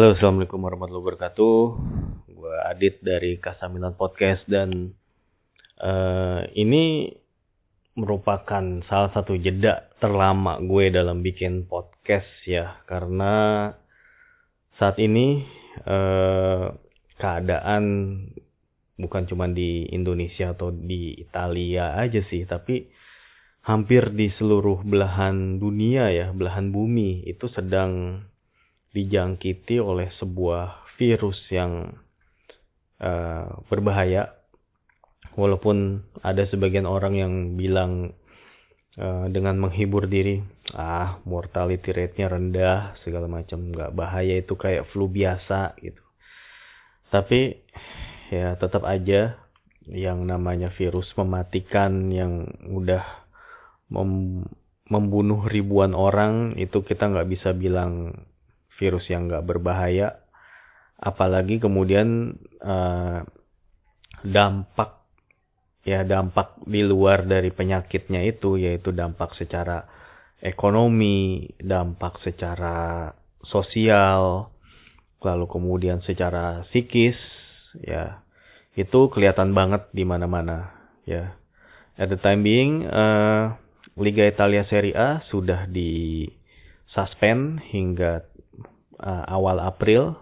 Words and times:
Halo, 0.00 0.16
assalamualaikum 0.16 0.64
warahmatullahi 0.64 1.04
wabarakatuh. 1.12 1.56
Gue 2.32 2.56
Adit 2.72 3.04
dari 3.04 3.36
Kasamilan 3.36 4.00
Podcast 4.00 4.48
dan 4.48 4.96
eh, 5.76 6.40
ini 6.56 7.12
merupakan 8.00 8.80
salah 8.88 9.12
satu 9.12 9.36
jeda 9.36 9.92
terlama 10.00 10.56
gue 10.64 10.88
dalam 10.88 11.20
bikin 11.20 11.68
podcast 11.68 12.24
ya, 12.48 12.80
karena 12.88 13.68
saat 14.80 14.96
ini 14.96 15.44
eh, 15.84 16.66
keadaan 17.20 17.84
bukan 18.96 19.28
cuma 19.28 19.52
di 19.52 19.84
Indonesia 19.92 20.56
atau 20.56 20.72
di 20.72 21.12
Italia 21.20 22.00
aja 22.00 22.24
sih, 22.32 22.48
tapi 22.48 22.88
hampir 23.68 24.16
di 24.16 24.32
seluruh 24.40 24.80
belahan 24.80 25.60
dunia 25.60 26.08
ya, 26.08 26.32
belahan 26.32 26.72
bumi 26.72 27.28
itu 27.28 27.52
sedang 27.52 28.24
dijangkiti 28.90 29.78
oleh 29.78 30.10
sebuah 30.18 30.96
virus 30.98 31.38
yang 31.50 31.94
uh, 33.00 33.48
berbahaya. 33.70 34.36
Walaupun 35.38 36.02
ada 36.26 36.42
sebagian 36.50 36.90
orang 36.90 37.14
yang 37.14 37.32
bilang 37.54 38.12
uh, 38.98 39.30
dengan 39.30 39.62
menghibur 39.62 40.10
diri, 40.10 40.42
ah 40.74 41.22
mortality 41.22 41.94
rate-nya 41.94 42.26
rendah, 42.26 42.98
segala 43.06 43.30
macam 43.30 43.70
nggak 43.70 43.94
bahaya 43.94 44.42
itu 44.42 44.58
kayak 44.58 44.90
flu 44.90 45.06
biasa 45.06 45.78
gitu. 45.78 46.02
Tapi 47.14 47.62
ya 48.30 48.58
tetap 48.58 48.86
aja 48.86 49.38
yang 49.90 50.26
namanya 50.26 50.70
virus 50.78 51.10
mematikan 51.18 52.10
yang 52.14 52.46
udah 52.70 53.02
mem 53.90 54.44
membunuh 54.90 55.46
ribuan 55.46 55.94
orang 55.94 56.58
itu 56.58 56.82
kita 56.82 57.06
nggak 57.06 57.30
bisa 57.30 57.54
bilang 57.54 58.26
virus 58.80 59.04
yang 59.12 59.28
nggak 59.28 59.44
berbahaya, 59.44 60.24
apalagi 60.96 61.60
kemudian 61.60 62.40
uh, 62.64 63.20
dampak 64.24 65.04
ya 65.84 66.04
dampak 66.04 66.60
di 66.64 66.84
luar 66.84 67.24
dari 67.24 67.52
penyakitnya 67.52 68.24
itu 68.24 68.56
yaitu 68.56 68.92
dampak 68.92 69.36
secara 69.36 69.84
ekonomi, 70.40 71.48
dampak 71.60 72.20
secara 72.24 73.12
sosial, 73.44 74.52
lalu 75.20 75.44
kemudian 75.48 76.00
secara 76.04 76.64
psikis 76.72 77.16
ya 77.84 78.24
itu 78.74 79.12
kelihatan 79.12 79.52
banget 79.52 79.88
di 79.92 80.04
mana-mana 80.08 80.72
ya. 81.04 81.36
At 82.00 82.08
the 82.08 82.16
time 82.16 82.40
being 82.40 82.88
uh, 82.88 83.60
Liga 84.00 84.24
Italia 84.24 84.64
Serie 84.72 84.96
A 84.96 85.20
sudah 85.28 85.68
di 85.68 86.24
suspend 86.96 87.60
hingga 87.68 88.24
uh, 89.00 89.24
awal 89.26 89.58
April. 89.64 90.16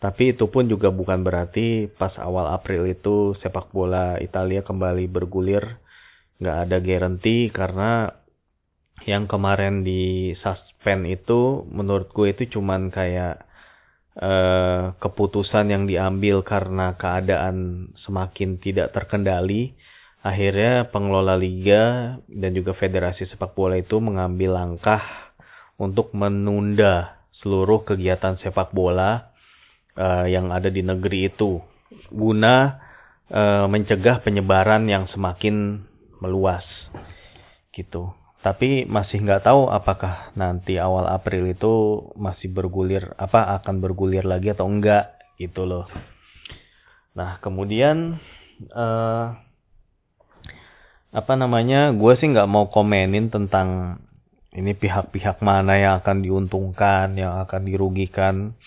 Tapi 0.00 0.32
itu 0.32 0.48
pun 0.48 0.64
juga 0.64 0.88
bukan 0.88 1.20
berarti 1.20 1.92
pas 1.92 2.16
awal 2.16 2.48
April 2.56 2.88
itu 2.88 3.36
sepak 3.44 3.68
bola 3.68 4.16
Italia 4.16 4.64
kembali 4.64 5.04
bergulir. 5.12 5.76
Nggak 6.40 6.56
ada 6.64 6.76
garansi 6.80 7.52
karena 7.52 8.08
yang 9.04 9.28
kemarin 9.28 9.84
di 9.84 10.32
suspend 10.40 11.04
itu 11.04 11.68
menurut 11.68 12.08
gue 12.16 12.32
itu 12.32 12.56
cuman 12.56 12.88
kayak 12.88 13.44
uh, 14.16 14.96
keputusan 14.96 15.68
yang 15.68 15.84
diambil 15.84 16.40
karena 16.48 16.96
keadaan 16.96 17.88
semakin 18.08 18.56
tidak 18.56 18.96
terkendali. 18.96 19.76
Akhirnya 20.20 20.88
pengelola 20.92 21.36
liga 21.36 22.16
dan 22.28 22.52
juga 22.52 22.76
federasi 22.76 23.28
sepak 23.28 23.52
bola 23.52 23.76
itu 23.76 24.00
mengambil 24.00 24.56
langkah 24.56 25.00
untuk 25.80 26.12
menunda 26.12 27.19
seluruh 27.40 27.84
kegiatan 27.88 28.36
sepak 28.44 28.72
bola 28.76 29.32
uh, 29.96 30.26
yang 30.28 30.52
ada 30.52 30.68
di 30.68 30.84
negeri 30.84 31.32
itu 31.32 31.60
guna 32.12 32.78
uh, 33.32 33.66
mencegah 33.66 34.22
penyebaran 34.22 34.86
yang 34.86 35.08
semakin 35.10 35.84
meluas 36.20 36.64
gitu. 37.74 38.12
Tapi 38.40 38.88
masih 38.88 39.20
nggak 39.20 39.44
tahu 39.44 39.68
apakah 39.68 40.32
nanti 40.32 40.80
awal 40.80 41.04
April 41.12 41.52
itu 41.52 42.08
masih 42.16 42.48
bergulir 42.48 43.12
apa 43.20 43.60
akan 43.60 43.84
bergulir 43.84 44.24
lagi 44.24 44.56
atau 44.56 44.64
enggak 44.64 45.12
gitu 45.36 45.68
loh. 45.68 45.84
Nah 47.12 47.36
kemudian 47.44 48.16
uh, 48.72 49.36
apa 51.10 51.32
namanya 51.34 51.90
gue 51.92 52.12
sih 52.22 52.30
nggak 52.30 52.48
mau 52.48 52.70
komenin 52.70 53.28
tentang 53.28 53.98
ini 54.50 54.74
pihak-pihak 54.74 55.38
mana 55.46 55.78
yang 55.78 55.94
akan 56.02 56.26
diuntungkan, 56.26 57.14
yang 57.14 57.38
akan 57.46 57.62
dirugikan. 57.66 58.58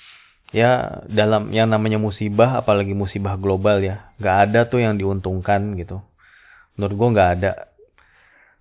Ya 0.53 1.01
dalam 1.09 1.49
yang 1.49 1.73
namanya 1.73 1.97
musibah, 1.97 2.61
apalagi 2.61 2.93
musibah 2.93 3.35
global 3.35 3.81
ya, 3.81 4.13
nggak 4.21 4.37
ada 4.49 4.59
tuh 4.69 4.85
yang 4.85 4.95
diuntungkan 4.95 5.75
gitu. 5.75 5.99
Menurut 6.77 6.95
gue 6.95 7.09
nggak 7.17 7.31
ada. 7.39 7.51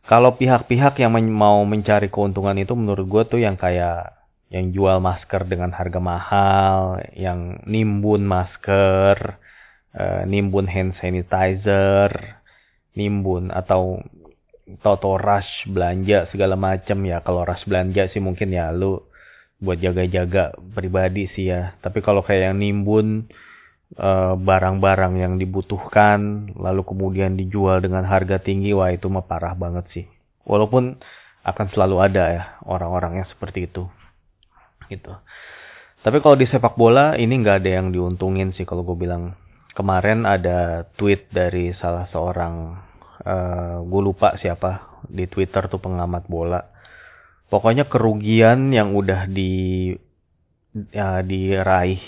Kalau 0.09 0.35
pihak-pihak 0.35 0.99
yang 0.99 1.15
men 1.15 1.31
mau 1.31 1.63
mencari 1.63 2.11
keuntungan 2.11 2.59
itu 2.59 2.75
menurut 2.75 3.07
gue 3.07 3.23
tuh 3.37 3.41
yang 3.45 3.55
kayak 3.55 4.19
yang 4.53 4.75
jual 4.75 4.99
masker 5.01 5.49
dengan 5.49 5.73
harga 5.73 6.01
mahal, 6.03 7.01
yang 7.17 7.63
nimbun 7.65 8.27
masker, 8.27 9.41
uh, 9.97 10.23
nimbun 10.29 10.69
hand 10.69 10.93
sanitizer, 11.01 12.37
nimbun 12.93 13.49
atau 13.49 14.05
Toto 14.81 15.21
rush 15.21 15.69
belanja 15.69 16.31
segala 16.33 16.57
macam 16.57 17.05
ya. 17.05 17.21
Kalau 17.21 17.45
rush 17.45 17.69
belanja 17.69 18.09
sih 18.15 18.23
mungkin 18.23 18.55
ya 18.55 18.73
lu 18.73 19.03
buat 19.63 19.79
jaga-jaga 19.79 20.57
pribadi 20.73 21.29
sih 21.37 21.53
ya. 21.53 21.77
Tapi 21.85 22.01
kalau 22.01 22.25
kayak 22.25 22.55
yang 22.55 22.59
nimbun 22.63 23.29
eh, 23.99 24.35
barang-barang 24.39 25.15
yang 25.21 25.35
dibutuhkan 25.37 26.51
lalu 26.57 26.83
kemudian 26.89 27.37
dijual 27.37 27.85
dengan 27.85 28.09
harga 28.09 28.41
tinggi 28.41 28.73
wah 28.73 28.89
itu 28.89 29.11
mah 29.13 29.29
parah 29.29 29.53
banget 29.53 29.85
sih. 29.93 30.07
Walaupun 30.49 30.97
akan 31.43 31.67
selalu 31.75 31.97
ada 31.99 32.25
ya 32.31 32.45
orang-orang 32.65 33.23
yang 33.23 33.29
seperti 33.29 33.67
itu. 33.67 33.87
Gitu. 34.89 35.13
Tapi 36.03 36.19
kalau 36.19 36.35
di 36.35 36.51
sepak 36.51 36.75
bola 36.75 37.15
ini 37.15 37.39
nggak 37.39 37.63
ada 37.63 37.71
yang 37.83 37.95
diuntungin 37.95 38.51
sih. 38.59 38.67
Kalau 38.67 38.83
gue 38.83 38.99
bilang 38.99 39.39
kemarin 39.79 40.27
ada 40.27 40.87
tweet 40.99 41.31
dari 41.31 41.71
salah 41.79 42.11
seorang 42.11 42.75
eh, 43.23 43.77
gue 43.83 44.01
lupa 44.03 44.35
siapa 44.39 45.03
di 45.07 45.27
Twitter 45.31 45.67
tuh 45.71 45.79
pengamat 45.79 46.27
bola. 46.27 46.61
Pokoknya 47.49 47.87
kerugian 47.87 48.73
yang 48.73 48.97
udah 48.97 49.29
di 49.29 49.93
ya, 50.91 51.21
diraih 51.21 52.01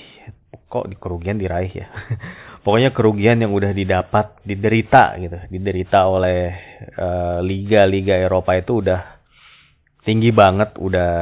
kok 0.75 0.91
di 0.91 0.97
kerugian 0.99 1.39
diraih 1.39 1.71
ya. 1.71 1.87
Pokoknya 2.65 2.97
kerugian 2.97 3.45
yang 3.45 3.53
udah 3.53 3.77
didapat 3.77 4.41
diderita 4.43 5.21
gitu, 5.21 5.37
diderita 5.53 6.09
oleh 6.09 6.51
eh, 6.97 7.39
liga-liga 7.45 8.17
uh, 8.17 8.25
Eropa 8.25 8.57
itu 8.57 8.81
udah 8.81 9.01
tinggi 10.03 10.33
banget, 10.33 10.81
udah 10.81 11.13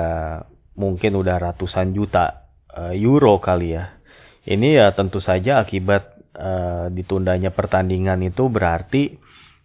mungkin 0.78 1.18
udah 1.18 1.36
ratusan 1.36 1.92
juta 1.92 2.48
uh, 2.72 2.94
euro 2.94 3.42
kali 3.42 3.74
ya. 3.74 3.98
Ini 4.42 4.68
ya 4.78 4.86
tentu 4.94 5.18
saja 5.22 5.62
akibat 5.62 6.34
uh, 6.34 6.86
ditundanya 6.90 7.50
pertandingan 7.50 8.22
itu 8.22 8.46
berarti 8.48 9.21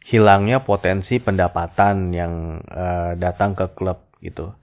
hilangnya 0.08 0.64
potensi 0.64 1.20
pendapatan 1.20 2.16
yang 2.16 2.64
uh, 2.64 3.20
datang 3.20 3.60
ke 3.60 3.76
klub 3.76 4.08
gitu. 4.24 4.56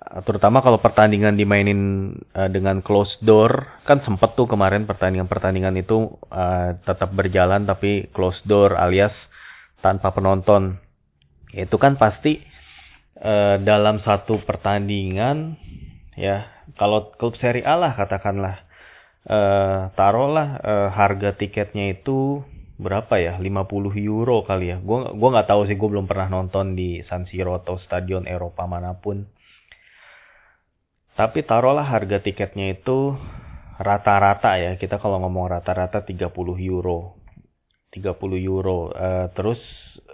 Terutama 0.00 0.62
kalau 0.62 0.82
pertandingan 0.82 1.34
dimainin 1.38 2.14
uh, 2.34 2.50
dengan 2.50 2.82
closed 2.82 3.18
door, 3.22 3.82
kan 3.86 4.02
sempet 4.02 4.34
tuh 4.34 4.46
kemarin 4.46 4.86
pertandingan-pertandingan 4.86 5.76
itu 5.82 6.18
uh, 6.30 6.78
tetap 6.82 7.14
berjalan 7.14 7.66
tapi 7.66 8.10
closed 8.14 8.42
door 8.46 8.74
alias 8.78 9.14
tanpa 9.82 10.14
penonton. 10.14 10.78
Itu 11.50 11.78
kan 11.78 11.98
pasti 11.98 12.38
uh, 13.18 13.58
dalam 13.62 14.02
satu 14.06 14.38
pertandingan 14.46 15.58
ya, 16.14 16.46
kalau 16.78 17.10
klub 17.18 17.34
Serie 17.42 17.66
A 17.66 17.74
lah 17.74 17.92
katakanlah 17.98 18.56
uh, 19.26 19.90
taruhlah 19.98 20.48
uh, 20.62 20.88
harga 20.94 21.34
tiketnya 21.34 21.98
itu 21.98 22.42
berapa 22.80 23.20
ya? 23.20 23.36
50 23.36 23.92
euro 24.00 24.42
kali 24.48 24.72
ya. 24.72 24.76
Gue 24.80 25.12
gua 25.12 25.28
nggak 25.36 25.48
tahu 25.52 25.68
sih 25.68 25.76
gue 25.76 25.88
belum 25.88 26.08
pernah 26.08 26.32
nonton 26.32 26.72
di 26.72 27.04
San 27.06 27.28
Siro 27.28 27.60
atau 27.60 27.76
stadion 27.84 28.24
Eropa 28.24 28.64
mana 28.64 28.96
pun. 28.96 29.28
Tapi 31.14 31.44
taruhlah 31.44 31.84
harga 31.84 32.24
tiketnya 32.24 32.72
itu 32.72 33.12
rata-rata 33.76 34.56
ya. 34.56 34.80
Kita 34.80 34.96
kalau 34.96 35.20
ngomong 35.20 35.52
rata-rata 35.52 36.00
30 36.00 36.32
euro. 36.64 37.20
30 37.92 38.16
euro. 38.40 38.88
Uh, 38.88 39.28
terus 39.36 39.60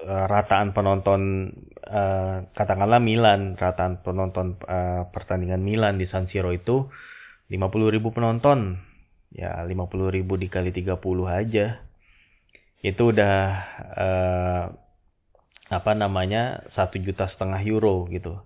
uh, 0.02 0.26
rataan 0.26 0.74
penonton 0.74 1.54
uh, 1.86 2.50
katakanlah 2.50 2.98
Milan 2.98 3.54
rataan 3.54 4.02
penonton 4.02 4.58
uh, 4.66 5.06
pertandingan 5.14 5.62
Milan 5.62 6.02
di 6.02 6.10
San 6.10 6.26
Siro 6.26 6.50
itu 6.50 6.90
50 7.46 7.94
ribu 7.94 8.10
penonton. 8.10 8.82
Ya 9.30 9.62
50 9.62 10.10
ribu 10.10 10.34
dikali 10.34 10.74
30 10.74 10.98
aja 11.30 11.85
itu 12.86 13.02
udah 13.10 13.36
uh, 13.98 14.62
apa 15.66 15.92
namanya 15.98 16.62
satu 16.78 17.02
juta 17.02 17.26
setengah 17.34 17.58
euro 17.66 18.06
gitu 18.06 18.38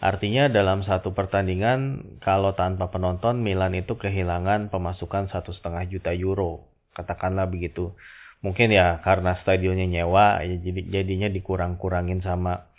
Artinya 0.00 0.48
dalam 0.48 0.80
satu 0.80 1.12
pertandingan 1.12 2.00
kalau 2.24 2.56
tanpa 2.56 2.88
penonton 2.88 3.44
Milan 3.44 3.76
itu 3.76 4.00
kehilangan 4.00 4.72
pemasukan 4.72 5.28
satu 5.28 5.52
setengah 5.52 5.84
juta 5.92 6.16
euro, 6.16 6.64
katakanlah 6.96 7.44
begitu. 7.52 7.92
Mungkin 8.40 8.72
ya 8.72 9.04
karena 9.04 9.36
stadionnya 9.44 9.84
nyewa, 9.84 10.40
ya 10.40 10.56
jadi 10.56 10.80
jadinya 10.88 11.28
dikurang-kurangin 11.28 12.24
sama 12.24 12.72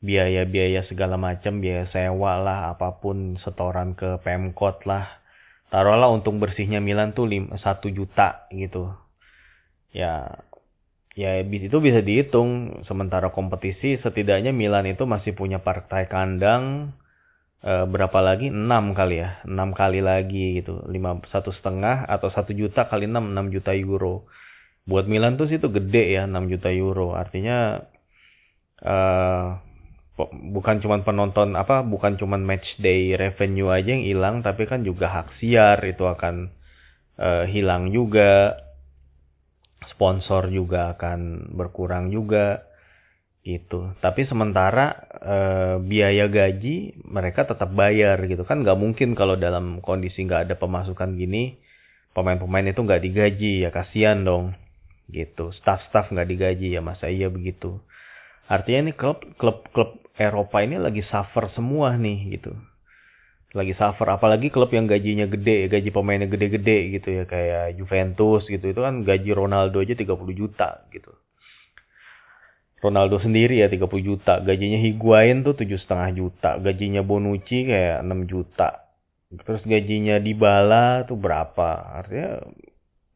biaya-biaya 0.00 0.88
segala 0.88 1.20
macam, 1.20 1.60
biaya 1.60 1.92
sewa 1.92 2.40
lah, 2.40 2.72
apa 2.72 3.04
pun 3.04 3.36
setoran 3.44 3.92
ke 3.92 4.16
Pemkot 4.24 4.88
lah. 4.88 5.20
Taruhlah 5.68 6.08
untung 6.08 6.40
bersihnya 6.40 6.80
Milan 6.80 7.12
tuh 7.12 7.28
satu 7.60 7.92
juta 7.92 8.48
gitu. 8.48 8.88
Ya 9.92 10.40
ya 11.12 11.40
itu 11.40 11.78
bisa 11.78 12.00
dihitung. 12.00 12.82
Sementara 12.88 13.32
kompetisi 13.32 14.00
setidaknya 14.00 14.50
Milan 14.50 14.88
itu 14.88 15.04
masih 15.04 15.36
punya 15.36 15.60
partai 15.60 16.08
kandang 16.08 16.94
e, 17.60 17.72
berapa 17.88 18.18
lagi? 18.24 18.48
Enam 18.48 18.96
kali 18.96 19.20
ya. 19.20 19.40
Enam 19.44 19.76
kali 19.76 20.00
lagi 20.00 20.60
gitu. 20.62 20.84
Lima 20.88 21.20
satu 21.32 21.52
setengah 21.52 22.08
atau 22.08 22.32
satu 22.32 22.52
juta 22.56 22.88
kali 22.88 23.08
enam 23.08 23.32
enam 23.32 23.52
juta 23.52 23.76
euro. 23.76 24.28
Buat 24.88 25.06
Milan 25.06 25.38
tuh 25.38 25.46
situ 25.46 25.70
gede 25.70 26.16
ya 26.16 26.24
enam 26.24 26.48
juta 26.48 26.72
euro. 26.72 27.14
Artinya 27.14 27.80
e, 28.80 28.96
bukan 30.30 30.76
cuma 30.84 31.00
penonton 31.00 31.56
apa 31.56 31.80
bukan 31.82 32.20
cuma 32.20 32.36
match 32.36 32.66
day 32.78 33.16
revenue 33.16 33.72
aja 33.72 33.96
yang 33.96 34.04
hilang 34.04 34.36
tapi 34.44 34.68
kan 34.68 34.84
juga 34.84 35.08
hak 35.08 35.40
siar 35.40 35.80
itu 35.88 36.04
akan 36.04 36.52
e, 37.16 37.28
hilang 37.48 37.90
juga 37.90 38.60
sponsor 40.02 40.50
juga 40.50 40.98
akan 40.98 41.54
berkurang 41.54 42.10
juga 42.10 42.66
gitu. 43.46 43.94
Tapi 44.02 44.26
sementara 44.26 44.98
e, 45.14 45.36
biaya 45.86 46.26
gaji 46.26 47.06
mereka 47.06 47.46
tetap 47.46 47.70
bayar 47.70 48.18
gitu 48.26 48.42
kan 48.42 48.66
nggak 48.66 48.74
mungkin 48.74 49.14
kalau 49.14 49.38
dalam 49.38 49.78
kondisi 49.78 50.26
nggak 50.26 50.50
ada 50.50 50.54
pemasukan 50.58 51.14
gini 51.14 51.54
pemain-pemain 52.18 52.66
itu 52.66 52.82
nggak 52.82 52.98
digaji 52.98 53.62
ya 53.62 53.70
kasihan 53.70 54.26
dong 54.26 54.58
gitu. 55.06 55.54
Staff-staff 55.62 56.10
nggak 56.10 56.26
digaji 56.26 56.74
ya 56.74 56.82
masa 56.82 57.06
iya 57.06 57.30
begitu. 57.30 57.78
Artinya 58.50 58.90
ini 58.90 58.92
klub 58.98 59.22
klub 59.38 59.70
klub 59.70 60.02
Eropa 60.18 60.66
ini 60.66 60.82
lagi 60.82 61.06
suffer 61.06 61.46
semua 61.54 61.94
nih 61.94 62.42
gitu 62.42 62.58
lagi 63.52 63.76
suffer. 63.76 64.08
Apalagi 64.08 64.48
klub 64.48 64.72
yang 64.72 64.88
gajinya 64.88 65.28
gede 65.28 65.68
gaji 65.68 65.88
pemainnya 65.92 66.28
gede-gede 66.28 66.98
gitu 66.98 67.08
ya 67.12 67.24
kayak 67.28 67.76
Juventus 67.76 68.48
gitu. 68.48 68.64
Itu 68.64 68.80
kan 68.80 69.04
gaji 69.04 69.30
Ronaldo 69.32 69.84
aja 69.84 69.94
30 69.96 70.08
juta 70.32 70.88
gitu. 70.90 71.12
Ronaldo 72.82 73.22
sendiri 73.22 73.62
ya 73.62 73.70
30 73.70 73.86
juta. 74.02 74.42
Gajinya 74.42 74.82
Higuain 74.82 75.46
tuh 75.46 75.54
tujuh 75.54 75.78
setengah 75.86 76.10
juta. 76.18 76.50
Gajinya 76.58 77.06
Bonucci 77.06 77.70
kayak 77.70 78.02
6 78.02 78.26
juta. 78.26 78.82
Terus 79.32 79.62
gajinya 79.64 80.20
Dybala 80.20 81.08
tuh 81.08 81.16
berapa? 81.16 82.02
Artinya 82.02 82.42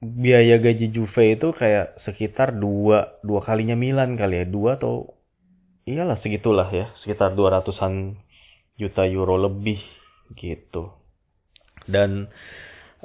biaya 0.01 0.57
gaji 0.61 0.93
Juve 0.93 1.37
itu 1.37 1.53
kayak 1.57 2.05
sekitar 2.05 2.57
dua 2.57 3.21
dua 3.21 3.45
kalinya 3.45 3.77
Milan 3.77 4.17
kali 4.17 4.45
ya. 4.45 4.47
Dua 4.49 4.81
atau 4.81 5.13
iyalah 5.85 6.17
segitulah 6.25 6.69
ya. 6.73 6.89
Sekitar 7.05 7.37
dua 7.37 7.61
ratusan 7.61 8.17
juta 8.81 9.05
euro 9.05 9.37
lebih 9.41 9.77
gitu 10.35 10.91
dan 11.87 12.27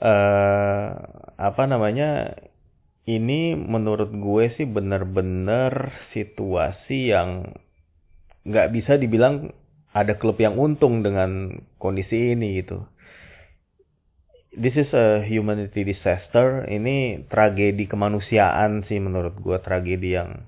uh, 0.01 0.89
apa 1.38 1.63
namanya 1.69 2.33
ini 3.06 3.57
menurut 3.57 4.13
gue 4.13 4.53
sih 4.57 4.68
bener-bener 4.69 5.94
situasi 6.13 7.13
yang 7.13 7.57
nggak 8.45 8.73
bisa 8.73 8.97
dibilang 8.97 9.53
ada 9.91 10.15
klub 10.15 10.39
yang 10.39 10.56
untung 10.56 11.03
dengan 11.03 11.62
kondisi 11.75 12.33
ini 12.38 12.63
gitu. 12.63 12.85
This 14.51 14.75
is 14.75 14.91
a 14.91 15.23
humanity 15.23 15.88
disaster. 15.88 16.68
Ini 16.68 17.27
tragedi 17.31 17.88
kemanusiaan 17.88 18.83
sih 18.88 19.00
menurut 19.00 19.39
gue 19.39 19.57
tragedi 19.63 20.15
yang 20.15 20.47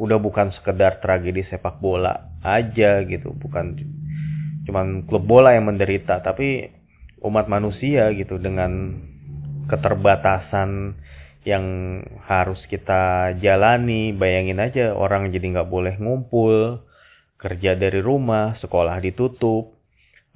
udah 0.00 0.18
bukan 0.18 0.50
sekedar 0.58 0.98
tragedi 0.98 1.46
sepak 1.46 1.78
bola 1.78 2.34
aja 2.42 3.04
gitu, 3.06 3.30
bukan 3.36 3.78
cuman 4.64 5.04
klub 5.04 5.24
bola 5.28 5.52
yang 5.52 5.68
menderita 5.68 6.24
tapi 6.24 6.68
umat 7.24 7.48
manusia 7.48 8.12
gitu 8.12 8.36
dengan 8.36 9.00
keterbatasan 9.68 11.00
yang 11.44 11.64
harus 12.24 12.60
kita 12.68 13.36
jalani. 13.40 14.12
Bayangin 14.16 14.60
aja 14.60 14.96
orang 14.96 15.32
jadi 15.32 15.60
nggak 15.60 15.70
boleh 15.72 15.94
ngumpul 16.00 16.84
kerja 17.40 17.76
dari 17.76 18.00
rumah 18.00 18.56
sekolah 18.60 19.00
ditutup 19.04 19.76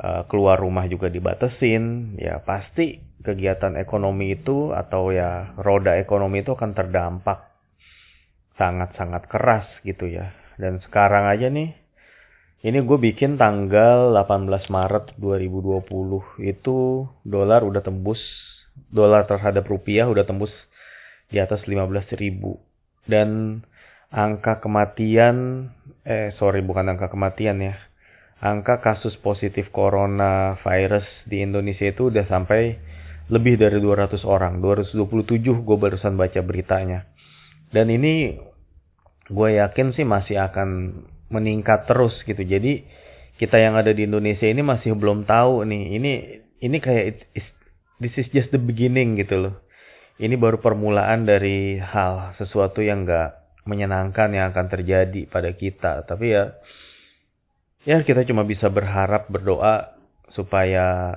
eh, 0.01 0.23
keluar 0.29 0.61
rumah 0.61 0.85
juga 0.89 1.09
dibatesin 1.09 2.17
ya 2.21 2.45
pasti 2.45 3.01
kegiatan 3.25 3.75
ekonomi 3.81 4.37
itu 4.37 4.71
atau 4.73 5.11
ya 5.11 5.57
roda 5.59 5.97
ekonomi 5.97 6.45
itu 6.45 6.55
akan 6.55 6.73
terdampak 6.77 7.49
sangat-sangat 8.61 9.29
keras 9.29 9.67
gitu 9.85 10.09
ya. 10.09 10.33
Dan 10.59 10.83
sekarang 10.85 11.31
aja 11.31 11.49
nih 11.49 11.88
ini 12.59 12.83
gue 12.83 12.99
bikin 12.99 13.39
tanggal 13.39 14.11
18 14.19 14.51
Maret 14.67 15.15
2020 15.23 16.43
itu 16.43 17.07
dolar 17.23 17.63
udah 17.63 17.83
tembus 17.87 18.19
dolar 18.91 19.31
terhadap 19.31 19.63
rupiah 19.71 20.11
udah 20.11 20.27
tembus 20.27 20.51
di 21.31 21.39
atas 21.39 21.63
15 21.67 21.87
ribu. 22.19 22.59
Dan 23.07 23.63
angka 24.11 24.59
kematian 24.59 25.69
eh 26.03 26.35
sorry 26.41 26.65
bukan 26.67 26.91
angka 26.91 27.13
kematian 27.15 27.63
ya. 27.63 27.79
Angka 28.39 28.83
kasus 28.83 29.15
positif 29.23 29.71
coronavirus 29.75 31.07
di 31.27 31.43
Indonesia 31.43 31.91
itu 31.91 32.11
udah 32.11 32.27
sampai 32.27 32.79
lebih 33.31 33.55
dari 33.55 33.79
200 33.79 34.23
orang. 34.27 34.59
227 34.59 35.39
gue 35.43 35.77
barusan 35.79 36.15
baca 36.15 36.41
beritanya. 36.43 37.07
Dan 37.71 37.91
ini 37.93 38.35
gue 39.29 39.49
yakin 39.59 39.93
sih 39.95 40.07
masih 40.07 40.41
akan 40.41 40.69
meningkat 41.29 41.85
terus 41.89 42.13
gitu. 42.25 42.41
Jadi 42.41 42.85
kita 43.39 43.57
yang 43.61 43.79
ada 43.79 43.95
di 43.95 44.09
Indonesia 44.09 44.49
ini 44.49 44.65
masih 44.65 44.97
belum 44.99 45.29
tahu 45.29 45.63
nih. 45.69 45.85
Ini 46.01 46.13
ini 46.65 46.77
kayak 46.83 47.05
it, 47.37 47.47
this 48.03 48.15
is 48.19 48.27
just 48.35 48.51
the 48.51 48.61
beginning 48.61 49.15
gitu 49.21 49.39
loh. 49.39 49.55
Ini 50.19 50.35
baru 50.35 50.59
permulaan 50.59 51.29
dari 51.29 51.79
hal 51.79 52.35
sesuatu 52.43 52.83
yang 52.83 53.07
enggak 53.07 53.39
menyenangkan 53.69 54.35
yang 54.35 54.51
akan 54.51 54.67
terjadi 54.67 55.31
pada 55.31 55.55
kita. 55.55 56.03
Tapi 56.09 56.27
ya 56.35 56.45
ya 57.87 58.03
kita 58.03 58.27
cuma 58.27 58.43
bisa 58.43 58.67
berharap 58.67 59.31
berdoa 59.31 59.95
supaya 60.35 61.15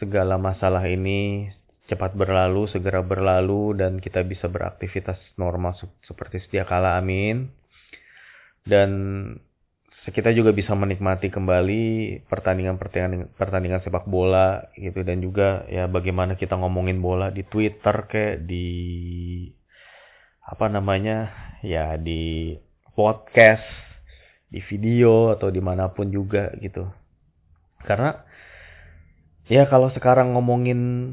segala 0.00 0.40
masalah 0.40 0.88
ini 0.88 1.52
cepat 1.92 2.16
berlalu, 2.16 2.70
segera 2.72 3.04
berlalu 3.04 3.76
dan 3.76 4.00
kita 4.00 4.24
bisa 4.24 4.48
beraktivitas 4.48 5.20
normal 5.36 5.76
seperti 6.08 6.40
sedia 6.40 6.64
kala. 6.64 6.96
Amin 6.96 7.59
dan 8.64 8.90
kita 10.10 10.32
juga 10.32 10.50
bisa 10.50 10.72
menikmati 10.72 11.28
kembali 11.28 11.82
pertandingan-pertandingan 12.26 13.36
pertandingan 13.36 13.84
sepak 13.84 14.08
bola 14.08 14.72
gitu. 14.74 15.04
Dan 15.04 15.20
juga 15.20 15.68
ya 15.68 15.86
bagaimana 15.86 16.34
kita 16.40 16.56
ngomongin 16.56 16.98
bola 16.98 17.28
di 17.28 17.44
Twitter 17.44 18.08
kayak 18.08 18.48
di 18.48 18.68
apa 20.40 20.66
namanya 20.66 21.30
ya 21.62 21.94
di 22.00 22.56
podcast 22.96 23.62
di 24.50 24.58
video 24.66 25.30
atau 25.36 25.52
di 25.52 25.62
mana 25.62 25.92
pun 25.92 26.10
juga 26.10 26.50
gitu. 26.58 26.88
Karena 27.84 28.16
ya 29.46 29.68
kalau 29.68 29.92
sekarang 29.94 30.34
ngomongin 30.34 31.12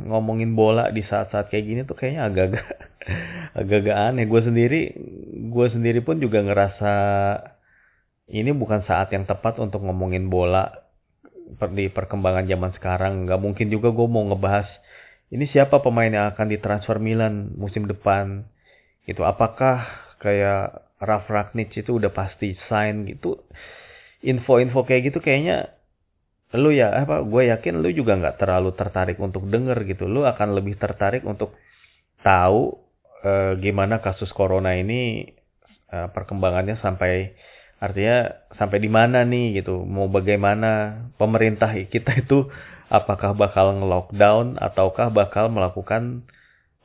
ngomongin 0.00 0.58
bola 0.58 0.90
di 0.90 1.06
saat-saat 1.06 1.50
kayak 1.50 1.64
gini 1.64 1.80
tuh 1.86 1.94
kayaknya 1.94 2.26
agak-agak 2.26 2.66
agak-agak 3.60 3.96
aneh. 3.96 4.24
Gue 4.26 4.40
sendiri, 4.42 4.80
gue 5.50 5.66
sendiri 5.70 6.00
pun 6.02 6.18
juga 6.18 6.42
ngerasa 6.42 6.94
ini 8.32 8.50
bukan 8.56 8.82
saat 8.88 9.12
yang 9.12 9.28
tepat 9.28 9.60
untuk 9.60 9.84
ngomongin 9.84 10.32
bola 10.32 10.70
di 11.76 11.86
perkembangan 11.92 12.48
zaman 12.48 12.72
sekarang. 12.74 13.12
Gak 13.28 13.40
mungkin 13.42 13.68
juga 13.70 13.92
gue 13.92 14.08
mau 14.08 14.24
ngebahas 14.26 14.66
ini 15.34 15.50
siapa 15.50 15.82
pemain 15.82 16.10
yang 16.10 16.30
akan 16.30 16.46
ditransfer 16.50 16.98
Milan 17.02 17.54
musim 17.58 17.90
depan. 17.90 18.48
Gitu. 19.04 19.20
Apakah 19.20 19.84
kayak 20.22 20.88
Raf 21.04 21.28
Ragnic 21.28 21.74
itu 21.76 22.00
udah 22.00 22.10
pasti 22.14 22.56
sign 22.70 23.04
gitu. 23.10 23.42
Info-info 24.24 24.88
kayak 24.88 25.12
gitu 25.12 25.20
kayaknya 25.20 25.74
lu 26.54 26.70
ya 26.70 27.02
apa 27.02 27.26
gue 27.26 27.50
yakin 27.50 27.82
lu 27.82 27.90
juga 27.90 28.14
nggak 28.14 28.38
terlalu 28.38 28.70
tertarik 28.78 29.18
untuk 29.18 29.46
denger 29.50 29.82
gitu. 29.90 30.06
Lu 30.06 30.22
akan 30.22 30.54
lebih 30.54 30.78
tertarik 30.78 31.26
untuk 31.26 31.58
tahu 32.22 32.78
uh, 33.26 33.58
gimana 33.58 33.98
kasus 33.98 34.30
corona 34.30 34.78
ini 34.78 35.28
uh, 35.90 36.08
perkembangannya 36.14 36.78
sampai 36.78 37.34
artinya 37.82 38.46
sampai 38.54 38.78
di 38.78 38.90
mana 38.90 39.26
nih 39.26 39.60
gitu. 39.62 39.82
Mau 39.82 40.06
bagaimana 40.06 41.02
pemerintah 41.18 41.74
kita 41.90 42.14
itu 42.22 42.46
apakah 42.86 43.34
bakal 43.34 43.74
nge-lockdown 43.82 44.60
ataukah 44.62 45.10
bakal 45.10 45.50
melakukan 45.50 46.22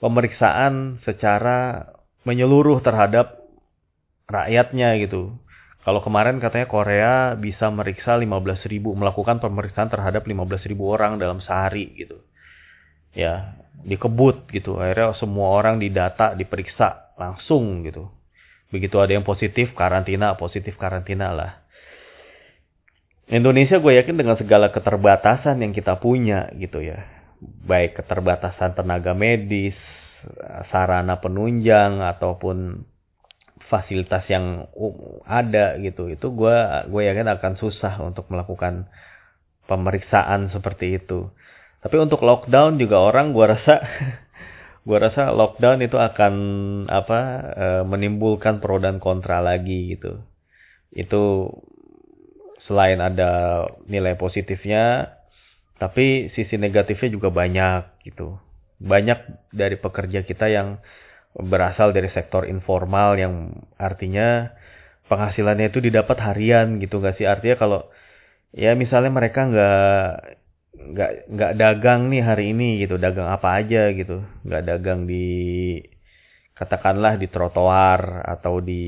pemeriksaan 0.02 1.04
secara 1.06 1.92
menyeluruh 2.24 2.82
terhadap 2.82 3.38
rakyatnya 4.32 4.98
gitu 5.04 5.36
Kalau 5.80 6.04
kemarin 6.04 6.44
katanya 6.44 6.68
Korea 6.68 7.14
bisa 7.40 7.72
meriksa 7.72 8.20
15 8.20 8.68
ribu, 8.68 8.92
melakukan 9.00 9.40
pemeriksaan 9.40 9.88
terhadap 9.88 10.28
15 10.28 10.68
ribu 10.68 10.92
orang 10.92 11.16
dalam 11.16 11.40
sehari 11.40 11.96
gitu. 11.96 12.20
Ya, 13.16 13.56
dikebut 13.88 14.52
gitu. 14.52 14.76
Akhirnya 14.76 15.16
semua 15.18 15.56
orang 15.56 15.80
didata, 15.80 16.36
diperiksa 16.36 17.16
langsung 17.16 17.88
gitu. 17.88 18.12
Begitu 18.70 19.00
ada 19.02 19.16
yang 19.16 19.26
positif, 19.26 19.72
karantina, 19.74 20.36
positif 20.36 20.78
karantina 20.78 21.32
lah. 21.34 21.52
Indonesia 23.30 23.78
gue 23.78 23.94
yakin 23.98 24.18
dengan 24.18 24.36
segala 24.42 24.74
keterbatasan 24.74 25.62
yang 25.62 25.72
kita 25.74 26.02
punya 26.02 26.50
gitu 26.58 26.82
ya. 26.82 27.06
Baik 27.40 27.98
keterbatasan 27.98 28.76
tenaga 28.76 29.14
medis, 29.14 29.78
sarana 30.74 31.22
penunjang, 31.22 32.02
ataupun 32.04 32.84
fasilitas 33.70 34.26
yang 34.28 34.68
ada 35.24 35.78
gitu. 35.80 36.10
Itu 36.10 36.34
gue 36.34 36.58
gue 36.90 37.02
yakin 37.06 37.30
akan 37.40 37.54
susah 37.62 38.02
untuk 38.02 38.28
melakukan 38.34 38.90
pemeriksaan 39.70 40.50
seperti 40.50 40.98
itu. 40.98 41.30
Tapi 41.80 41.96
untuk 42.02 42.26
lockdown 42.26 42.82
juga 42.82 43.00
orang 43.00 43.32
gue 43.32 43.46
rasa 43.46 43.76
gue 44.90 44.98
rasa 44.98 45.32
lockdown 45.32 45.86
itu 45.86 45.96
akan 45.96 46.34
apa 46.90 47.20
e, 47.54 47.68
menimbulkan 47.86 48.58
pro 48.60 48.82
dan 48.82 48.98
kontra 48.98 49.40
lagi 49.40 49.96
gitu. 49.96 50.20
Itu 50.92 51.54
selain 52.66 53.00
ada 53.00 53.64
nilai 53.86 54.18
positifnya 54.18 55.16
tapi 55.80 56.28
sisi 56.36 56.60
negatifnya 56.60 57.10
juga 57.14 57.32
banyak 57.32 58.04
gitu. 58.04 58.36
Banyak 58.84 59.54
dari 59.56 59.80
pekerja 59.80 60.28
kita 60.28 60.52
yang 60.52 60.84
berasal 61.38 61.94
dari 61.94 62.10
sektor 62.14 62.46
informal 62.50 63.18
yang 63.18 63.54
artinya 63.78 64.54
penghasilannya 65.10 65.70
itu 65.74 65.80
didapat 65.82 66.18
harian 66.22 66.82
gitu 66.82 67.02
gak 67.02 67.18
sih? 67.18 67.26
Artinya 67.30 67.56
kalau 67.58 67.80
ya 68.56 68.74
misalnya 68.74 69.14
mereka 69.14 69.46
nggak 69.46 70.10
nggak 70.80 71.12
nggak 71.30 71.54
dagang 71.60 72.10
nih 72.10 72.24
hari 72.24 72.56
ini 72.56 72.82
gitu 72.82 72.96
dagang 72.98 73.28
apa 73.30 73.62
aja 73.62 73.92
gitu 73.94 74.24
nggak 74.48 74.64
dagang 74.64 75.06
di 75.06 75.28
katakanlah 76.60 77.16
di 77.16 77.32
trotoar 77.32 78.28
atau 78.28 78.60
di 78.60 78.84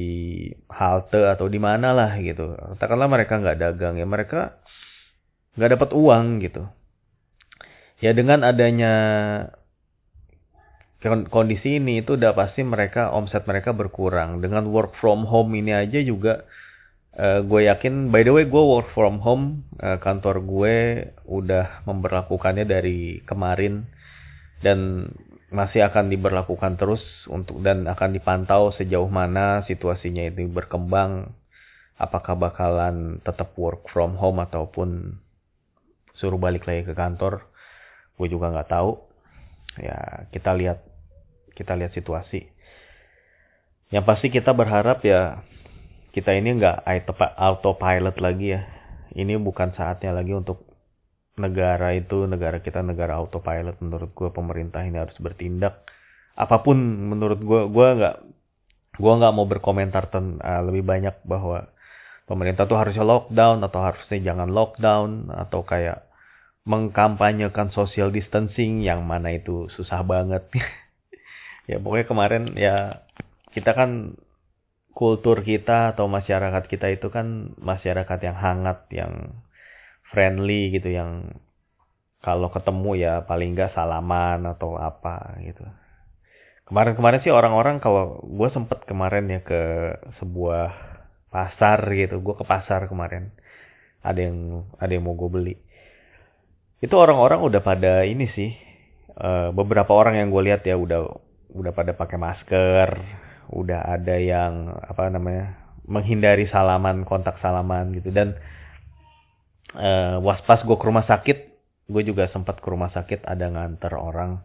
halte 0.68 1.24
atau 1.24 1.48
di 1.48 1.56
mana 1.56 1.96
lah 1.96 2.20
gitu. 2.20 2.52
Katakanlah 2.76 3.08
mereka 3.08 3.40
nggak 3.40 3.60
dagang 3.64 3.96
ya 3.96 4.04
mereka 4.04 4.60
nggak 5.56 5.80
dapat 5.80 5.90
uang 5.96 6.44
gitu. 6.44 6.68
Ya 8.04 8.12
dengan 8.12 8.44
adanya 8.44 8.94
kondisi 11.02 11.82
ini 11.82 12.06
itu 12.06 12.14
udah 12.14 12.38
pasti 12.38 12.62
mereka 12.62 13.10
omset 13.10 13.50
mereka 13.50 13.74
berkurang. 13.74 14.38
Dengan 14.38 14.70
work 14.70 14.94
from 15.02 15.26
home 15.26 15.58
ini 15.58 15.74
aja 15.74 15.98
juga 16.06 16.46
uh, 17.18 17.42
gue 17.42 17.66
yakin 17.66 18.14
by 18.14 18.22
the 18.22 18.30
way 18.30 18.46
gue 18.46 18.64
work 18.64 18.94
from 18.94 19.18
home 19.18 19.66
uh, 19.82 19.98
kantor 19.98 20.46
gue 20.46 20.76
udah 21.26 21.90
memperlakukannya 21.90 22.70
dari 22.70 23.26
kemarin. 23.26 23.90
Dan 24.62 25.10
masih 25.50 25.90
akan 25.90 26.14
diberlakukan 26.14 26.78
terus 26.78 27.02
untuk 27.28 27.60
dan 27.66 27.90
akan 27.90 28.14
dipantau 28.14 28.72
sejauh 28.78 29.10
mana 29.10 29.66
situasinya 29.66 30.30
itu 30.30 30.46
berkembang. 30.54 31.34
Apakah 31.98 32.38
bakalan 32.38 33.18
tetap 33.26 33.58
work 33.58 33.90
from 33.90 34.18
home 34.22 34.38
ataupun 34.38 35.18
suruh 36.22 36.38
balik 36.38 36.70
lagi 36.70 36.86
ke 36.86 36.94
kantor 36.94 37.50
gue 38.22 38.28
juga 38.30 38.54
nggak 38.54 38.70
tahu. 38.70 39.02
Ya 39.82 40.30
kita 40.30 40.54
lihat 40.54 40.91
kita 41.62 41.78
lihat 41.78 41.94
situasi. 41.94 42.42
Yang 43.94 44.06
pasti 44.10 44.28
kita 44.34 44.58
berharap 44.58 45.06
ya 45.06 45.46
kita 46.10 46.34
ini 46.34 46.58
nggak 46.58 46.90
autopilot 47.38 48.18
lagi 48.18 48.58
ya. 48.58 48.62
Ini 49.14 49.38
bukan 49.38 49.78
saatnya 49.78 50.16
lagi 50.16 50.34
untuk 50.34 50.66
negara 51.38 51.94
itu, 51.94 52.26
negara 52.26 52.64
kita 52.66 52.82
negara 52.82 53.22
autopilot. 53.22 53.78
Menurut 53.84 54.12
gue 54.18 54.30
pemerintah 54.34 54.82
ini 54.82 54.98
harus 54.98 55.16
bertindak. 55.22 55.86
Apa 56.34 56.66
pun 56.66 56.80
menurut 57.14 57.40
gue, 57.44 57.62
gue 57.70 57.88
nggak 58.02 58.16
gue 58.98 59.14
nggak 59.14 59.34
mau 59.36 59.48
berkomentar 59.48 60.12
ten, 60.12 60.42
uh, 60.42 60.64
lebih 60.66 60.84
banyak 60.84 61.24
bahwa 61.24 61.70
pemerintah 62.28 62.68
tuh 62.68 62.80
harusnya 62.80 63.04
lockdown 63.04 63.64
atau 63.64 63.80
harusnya 63.84 64.20
jangan 64.32 64.50
lockdown 64.52 65.32
atau 65.32 65.64
kayak 65.68 66.08
mengkampanyekan 66.64 67.74
social 67.74 68.14
distancing 68.14 68.86
yang 68.86 69.02
mana 69.04 69.34
itu 69.34 69.68
susah 69.76 70.06
banget 70.06 70.46
ya 71.70 71.78
pokoknya 71.78 72.06
kemarin 72.10 72.44
ya 72.58 73.06
kita 73.52 73.76
kan 73.76 74.18
kultur 74.92 75.42
kita 75.42 75.96
atau 75.96 76.12
masyarakat 76.12 76.68
kita 76.68 76.92
itu 76.92 77.08
kan 77.10 77.56
masyarakat 77.60 78.20
yang 78.22 78.38
hangat 78.38 78.80
yang 78.92 79.44
friendly 80.12 80.72
gitu 80.76 80.92
yang 80.92 81.42
kalau 82.22 82.54
ketemu 82.54 82.92
ya 83.02 83.14
paling 83.26 83.58
enggak 83.58 83.74
salaman 83.74 84.46
atau 84.46 84.78
apa 84.78 85.42
gitu. 85.42 85.66
Kemarin-kemarin 86.70 87.20
sih 87.26 87.34
orang-orang 87.34 87.82
kalau 87.82 88.22
gue 88.24 88.50
sempet 88.54 88.86
kemarin 88.86 89.28
ya 89.28 89.42
ke 89.42 89.62
sebuah 90.22 90.70
pasar 91.34 91.82
gitu 91.90 92.22
gue 92.22 92.36
ke 92.38 92.46
pasar 92.46 92.86
kemarin. 92.86 93.34
Ada 94.06 94.30
yang 94.30 94.70
ada 94.78 94.92
yang 94.92 95.04
mau 95.04 95.18
gue 95.18 95.30
beli. 95.34 95.56
Itu 96.78 96.94
orang-orang 97.02 97.42
udah 97.42 97.62
pada 97.66 98.06
ini 98.06 98.30
sih 98.38 98.54
uh, 99.18 99.50
beberapa 99.52 99.92
orang 99.92 100.22
yang 100.22 100.30
gue 100.30 100.42
lihat 100.46 100.62
ya 100.62 100.78
udah 100.78 101.31
udah 101.52 101.72
pada 101.76 101.92
pakai 101.96 102.18
masker, 102.18 102.90
udah 103.52 103.80
ada 104.00 104.16
yang 104.16 104.72
apa 104.72 105.12
namanya 105.12 105.60
menghindari 105.88 106.48
salaman, 106.48 107.04
kontak 107.04 107.36
salaman 107.44 107.92
gitu 107.92 108.14
dan 108.16 108.40
uh, 109.76 110.24
was 110.24 110.40
pas 110.48 110.64
gue 110.64 110.78
ke 110.78 110.86
rumah 110.88 111.04
sakit, 111.04 111.38
gue 111.92 112.04
juga 112.08 112.32
sempat 112.32 112.64
ke 112.64 112.68
rumah 112.72 112.92
sakit 112.96 113.28
ada 113.28 113.52
nganter 113.52 113.92
orang. 113.96 114.44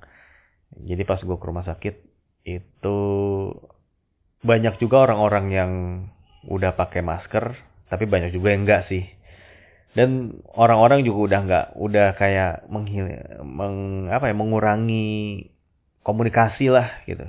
Jadi 0.75 1.03
pas 1.07 1.23
gue 1.23 1.37
ke 1.39 1.47
rumah 1.47 1.63
sakit 1.63 1.95
itu 2.47 2.99
banyak 4.43 4.79
juga 4.79 5.07
orang-orang 5.07 5.47
yang 5.51 5.73
udah 6.47 6.79
pakai 6.79 7.03
masker, 7.03 7.55
tapi 7.91 8.07
banyak 8.07 8.35
juga 8.35 8.55
yang 8.55 8.67
enggak 8.67 8.87
sih. 8.91 9.07
Dan 9.97 10.43
orang-orang 10.53 11.03
juga 11.09 11.19
udah 11.33 11.41
enggak, 11.41 11.67
udah 11.81 12.09
kayak 12.21 12.53
menghil, 12.69 13.09
meng, 13.43 14.07
apa 14.13 14.29
ya, 14.29 14.35
mengurangi 14.37 15.09
komunikasi 16.07 16.71
lah 16.71 17.03
gitu. 17.11 17.27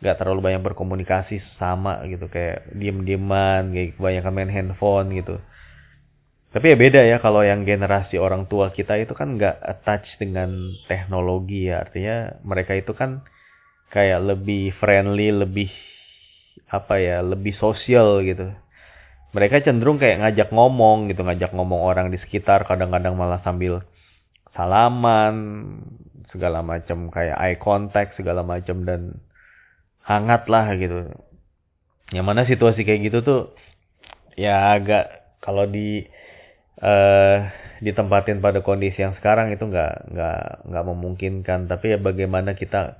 Nggak 0.00 0.16
terlalu 0.16 0.40
banyak 0.40 0.64
berkomunikasi 0.64 1.44
sama 1.60 2.00
gitu. 2.08 2.32
Kayak 2.32 2.72
diem 2.72 3.04
dieman 3.04 3.76
kayak 3.76 4.00
kebanyakan 4.00 4.32
main 4.32 4.48
handphone 4.48 5.12
gitu. 5.12 5.36
Tapi 6.48 6.64
ya 6.72 6.76
beda 6.80 7.00
ya 7.04 7.16
kalau 7.20 7.44
yang 7.44 7.68
generasi 7.68 8.16
orang 8.16 8.48
tua 8.48 8.72
kita 8.72 8.96
itu 8.96 9.12
kan 9.12 9.36
nggak 9.36 9.60
attach 9.60 10.08
dengan 10.16 10.72
teknologi 10.88 11.68
ya. 11.68 11.84
Artinya 11.84 12.40
mereka 12.40 12.72
itu 12.72 12.96
kan 12.96 13.20
kayak 13.92 14.24
lebih 14.24 14.72
friendly 14.80 15.28
lebih 15.28 15.68
apa 16.72 16.96
ya 16.96 17.20
lebih 17.20 17.52
sosial 17.60 18.24
gitu. 18.24 18.48
Mereka 19.36 19.60
cenderung 19.60 20.00
kayak 20.00 20.24
ngajak 20.24 20.48
ngomong 20.48 21.12
gitu. 21.12 21.20
Ngajak 21.20 21.52
ngomong 21.52 21.84
orang 21.84 22.08
di 22.08 22.16
sekitar 22.16 22.64
kadang-kadang 22.64 23.12
malah 23.12 23.44
sambil 23.44 23.84
salaman 24.56 25.36
segala 26.32 26.60
macam 26.60 27.08
kayak 27.08 27.36
eye 27.36 27.58
contact 27.60 28.16
segala 28.20 28.44
macam 28.44 28.84
dan 28.84 29.20
hangat 30.04 30.48
lah 30.48 30.72
gitu. 30.76 31.12
Yang 32.12 32.26
mana 32.26 32.42
situasi 32.48 32.84
kayak 32.88 33.12
gitu 33.12 33.18
tuh 33.20 33.40
ya 34.36 34.72
agak 34.76 35.36
kalau 35.44 35.68
di 35.68 36.04
uh, 36.80 37.36
ditempatin 37.78 38.42
pada 38.42 38.64
kondisi 38.64 39.04
yang 39.04 39.14
sekarang 39.20 39.54
itu 39.54 39.64
nggak 39.68 40.12
nggak 40.12 40.42
nggak 40.68 40.84
memungkinkan. 40.88 41.60
Tapi 41.68 41.96
ya 41.96 41.98
bagaimana 42.00 42.56
kita 42.56 42.96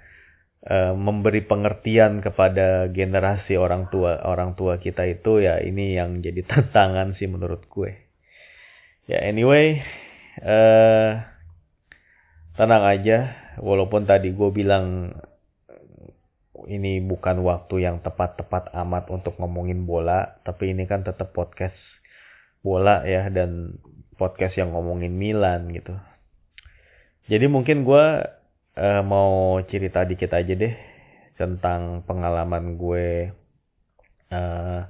uh, 0.69 0.93
memberi 0.97 1.45
pengertian 1.45 2.21
kepada 2.21 2.93
generasi 2.93 3.57
orang 3.57 3.89
tua 3.89 4.21
orang 4.25 4.57
tua 4.57 4.77
kita 4.81 5.09
itu 5.09 5.41
ya 5.45 5.61
ini 5.65 5.97
yang 5.97 6.21
jadi 6.21 6.45
tantangan 6.51 7.17
sih 7.17 7.29
menurut 7.29 7.65
gue. 7.69 7.93
Ya 9.09 9.25
anyway. 9.25 9.81
Uh, 10.39 11.38
tenang 12.59 12.83
aja 12.83 13.39
walaupun 13.63 14.03
tadi 14.03 14.35
gue 14.35 14.51
bilang 14.51 15.15
ini 16.67 16.99
bukan 16.99 17.47
waktu 17.47 17.87
yang 17.87 18.03
tepat-tepat 18.03 18.75
amat 18.75 19.15
untuk 19.15 19.39
ngomongin 19.39 19.87
bola 19.87 20.43
tapi 20.43 20.75
ini 20.75 20.91
kan 20.91 21.07
tetap 21.07 21.31
podcast 21.31 21.79
bola 22.67 23.07
ya 23.07 23.31
dan 23.31 23.79
podcast 24.19 24.59
yang 24.59 24.75
ngomongin 24.75 25.15
Milan 25.15 25.71
gitu. 25.71 25.95
Jadi 27.31 27.47
mungkin 27.47 27.87
gue 27.87 28.05
uh, 28.75 29.03
mau 29.07 29.63
cerita 29.71 30.03
dikit 30.03 30.35
aja 30.35 30.53
deh 30.59 30.75
tentang 31.39 32.03
pengalaman 32.03 32.75
gue 32.75 33.31
uh, 34.35 34.81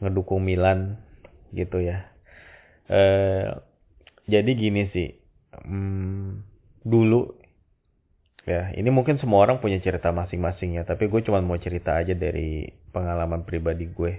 ngedukung 0.00 0.40
Milan 0.40 0.96
gitu 1.52 1.84
ya. 1.84 2.08
Uh, 2.88 3.60
jadi 4.24 4.50
gini 4.56 4.88
sih 4.90 5.12
hmm, 5.52 6.51
dulu 6.82 7.34
ya 8.42 8.74
ini 8.74 8.90
mungkin 8.90 9.22
semua 9.22 9.46
orang 9.46 9.62
punya 9.62 9.78
cerita 9.78 10.10
masing-masing 10.10 10.78
ya 10.78 10.82
tapi 10.82 11.06
gue 11.06 11.22
cuma 11.22 11.38
mau 11.38 11.58
cerita 11.62 11.94
aja 11.94 12.14
dari 12.14 12.66
pengalaman 12.90 13.46
pribadi 13.46 13.86
gue 13.86 14.12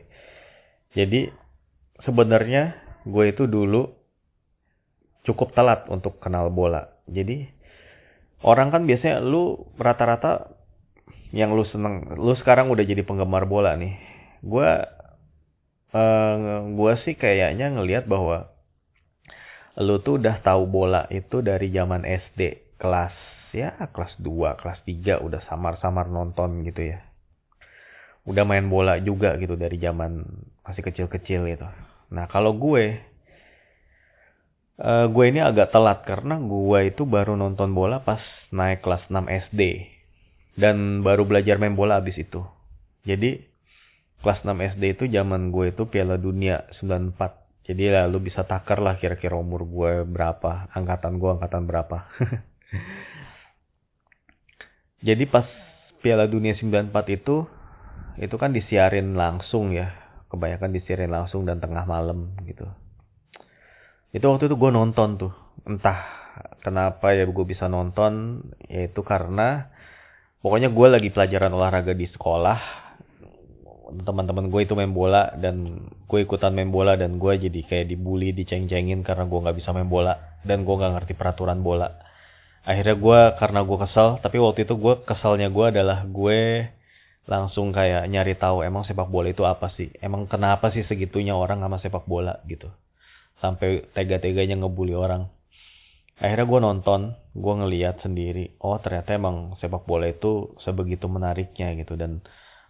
jadi 0.93 1.33
sebenarnya 2.05 2.77
gue 3.03 3.25
itu 3.29 3.49
dulu 3.49 3.91
cukup 5.27 5.55
telat 5.55 5.87
untuk 5.89 6.19
kenal 6.19 6.51
bola. 6.51 6.93
Jadi 7.09 7.47
orang 8.43 8.69
kan 8.69 8.83
biasanya 8.85 9.23
lu 9.23 9.71
rata-rata 9.79 10.53
yang 11.33 11.55
lu 11.57 11.65
seneng, 11.73 12.13
lu 12.13 12.37
sekarang 12.37 12.69
udah 12.69 12.85
jadi 12.85 13.01
penggemar 13.01 13.49
bola 13.49 13.73
nih. 13.73 13.97
Gue 14.45 14.69
uh, 15.95 16.35
gue 16.69 16.93
sih 17.07 17.17
kayaknya 17.17 17.73
ngelihat 17.73 18.05
bahwa 18.05 18.52
lu 19.81 19.97
tuh 20.05 20.21
udah 20.21 20.41
tahu 20.45 20.69
bola 20.69 21.09
itu 21.09 21.41
dari 21.41 21.73
zaman 21.73 22.05
SD 22.05 22.73
kelas 22.77 23.15
ya 23.53 23.73
kelas 23.93 24.13
2, 24.21 24.59
kelas 24.59 24.79
3 24.85 25.25
udah 25.25 25.41
samar-samar 25.49 26.09
nonton 26.09 26.65
gitu 26.65 26.93
ya. 26.93 26.99
Udah 28.25 28.45
main 28.45 28.65
bola 28.69 28.97
juga 29.01 29.37
gitu 29.41 29.53
dari 29.57 29.77
zaman 29.81 30.25
masih 30.65 30.83
kecil-kecil 30.85 31.49
gitu. 31.49 31.67
Nah, 32.13 32.25
kalau 32.29 32.55
gue 32.57 32.97
uh, 34.81 35.05
gue 35.09 35.25
ini 35.29 35.41
agak 35.41 35.73
telat 35.73 36.05
karena 36.05 36.37
gue 36.41 36.79
itu 36.89 37.03
baru 37.05 37.37
nonton 37.37 37.73
bola 37.73 38.01
pas 38.01 38.21
naik 38.53 38.81
kelas 38.85 39.05
6 39.09 39.25
SD 39.49 39.61
dan 40.57 41.01
baru 41.01 41.25
belajar 41.25 41.57
main 41.57 41.73
bola 41.73 42.01
abis 42.01 42.17
itu. 42.21 42.41
Jadi 43.03 43.41
kelas 44.23 44.45
6 44.45 44.77
SD 44.77 44.83
itu 44.97 45.03
zaman 45.11 45.51
gue 45.51 45.75
itu 45.75 45.83
Piala 45.89 46.15
Dunia 46.15 46.63
94. 46.79 47.42
Jadi 47.63 47.87
lah 47.87 48.11
lu 48.11 48.19
bisa 48.19 48.43
takar 48.43 48.83
lah 48.83 48.99
kira-kira 48.99 49.39
umur 49.39 49.63
gue 49.63 50.03
berapa, 50.03 50.67
angkatan 50.75 51.15
gue 51.15 51.29
angkatan 51.31 51.63
berapa. 51.63 51.97
Jadi 55.07 55.23
pas 55.27 55.47
Piala 56.03 56.27
Dunia 56.27 56.59
94 56.59 56.91
itu 57.15 57.47
itu 58.19 58.35
kan 58.35 58.51
disiarin 58.51 59.15
langsung 59.15 59.71
ya. 59.71 59.95
Kebanyakan 60.27 60.75
disiarin 60.75 61.13
langsung 61.13 61.47
dan 61.47 61.63
tengah 61.63 61.87
malam 61.87 62.35
gitu. 62.43 62.67
Itu 64.11 64.27
waktu 64.27 64.51
itu 64.51 64.59
gue 64.59 64.71
nonton 64.73 65.15
tuh. 65.15 65.33
Entah 65.63 66.03
kenapa 66.59 67.15
ya 67.15 67.23
gue 67.23 67.45
bisa 67.47 67.71
nonton. 67.71 68.43
Yaitu 68.67 69.07
karena 69.07 69.71
pokoknya 70.43 70.67
gue 70.67 70.87
lagi 70.91 71.09
pelajaran 71.15 71.55
olahraga 71.55 71.95
di 71.95 72.11
sekolah. 72.11 72.82
Teman-teman 73.83 74.47
gue 74.47 74.61
itu 74.63 74.73
main 74.79 74.91
bola 74.95 75.35
dan 75.35 75.87
gue 76.07 76.19
ikutan 76.23 76.55
main 76.55 76.71
bola 76.71 76.95
dan 76.95 77.19
gue 77.19 77.33
jadi 77.35 77.61
kayak 77.67 77.91
dibully, 77.91 78.31
diceng-cengin 78.31 79.03
karena 79.03 79.27
gue 79.27 79.39
nggak 79.43 79.57
bisa 79.59 79.75
main 79.75 79.91
bola 79.91 80.39
dan 80.47 80.63
gue 80.63 80.75
nggak 80.75 80.93
ngerti 80.99 81.13
peraturan 81.19 81.59
bola. 81.59 81.91
Akhirnya 82.63 82.95
gue 82.95 83.19
karena 83.43 83.59
gue 83.67 83.77
kesel, 83.83 84.23
tapi 84.23 84.39
waktu 84.39 84.63
itu 84.63 84.79
gue 84.79 85.03
keselnya 85.03 85.51
gue 85.51 85.65
adalah 85.67 86.07
gue 86.07 86.71
langsung 87.27 87.75
kayak 87.75 88.07
nyari 88.07 88.39
tahu 88.39 88.63
emang 88.63 88.87
sepak 88.87 89.11
bola 89.11 89.27
itu 89.27 89.43
apa 89.43 89.71
sih? 89.75 89.91
Emang 89.99 90.31
kenapa 90.31 90.71
sih 90.71 90.87
segitunya 90.87 91.35
orang 91.35 91.59
sama 91.59 91.83
sepak 91.83 92.07
bola 92.07 92.39
gitu? 92.47 92.71
sampai 93.43 93.91
tega-teganya 93.91 94.55
ngebully 94.55 94.95
orang. 94.95 95.27
Akhirnya 96.15 96.47
gue 96.47 96.59
nonton, 96.63 97.01
gue 97.35 97.53
ngeliat 97.59 97.99
sendiri, 97.99 98.55
oh 98.63 98.79
ternyata 98.79 99.19
emang 99.19 99.59
sepak 99.59 99.83
bola 99.83 100.07
itu 100.07 100.55
sebegitu 100.63 101.11
menariknya 101.11 101.75
gitu. 101.75 101.99
Dan 101.99 102.23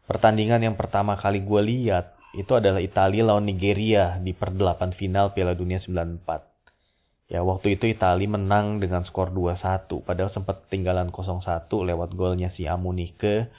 pertandingan 0.08 0.62
yang 0.64 0.76
pertama 0.76 1.16
kali 1.20 1.44
gue 1.44 1.62
lihat 1.64 2.16
itu 2.34 2.50
adalah 2.58 2.82
Italia 2.82 3.30
lawan 3.30 3.46
Nigeria 3.46 4.18
di 4.18 4.34
perdelapan 4.34 4.90
final 4.98 5.38
Piala 5.38 5.54
Dunia 5.54 5.78
94. 5.86 7.30
Ya 7.30 7.46
waktu 7.46 7.78
itu 7.78 7.88
Italia 7.88 8.30
menang 8.30 8.82
dengan 8.82 9.06
skor 9.06 9.30
2-1, 9.32 9.90
padahal 10.04 10.34
sempat 10.34 10.66
tinggalan 10.68 11.14
0-1 11.14 11.70
lewat 11.70 12.10
golnya 12.18 12.50
si 12.58 12.66
Amunike. 12.66 13.50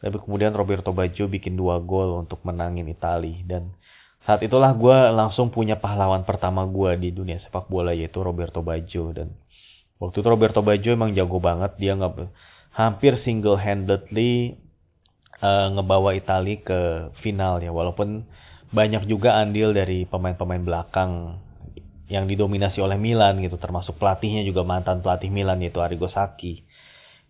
Tapi 0.00 0.16
kemudian 0.20 0.52
Roberto 0.52 0.92
Baggio 0.92 1.24
bikin 1.24 1.56
dua 1.56 1.80
gol 1.80 2.20
untuk 2.20 2.44
menangin 2.44 2.84
Italia 2.84 3.40
dan 3.48 3.72
saat 4.26 4.42
itulah 4.42 4.74
gue 4.74 4.98
langsung 5.14 5.54
punya 5.54 5.78
pahlawan 5.78 6.26
pertama 6.26 6.66
gue 6.66 6.98
di 6.98 7.14
dunia 7.14 7.38
sepak 7.46 7.70
bola 7.70 7.94
yaitu 7.94 8.18
Roberto 8.26 8.58
Baggio 8.58 9.14
dan 9.14 9.30
waktu 10.02 10.18
itu 10.18 10.28
Roberto 10.28 10.60
Baggio 10.66 10.98
emang 10.98 11.14
jago 11.14 11.38
banget 11.38 11.78
dia 11.78 11.94
nggak 11.94 12.26
hampir 12.74 13.22
single 13.22 13.54
handedly 13.54 14.58
uh, 15.40 15.72
ngebawa 15.76 16.16
Italia 16.16 16.60
ke 16.60 16.80
final 17.20 17.60
ya 17.60 17.72
walaupun 17.72 18.24
banyak 18.72 19.06
juga 19.06 19.38
andil 19.38 19.72
dari 19.72 20.04
pemain-pemain 20.08 20.62
belakang 20.62 21.38
yang 22.06 22.30
didominasi 22.30 22.78
oleh 22.82 22.98
Milan 22.98 23.42
gitu. 23.42 23.58
Termasuk 23.58 23.98
pelatihnya 23.98 24.46
juga 24.46 24.62
mantan 24.62 25.02
pelatih 25.02 25.30
Milan 25.30 25.62
yaitu 25.62 25.82
Arrigo 25.82 26.10
Sacchi. 26.10 26.62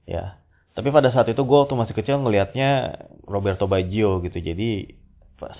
Ya. 0.08 0.40
Tapi 0.76 0.92
pada 0.92 1.08
saat 1.08 1.28
itu 1.32 1.40
gue 1.40 1.58
waktu 1.58 1.72
masih 1.72 1.94
kecil 1.96 2.20
ngelihatnya 2.20 3.00
Roberto 3.24 3.64
Baggio 3.64 4.20
gitu. 4.20 4.36
Jadi 4.36 4.92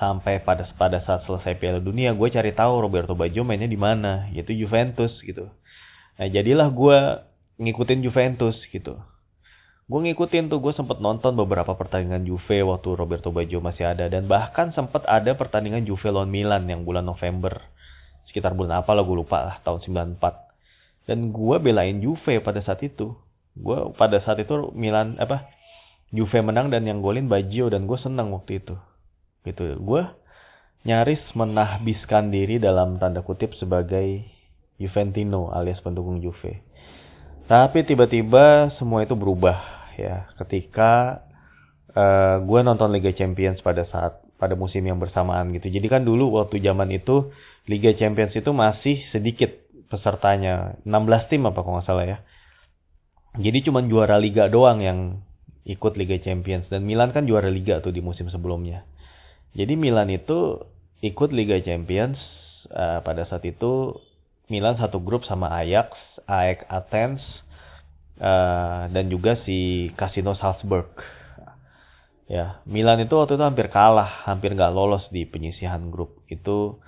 sampai 0.01 0.41
pada 0.41 0.65
pada 0.77 1.05
saat 1.05 1.25
selesai 1.29 1.61
Piala 1.61 1.81
Dunia 1.85 2.17
gue 2.17 2.29
cari 2.33 2.53
tahu 2.57 2.81
Roberto 2.81 3.13
Baggio 3.13 3.45
mainnya 3.45 3.69
di 3.69 3.81
mana 3.81 4.29
yaitu 4.33 4.57
Juventus 4.57 5.13
gitu. 5.25 5.49
Nah 6.17 6.29
jadilah 6.29 6.69
gue 6.73 6.99
ngikutin 7.61 8.01
Juventus 8.05 8.57
gitu 8.73 8.97
gue 9.87 10.01
ngikutin 10.03 10.51
tuh 10.51 10.59
gue 10.59 10.75
sempet 10.75 10.99
nonton 10.99 11.39
beberapa 11.39 11.79
pertandingan 11.79 12.27
Juve 12.27 12.67
waktu 12.67 12.99
Roberto 12.99 13.31
Baggio 13.31 13.63
masih 13.63 13.87
ada 13.87 14.11
dan 14.11 14.27
bahkan 14.27 14.75
sempet 14.75 15.07
ada 15.07 15.39
pertandingan 15.39 15.87
Juve 15.87 16.11
lawan 16.11 16.27
Milan 16.27 16.67
yang 16.67 16.83
bulan 16.83 17.07
November. 17.07 17.63
Sekitar 18.27 18.59
bulan 18.59 18.83
apa 18.83 18.91
lah 18.99 19.07
gue 19.07 19.17
lupa 19.17 19.47
lah 19.47 19.57
tahun 19.63 19.87
94 20.19 21.07
dan 21.07 21.31
gue 21.31 21.57
belain 21.63 22.03
Juve 22.03 22.43
pada 22.43 22.59
saat 22.67 22.83
itu. 22.83 23.15
Gue 23.55 23.95
pada 23.95 24.19
saat 24.27 24.43
itu 24.43 24.75
Milan 24.75 25.23
apa 25.23 25.47
Juve 26.11 26.43
menang 26.43 26.75
dan 26.75 26.83
yang 26.83 26.99
golin 26.99 27.31
Baggio 27.31 27.71
dan 27.71 27.87
gue 27.87 27.99
senang 28.03 28.35
waktu 28.35 28.59
itu. 28.59 28.75
Gitu. 29.47 29.79
Gue 29.79 30.03
nyaris 30.83 31.23
menahbiskan 31.39 32.35
diri 32.35 32.59
dalam 32.59 32.99
tanda 32.99 33.23
kutip 33.23 33.55
sebagai 33.63 34.27
Juventino 34.83 35.55
alias 35.55 35.79
pendukung 35.79 36.19
Juve. 36.19 36.59
Tapi 37.47 37.87
tiba-tiba 37.87 38.75
semua 38.83 39.07
itu 39.07 39.15
berubah 39.15 39.76
ya. 39.97 40.31
Ketika 40.39 41.25
uh, 41.97 42.45
gue 42.45 42.61
nonton 42.63 42.93
Liga 42.93 43.11
Champions 43.17 43.61
pada 43.65 43.89
saat 43.89 44.21
pada 44.37 44.53
musim 44.53 44.85
yang 44.85 45.01
bersamaan 45.01 45.53
gitu. 45.57 45.73
Jadi 45.73 45.87
kan 45.89 46.05
dulu 46.05 46.37
waktu 46.37 46.61
zaman 46.61 46.93
itu 46.93 47.33
Liga 47.67 47.97
Champions 47.97 48.37
itu 48.37 48.51
masih 48.53 49.01
sedikit 49.11 49.51
pesertanya. 49.89 50.77
16 50.85 51.33
tim 51.33 51.43
apa 51.49 51.59
kalau 51.65 51.81
nggak 51.81 51.89
salah 51.89 52.07
ya. 52.07 52.19
Jadi 53.37 53.69
cuma 53.69 53.85
juara 53.85 54.17
liga 54.17 54.49
doang 54.49 54.81
yang 54.81 55.21
ikut 55.69 55.99
Liga 55.99 56.17
Champions. 56.21 56.69
Dan 56.69 56.85
Milan 56.85 57.13
kan 57.13 57.25
juara 57.29 57.49
liga 57.49 57.81
tuh 57.81 57.93
di 57.93 58.01
musim 58.01 58.29
sebelumnya. 58.33 58.85
Jadi 59.57 59.73
Milan 59.77 60.13
itu 60.13 60.61
ikut 61.01 61.33
Liga 61.33 61.57
Champions 61.65 62.21
uh, 62.73 63.01
pada 63.01 63.25
saat 63.29 63.45
itu 63.49 63.97
Milan 64.47 64.79
satu 64.79 65.03
grup 65.03 65.27
sama 65.27 65.51
Ajax, 65.59 65.97
AEK 66.29 66.61
Athens, 66.71 67.21
uh, 68.21 68.89
dan 68.91 69.05
juga 69.09 69.41
si 69.45 69.91
Casino 69.95 70.37
Salzburg. 70.37 70.89
Ya, 72.27 72.59
Milan 72.67 72.99
itu 73.07 73.15
waktu 73.15 73.39
itu 73.39 73.45
hampir 73.47 73.71
kalah, 73.71 74.27
hampir 74.27 74.51
nggak 74.53 74.75
lolos 74.75 75.07
di 75.15 75.25
penyisihan 75.31 75.95
grup. 75.95 76.27
Itu 76.27 76.83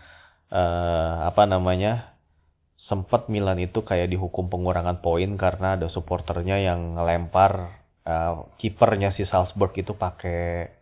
uh, 0.51 1.17
apa 1.29 1.47
namanya? 1.47 2.19
Sempat 2.89 3.29
Milan 3.29 3.61
itu 3.61 3.85
kayak 3.85 4.09
dihukum 4.09 4.49
pengurangan 4.49 5.05
poin 5.05 5.37
karena 5.37 5.77
ada 5.77 5.93
supporternya 5.93 6.57
yang 6.57 6.97
ngelempar 6.97 7.79
uh, 8.09 8.49
kipernya 8.57 9.13
si 9.13 9.29
Salzburg 9.29 9.77
itu 9.77 9.93
pakai 9.93 10.73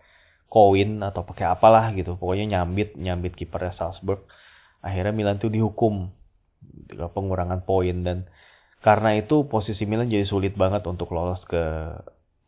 koin 0.47 1.03
atau 1.03 1.27
pakai 1.27 1.51
apalah 1.51 1.91
gitu 1.99 2.15
pokoknya 2.15 2.57
nyambit 2.57 2.95
nyambit 2.95 3.35
kipernya 3.35 3.75
Salzburg 3.75 4.23
akhirnya 4.79 5.11
Milan 5.11 5.43
tuh 5.43 5.51
dihukum 5.51 6.15
pengurangan 6.95 7.67
poin 7.67 8.07
dan 8.07 8.31
karena 8.87 9.18
itu 9.18 9.51
posisi 9.51 9.83
Milan 9.83 10.07
jadi 10.07 10.22
sulit 10.31 10.55
banget 10.55 10.87
untuk 10.87 11.11
lolos 11.11 11.42
ke 11.51 11.90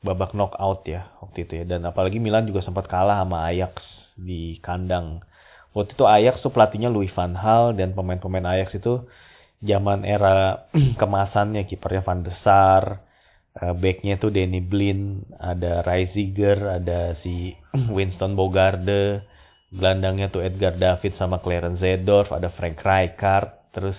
babak 0.06 0.38
knockout 0.38 0.86
ya 0.86 1.10
waktu 1.18 1.50
itu 1.50 1.52
ya. 1.58 1.64
Dan 1.66 1.82
apalagi 1.82 2.22
Milan 2.22 2.46
juga 2.46 2.62
sempat 2.62 2.86
kalah 2.86 3.26
sama 3.26 3.50
Ajax 3.50 3.82
di 4.14 4.62
kandang. 4.62 5.26
Waktu 5.74 5.98
itu 5.98 6.06
Ajax 6.06 6.38
tuh 6.46 6.54
pelatihnya 6.54 6.94
Louis 6.94 7.10
van 7.10 7.34
Gaal 7.34 7.74
dan 7.74 7.98
pemain-pemain 7.98 8.54
Ajax 8.54 8.78
itu 8.78 9.02
zaman 9.66 10.06
era 10.06 10.70
kemasannya 11.02 11.66
kipernya 11.66 12.06
Van 12.06 12.22
der 12.22 12.38
Sar 12.46 13.02
uh, 13.58 13.74
backnya 13.74 14.18
tuh 14.22 14.30
Danny 14.30 14.62
Blin, 14.62 15.26
ada 15.38 15.82
Reisiger, 15.82 16.78
ada 16.78 17.18
si 17.22 17.54
Winston 17.96 18.38
Bogarde, 18.38 19.26
gelandangnya 19.74 20.30
tuh 20.30 20.46
Edgar 20.46 20.78
David 20.78 21.18
sama 21.18 21.42
Clarence 21.42 21.82
Zedorf, 21.82 22.30
ada 22.30 22.54
Frank 22.54 22.78
Rijkaard, 22.80 23.74
terus 23.74 23.98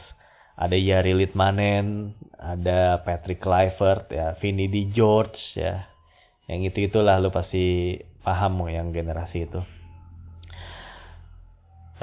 ada 0.60 0.76
Yari 0.76 1.16
Litmanen, 1.16 2.12
ada 2.36 3.00
Patrick 3.08 3.40
Kluivert, 3.40 4.12
ya, 4.12 4.36
Vinny 4.44 4.68
Di 4.68 4.92
George, 4.92 5.40
ya. 5.56 5.88
Yang 6.52 6.76
itu 6.76 6.92
itulah 6.92 7.16
lu 7.24 7.32
pasti 7.32 7.96
paham 8.20 8.68
yang 8.68 8.92
generasi 8.92 9.48
itu. 9.48 9.64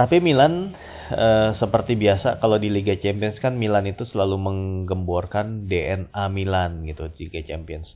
Tapi 0.01 0.25
Milan 0.25 0.73
Eh, 1.07 1.51
seperti 1.63 1.95
biasa 1.95 2.43
kalau 2.43 2.59
di 2.59 2.67
Liga 2.67 2.99
Champions 2.99 3.39
kan 3.39 3.55
Milan 3.55 3.87
itu 3.87 4.03
selalu 4.11 4.43
menggemborkan 4.43 5.71
DNA 5.71 6.25
Milan 6.35 6.83
gitu 6.83 7.07
di 7.15 7.31
Liga 7.31 7.47
Champions. 7.47 7.87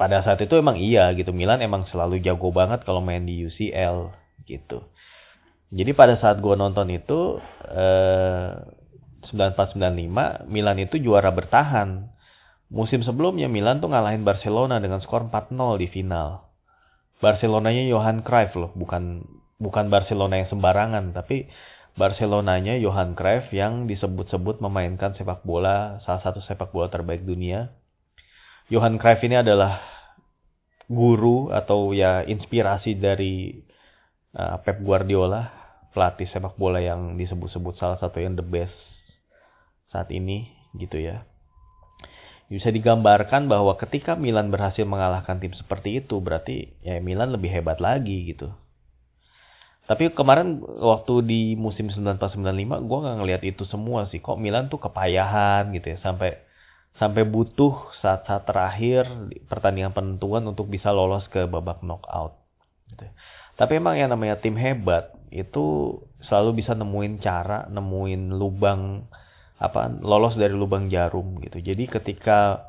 Pada 0.00 0.24
saat 0.24 0.40
itu 0.40 0.56
emang 0.56 0.80
iya 0.80 1.12
gitu 1.12 1.28
Milan 1.36 1.60
emang 1.60 1.84
selalu 1.92 2.24
jago 2.24 2.48
banget 2.56 2.80
kalau 2.88 3.04
main 3.04 3.28
di 3.28 3.44
UCL 3.44 4.16
gitu. 4.48 4.80
Jadi 5.76 5.92
pada 5.92 6.16
saat 6.16 6.40
gue 6.40 6.56
nonton 6.56 6.88
itu 6.88 7.36
eh, 7.68 8.48
94-95 9.30 10.48
Milan 10.50 10.76
itu 10.80 11.00
juara 11.00 11.30
bertahan. 11.30 12.10
Musim 12.72 13.06
sebelumnya 13.06 13.46
Milan 13.46 13.78
tuh 13.78 13.92
ngalahin 13.92 14.26
Barcelona 14.26 14.82
dengan 14.82 14.98
skor 15.04 15.28
4-0 15.30 15.80
di 15.80 15.88
final. 15.92 16.48
Barcelonanya 17.22 17.88
Johan 17.88 18.20
Cruyff 18.26 18.52
loh, 18.58 18.74
bukan 18.74 19.24
bukan 19.62 19.88
Barcelona 19.88 20.42
yang 20.42 20.48
sembarangan, 20.50 21.14
tapi 21.14 21.48
Barcelonanya 21.94 22.74
Johan 22.82 23.14
Cruyff 23.14 23.54
yang 23.54 23.86
disebut-sebut 23.86 24.58
memainkan 24.58 25.14
sepak 25.14 25.46
bola 25.46 26.02
salah 26.02 26.20
satu 26.26 26.42
sepak 26.42 26.74
bola 26.74 26.90
terbaik 26.90 27.22
dunia. 27.22 27.70
Johan 28.66 28.98
Cruyff 28.98 29.22
ini 29.22 29.38
adalah 29.38 29.78
guru 30.90 31.54
atau 31.54 31.94
ya 31.94 32.26
inspirasi 32.26 32.98
dari 32.98 33.62
uh, 34.34 34.58
Pep 34.66 34.82
Guardiola, 34.82 35.48
pelatih 35.94 36.26
sepak 36.34 36.58
bola 36.58 36.82
yang 36.82 37.14
disebut-sebut 37.14 37.78
salah 37.78 37.96
satu 38.02 38.18
yang 38.18 38.34
the 38.34 38.44
best 38.44 38.74
saat 39.94 40.10
ini 40.10 40.50
gitu 40.74 40.98
ya. 40.98 41.22
Bisa 42.50 42.74
digambarkan 42.74 43.46
bahwa 43.46 43.78
ketika 43.78 44.18
Milan 44.18 44.50
berhasil 44.50 44.82
mengalahkan 44.82 45.38
tim 45.38 45.54
seperti 45.54 46.02
itu 46.02 46.18
berarti 46.18 46.74
ya 46.82 46.98
Milan 46.98 47.30
lebih 47.30 47.54
hebat 47.54 47.78
lagi 47.78 48.34
gitu. 48.34 48.50
Tapi 49.84 50.10
kemarin 50.16 50.58
waktu 50.64 51.14
di 51.28 51.42
musim 51.54 51.92
94-95 51.92 52.88
gue 52.88 52.98
nggak 53.04 53.16
ngelihat 53.22 53.42
itu 53.46 53.62
semua 53.70 54.10
sih. 54.10 54.18
Kok 54.18 54.42
Milan 54.42 54.66
tuh 54.66 54.82
kepayahan 54.82 55.70
gitu 55.76 55.94
ya 55.94 55.98
sampai 56.02 56.40
sampai 56.98 57.22
butuh 57.26 57.90
saat-saat 58.00 58.46
terakhir 58.46 59.04
pertandingan 59.50 59.94
penentuan 59.94 60.46
untuk 60.46 60.70
bisa 60.70 60.90
lolos 60.90 61.26
ke 61.30 61.46
babak 61.46 61.82
knockout. 61.84 62.38
Gitu. 62.90 63.06
Tapi 63.54 63.78
emang 63.78 63.94
yang 63.98 64.10
namanya 64.10 64.40
tim 64.42 64.58
hebat 64.58 65.14
itu 65.30 65.98
selalu 66.26 66.64
bisa 66.64 66.72
nemuin 66.74 67.20
cara, 67.20 67.66
nemuin 67.70 68.34
lubang 68.34 69.06
apa 69.70 69.88
lolos 70.04 70.36
dari 70.36 70.52
lubang 70.52 70.92
jarum 70.92 71.40
gitu. 71.40 71.60
Jadi 71.60 71.88
ketika 71.88 72.68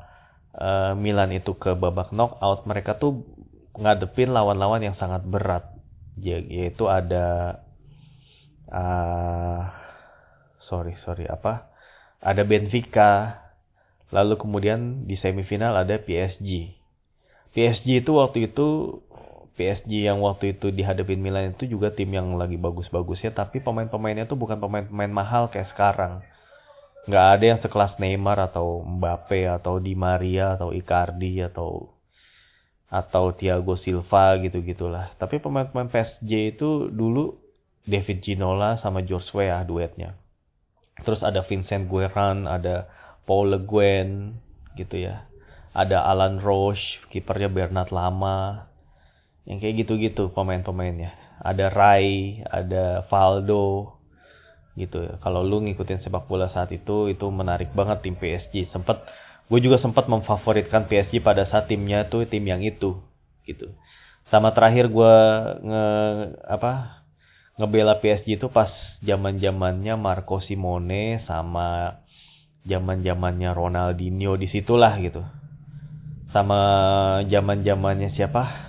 uh, 0.56 0.92
Milan 0.96 1.32
itu 1.36 1.54
ke 1.56 1.76
babak 1.76 2.10
knockout, 2.10 2.64
mereka 2.64 2.96
tuh 2.96 3.24
ngadepin 3.76 4.32
lawan-lawan 4.32 4.80
yang 4.80 4.96
sangat 4.96 5.24
berat. 5.28 5.68
Ya, 6.16 6.40
yaitu 6.40 6.88
ada 6.88 7.60
uh, 8.72 9.60
sorry 10.72 10.96
sorry 11.04 11.28
apa? 11.28 11.68
Ada 12.24 12.48
Benfica 12.48 13.44
lalu 14.14 14.38
kemudian 14.38 15.04
di 15.04 15.18
semifinal 15.18 15.74
ada 15.74 15.98
PSG 15.98 16.78
PSG 17.56 18.06
itu 18.06 18.12
waktu 18.14 18.52
itu 18.52 19.00
PSG 19.56 20.04
yang 20.04 20.20
waktu 20.22 20.54
itu 20.54 20.70
dihadapin 20.70 21.18
Milan 21.18 21.56
itu 21.56 21.66
juga 21.66 21.90
tim 21.90 22.12
yang 22.12 22.36
lagi 22.36 22.60
bagus-bagusnya 22.60 23.34
tapi 23.34 23.64
pemain-pemainnya 23.64 24.28
tuh 24.28 24.38
bukan 24.38 24.60
pemain-pemain 24.60 25.10
mahal 25.10 25.48
kayak 25.50 25.72
sekarang 25.74 26.22
nggak 27.06 27.26
ada 27.38 27.44
yang 27.54 27.60
sekelas 27.62 28.02
Neymar 28.02 28.50
atau 28.50 28.82
Mbappe 28.82 29.46
atau 29.46 29.78
Di 29.78 29.94
Maria 29.94 30.58
atau 30.58 30.74
Icardi 30.74 31.38
atau 31.42 31.94
atau 32.86 33.34
Thiago 33.34 33.78
Silva 33.82 34.38
gitu 34.42 34.62
gitulah. 34.62 35.14
Tapi 35.18 35.42
pemain-pemain 35.42 35.90
PSG 35.90 36.58
itu 36.58 36.90
dulu 36.90 37.34
David 37.86 38.22
Ginola 38.22 38.78
sama 38.82 39.02
George 39.02 39.30
Weah 39.34 39.62
duetnya. 39.62 40.18
Terus 41.02 41.22
ada 41.22 41.46
Vincent 41.46 41.86
Guerin, 41.86 42.50
ada 42.50 42.90
Paul 43.26 43.54
Le 43.54 43.60
Guen 43.62 44.38
gitu 44.78 44.98
ya. 44.98 45.26
Ada 45.76 46.08
Alan 46.08 46.40
Roche, 46.40 46.82
kipernya 47.12 47.52
Bernard 47.52 47.92
Lama. 47.94 48.70
Yang 49.46 49.58
kayak 49.62 49.76
gitu-gitu 49.86 50.34
pemain-pemainnya. 50.34 51.14
Ada 51.42 51.68
Rai, 51.68 52.42
ada 52.48 53.04
Valdo 53.06 53.95
gitu 54.76 55.02
ya. 55.02 55.16
Kalau 55.24 55.40
lu 55.42 55.64
ngikutin 55.64 56.04
sepak 56.04 56.28
bola 56.28 56.52
saat 56.52 56.70
itu 56.70 57.08
itu 57.08 57.26
menarik 57.32 57.72
banget 57.72 58.04
tim 58.04 58.14
PSG. 58.14 58.70
Sempet 58.70 59.00
gue 59.48 59.60
juga 59.64 59.80
sempat 59.80 60.06
memfavoritkan 60.06 60.86
PSG 60.86 61.24
pada 61.24 61.48
saat 61.48 61.66
timnya 61.66 62.06
tuh 62.12 62.28
tim 62.28 62.44
yang 62.44 62.60
itu 62.60 62.98
gitu 63.46 63.70
sama 64.30 64.50
terakhir 64.50 64.90
gue 64.90 65.14
nge 65.62 65.86
apa 66.50 67.02
ngebela 67.56 68.02
PSG 68.02 68.42
itu 68.42 68.50
pas 68.50 68.68
zaman 69.00 69.38
zamannya 69.38 69.94
Marco 69.94 70.42
Simone 70.42 71.22
sama 71.30 72.00
zaman 72.66 73.06
zamannya 73.06 73.54
Ronaldinho 73.54 74.34
di 74.34 74.50
situlah 74.50 74.98
gitu 74.98 75.22
sama 76.34 76.60
zaman 77.30 77.62
zamannya 77.62 78.10
siapa 78.18 78.66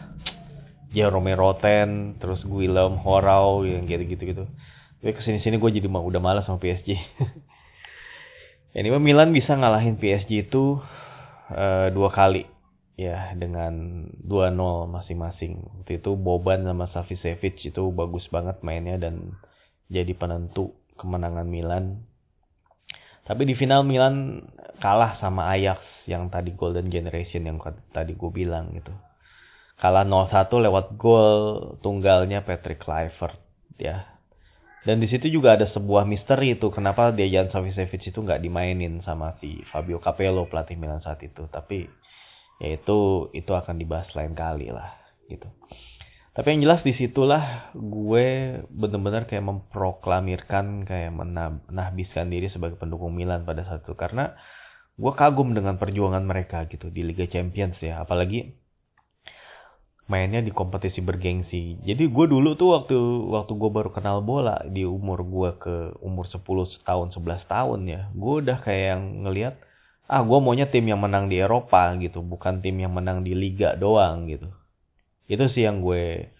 Jerome 0.93 1.33
Roten 1.33 2.21
terus 2.21 2.39
Guillaume 2.45 3.01
Horau 3.01 3.65
yang 3.65 3.89
gitu 3.89 4.05
gitu 4.13 4.23
gitu 4.23 4.43
tapi 4.97 5.13
ke 5.13 5.21
sini 5.21 5.39
sini 5.45 5.61
gue 5.61 5.69
jadi 5.77 5.85
udah 5.85 6.21
malas 6.21 6.49
sama 6.49 6.57
PSG 6.57 6.97
Ini 8.73 8.89
Milan 8.97 9.29
bisa 9.29 9.53
ngalahin 9.53 10.01
PSG 10.01 10.49
itu 10.49 10.81
uh, 11.53 11.87
dua 11.93 12.09
kali 12.09 12.49
ya 12.97 13.37
dengan 13.37 14.05
2-0 14.25 14.89
masing-masing. 14.89 15.61
Waktu 15.81 16.01
itu 16.01 16.17
Boban 16.17 16.65
sama 16.65 16.89
Savicevic 16.89 17.61
itu 17.61 17.83
bagus 17.93 18.25
banget 18.33 18.57
mainnya 18.65 18.97
dan 18.97 19.37
jadi 19.87 20.17
penentu 20.17 20.73
kemenangan 20.97 21.45
Milan. 21.45 22.01
Tapi 23.29 23.45
di 23.45 23.53
final 23.53 23.85
Milan 23.85 24.49
kalah 24.81 25.21
sama 25.21 25.53
Ajax 25.53 25.85
yang 26.09 26.33
tadi 26.33 26.57
Golden 26.57 26.89
Generation 26.89 27.45
yang 27.45 27.61
tadi 27.93 28.17
gue 28.17 28.31
bilang 28.33 28.73
gitu. 28.73 28.91
Kalah 29.77 30.09
0-1 30.09 30.49
lewat 30.49 30.97
gol 30.97 31.29
tunggalnya 31.85 32.41
Patrick 32.41 32.81
Kluivert 32.81 33.37
ya 33.77 34.16
dan 34.87 35.03
di 35.03 35.11
situ 35.11 35.27
juga 35.27 35.59
ada 35.59 35.67
sebuah 35.75 36.07
misteri 36.07 36.55
itu 36.55 36.71
kenapa 36.71 37.11
Dejan 37.11 37.51
Savicevic 37.51 38.07
itu 38.07 38.23
nggak 38.23 38.39
dimainin 38.39 39.03
sama 39.03 39.35
si 39.43 39.59
Fabio 39.67 39.99
Capello 39.99 40.47
pelatih 40.47 40.79
Milan 40.79 41.03
saat 41.03 41.19
itu. 41.27 41.43
Tapi 41.51 41.83
ya 42.63 42.79
itu 42.79 43.27
itu 43.35 43.51
akan 43.51 43.75
dibahas 43.75 44.07
lain 44.15 44.31
kali 44.31 44.71
lah 44.71 44.95
gitu. 45.27 45.51
Tapi 46.31 46.47
yang 46.55 46.71
jelas 46.71 46.87
di 46.87 46.95
situlah 46.95 47.75
gue 47.75 48.63
bener-bener 48.71 49.27
kayak 49.27 49.43
memproklamirkan 49.43 50.87
kayak 50.87 51.11
menahbiskan 51.11 52.31
diri 52.31 52.47
sebagai 52.47 52.79
pendukung 52.79 53.11
Milan 53.11 53.43
pada 53.43 53.67
saat 53.67 53.83
itu 53.83 53.91
karena 53.99 54.39
gue 54.95 55.13
kagum 55.19 55.51
dengan 55.51 55.75
perjuangan 55.75 56.23
mereka 56.23 56.63
gitu 56.71 56.87
di 56.95 57.03
Liga 57.03 57.27
Champions 57.27 57.75
ya 57.83 57.99
apalagi 57.99 58.55
mainnya 60.07 60.39
di 60.39 60.55
kompetisi 60.55 61.03
bergengsi. 61.03 61.83
Jadi 61.83 62.07
gue 62.07 62.25
dulu 62.31 62.55
tuh 62.55 62.79
waktu 62.79 62.97
waktu 63.27 63.53
gue 63.59 63.69
baru 63.71 63.91
kenal 63.91 64.23
bola 64.23 64.63
di 64.63 64.87
umur 64.87 65.27
gue 65.27 65.49
ke 65.59 65.75
umur 65.99 66.25
10 66.31 66.87
tahun 66.87 67.07
11 67.11 67.43
tahun 67.51 67.79
ya, 67.85 68.01
gue 68.15 68.33
udah 68.47 68.57
kayak 68.63 68.85
yang 68.95 69.03
ngelihat 69.27 69.55
ah 70.07 70.23
gue 70.23 70.39
maunya 70.39 70.71
tim 70.71 70.87
yang 70.87 71.03
menang 71.03 71.27
di 71.27 71.43
Eropa 71.43 71.91
gitu, 71.99 72.23
bukan 72.23 72.63
tim 72.63 72.79
yang 72.79 72.95
menang 72.95 73.27
di 73.27 73.35
liga 73.35 73.75
doang 73.75 74.31
gitu. 74.31 74.47
Itu 75.27 75.51
sih 75.51 75.67
yang 75.67 75.83
gue 75.83 76.31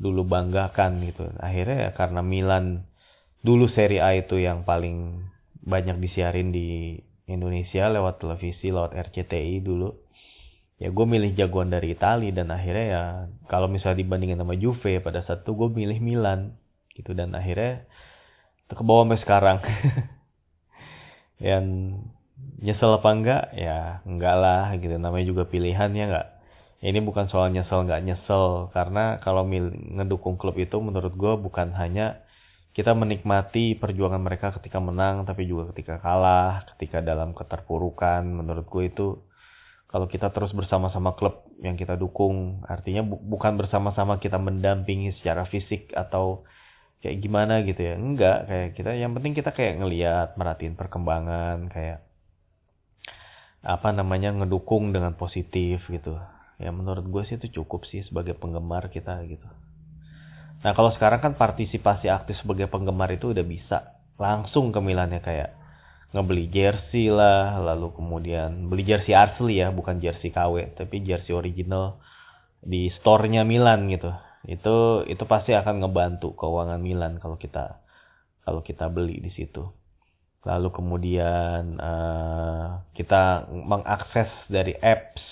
dulu 0.00 0.24
banggakan 0.24 1.04
gitu. 1.04 1.28
Akhirnya 1.36 1.88
ya 1.88 1.90
karena 1.92 2.24
Milan 2.24 2.88
dulu 3.44 3.68
Serie 3.76 4.00
A 4.00 4.16
itu 4.16 4.40
yang 4.40 4.64
paling 4.64 5.20
banyak 5.62 6.00
disiarin 6.00 6.48
di 6.50 6.96
Indonesia 7.28 7.92
lewat 7.92 8.24
televisi, 8.24 8.72
lewat 8.72 8.96
RCTI 8.96 9.60
dulu 9.60 10.01
ya 10.82 10.90
gue 10.90 11.06
milih 11.06 11.38
jagoan 11.38 11.70
dari 11.70 11.94
Italia 11.94 12.34
dan 12.34 12.50
akhirnya 12.50 12.86
ya 12.90 13.02
kalau 13.46 13.70
misalnya 13.70 14.02
dibandingin 14.02 14.42
sama 14.42 14.58
Juve 14.58 14.98
pada 14.98 15.22
saat 15.22 15.46
itu 15.46 15.54
gue 15.54 15.70
milih 15.70 16.02
Milan 16.02 16.58
gitu. 16.98 17.14
Dan 17.14 17.38
akhirnya 17.38 17.86
ke 18.66 18.82
bawah 18.82 19.06
sampai 19.06 19.20
sekarang. 19.22 19.58
Yang 21.52 21.64
nyesel 22.58 22.98
apa 22.98 23.10
enggak? 23.14 23.44
Ya 23.54 24.02
enggak 24.02 24.36
lah 24.42 24.64
gitu. 24.74 24.98
Namanya 24.98 25.26
juga 25.28 25.42
pilihan 25.46 25.90
ya 25.94 26.04
enggak? 26.10 26.28
Ini 26.82 26.98
bukan 27.06 27.30
soal 27.30 27.54
nyesel 27.54 27.86
enggak 27.86 28.02
nyesel. 28.02 28.74
Karena 28.74 29.22
kalau 29.22 29.46
ngedukung 29.46 30.34
klub 30.34 30.58
itu 30.58 30.82
menurut 30.82 31.14
gue 31.14 31.32
bukan 31.38 31.78
hanya 31.78 32.26
kita 32.72 32.96
menikmati 32.96 33.76
perjuangan 33.76 34.24
mereka 34.24 34.56
ketika 34.56 34.80
menang 34.80 35.28
tapi 35.28 35.44
juga 35.44 35.68
ketika 35.76 36.00
kalah 36.00 36.66
ketika 36.74 37.04
dalam 37.04 37.36
keterpurukan. 37.38 38.26
Menurut 38.26 38.66
gue 38.66 38.84
itu 38.88 39.06
kalau 39.92 40.08
kita 40.08 40.32
terus 40.32 40.56
bersama-sama 40.56 41.12
klub 41.12 41.44
yang 41.60 41.76
kita 41.76 42.00
dukung 42.00 42.64
artinya 42.64 43.04
bu 43.04 43.20
bukan 43.20 43.60
bersama-sama 43.60 44.16
kita 44.24 44.40
mendampingi 44.40 45.12
secara 45.20 45.44
fisik 45.52 45.92
atau 45.92 46.48
kayak 47.04 47.20
gimana 47.20 47.60
gitu 47.68 47.82
ya. 47.82 47.94
Enggak 48.00 48.48
kayak 48.48 48.68
kita 48.72 48.90
yang 48.96 49.12
penting 49.12 49.36
kita 49.36 49.52
kayak 49.52 49.84
ngelihat 49.84 50.32
merhatiin 50.40 50.80
perkembangan 50.80 51.68
kayak 51.68 52.00
apa 53.62 53.88
namanya 53.92 54.32
ngedukung 54.32 54.96
dengan 54.96 55.12
positif 55.12 55.84
gitu. 55.92 56.16
Ya 56.56 56.72
menurut 56.72 57.04
gue 57.04 57.22
sih 57.28 57.36
itu 57.36 57.60
cukup 57.60 57.84
sih 57.92 58.00
sebagai 58.08 58.32
penggemar 58.32 58.88
kita 58.88 59.20
gitu. 59.28 59.44
Nah 60.64 60.72
kalau 60.72 60.94
sekarang 60.96 61.20
kan 61.20 61.32
partisipasi 61.36 62.08
aktif 62.08 62.40
sebagai 62.40 62.70
penggemar 62.70 63.12
itu 63.12 63.34
udah 63.34 63.44
bisa 63.44 63.98
langsung 64.16 64.72
ke 64.72 64.80
Milan 64.80 65.12
ya 65.12 65.20
kayak 65.20 65.61
ngebeli 66.12 66.52
jersey 66.52 67.08
lah, 67.08 67.56
lalu 67.60 67.92
kemudian 67.96 68.68
beli 68.68 68.84
jersey 68.84 69.16
asli 69.16 69.64
ya, 69.64 69.72
bukan 69.72 69.98
jersey 69.98 70.28
KW, 70.28 70.76
tapi 70.76 71.00
jersey 71.00 71.32
original 71.32 72.00
di 72.62 72.92
store-nya 73.00 73.42
Milan 73.42 73.88
gitu. 73.88 74.12
Itu 74.46 75.08
itu 75.08 75.24
pasti 75.24 75.56
akan 75.56 75.82
ngebantu 75.82 76.36
keuangan 76.36 76.78
Milan 76.78 77.18
kalau 77.18 77.40
kita 77.40 77.82
kalau 78.44 78.60
kita 78.60 78.92
beli 78.92 79.18
di 79.24 79.32
situ. 79.32 79.64
Lalu 80.42 80.68
kemudian 80.74 81.78
uh, 81.78 82.82
kita 82.92 83.46
mengakses 83.50 84.30
dari 84.50 84.74
apps. 84.78 85.22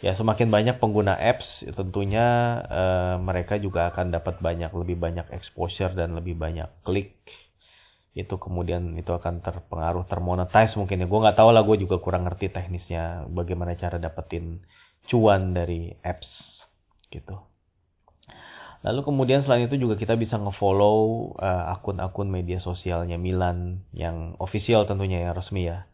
Ya 0.00 0.16
semakin 0.16 0.48
banyak 0.48 0.80
pengguna 0.80 1.12
apps, 1.12 1.44
tentunya 1.76 2.56
uh, 2.64 3.20
mereka 3.20 3.60
juga 3.60 3.92
akan 3.92 4.16
dapat 4.16 4.40
banyak 4.40 4.72
lebih 4.72 4.96
banyak 4.96 5.28
exposure 5.28 5.92
dan 5.92 6.16
lebih 6.16 6.40
banyak 6.40 6.72
klik. 6.88 7.19
Itu 8.10 8.42
kemudian 8.42 8.98
itu 8.98 9.10
akan 9.14 9.38
terpengaruh 9.42 10.06
termonetize 10.10 10.74
mungkin 10.74 11.02
ya. 11.02 11.06
Gue 11.06 11.20
nggak 11.22 11.38
tahu 11.38 11.50
lah, 11.54 11.62
gue 11.62 11.76
juga 11.78 12.02
kurang 12.02 12.26
ngerti 12.26 12.50
teknisnya 12.50 13.30
bagaimana 13.30 13.78
cara 13.78 14.02
dapetin 14.02 14.62
cuan 15.10 15.54
dari 15.54 15.94
apps 16.02 16.28
gitu. 17.10 17.38
Lalu 18.80 19.00
kemudian 19.04 19.44
selain 19.44 19.68
itu 19.68 19.76
juga 19.76 20.00
kita 20.00 20.16
bisa 20.16 20.40
ngefollow 20.40 21.32
uh, 21.36 21.64
akun-akun 21.76 22.32
media 22.32 22.64
sosialnya 22.64 23.20
Milan 23.20 23.84
yang 23.92 24.40
official 24.40 24.88
tentunya 24.88 25.20
yang 25.20 25.36
resmi 25.36 25.68
ya. 25.68 25.84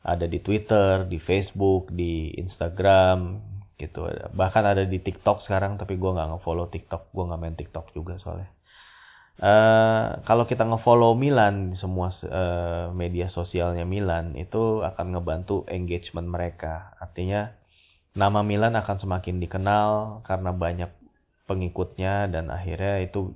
Ada 0.00 0.24
di 0.24 0.40
Twitter, 0.40 1.04
di 1.04 1.20
Facebook, 1.20 1.92
di 1.92 2.32
Instagram 2.40 3.44
gitu. 3.76 4.08
Bahkan 4.32 4.64
ada 4.64 4.88
di 4.88 4.96
TikTok 5.04 5.44
sekarang 5.44 5.76
tapi 5.76 6.00
gue 6.00 6.10
nggak 6.16 6.32
ngefollow 6.32 6.72
TikTok, 6.72 7.12
gue 7.12 7.24
nggak 7.28 7.40
main 7.40 7.56
TikTok 7.60 7.92
juga 7.92 8.16
soalnya. 8.24 8.48
Uh, 9.40 10.20
kalau 10.28 10.44
kita 10.44 10.68
ngefollow 10.68 11.16
Milan 11.16 11.72
semua 11.80 12.12
uh, 12.28 12.92
media 12.92 13.32
sosialnya 13.32 13.88
Milan 13.88 14.36
itu 14.36 14.84
akan 14.84 15.16
ngebantu 15.16 15.64
engagement 15.72 16.28
mereka. 16.28 16.92
Artinya 17.00 17.48
nama 18.12 18.44
Milan 18.44 18.76
akan 18.76 19.00
semakin 19.00 19.40
dikenal 19.40 20.20
karena 20.28 20.52
banyak 20.52 20.92
pengikutnya 21.48 22.28
dan 22.28 22.52
akhirnya 22.52 23.00
itu 23.00 23.32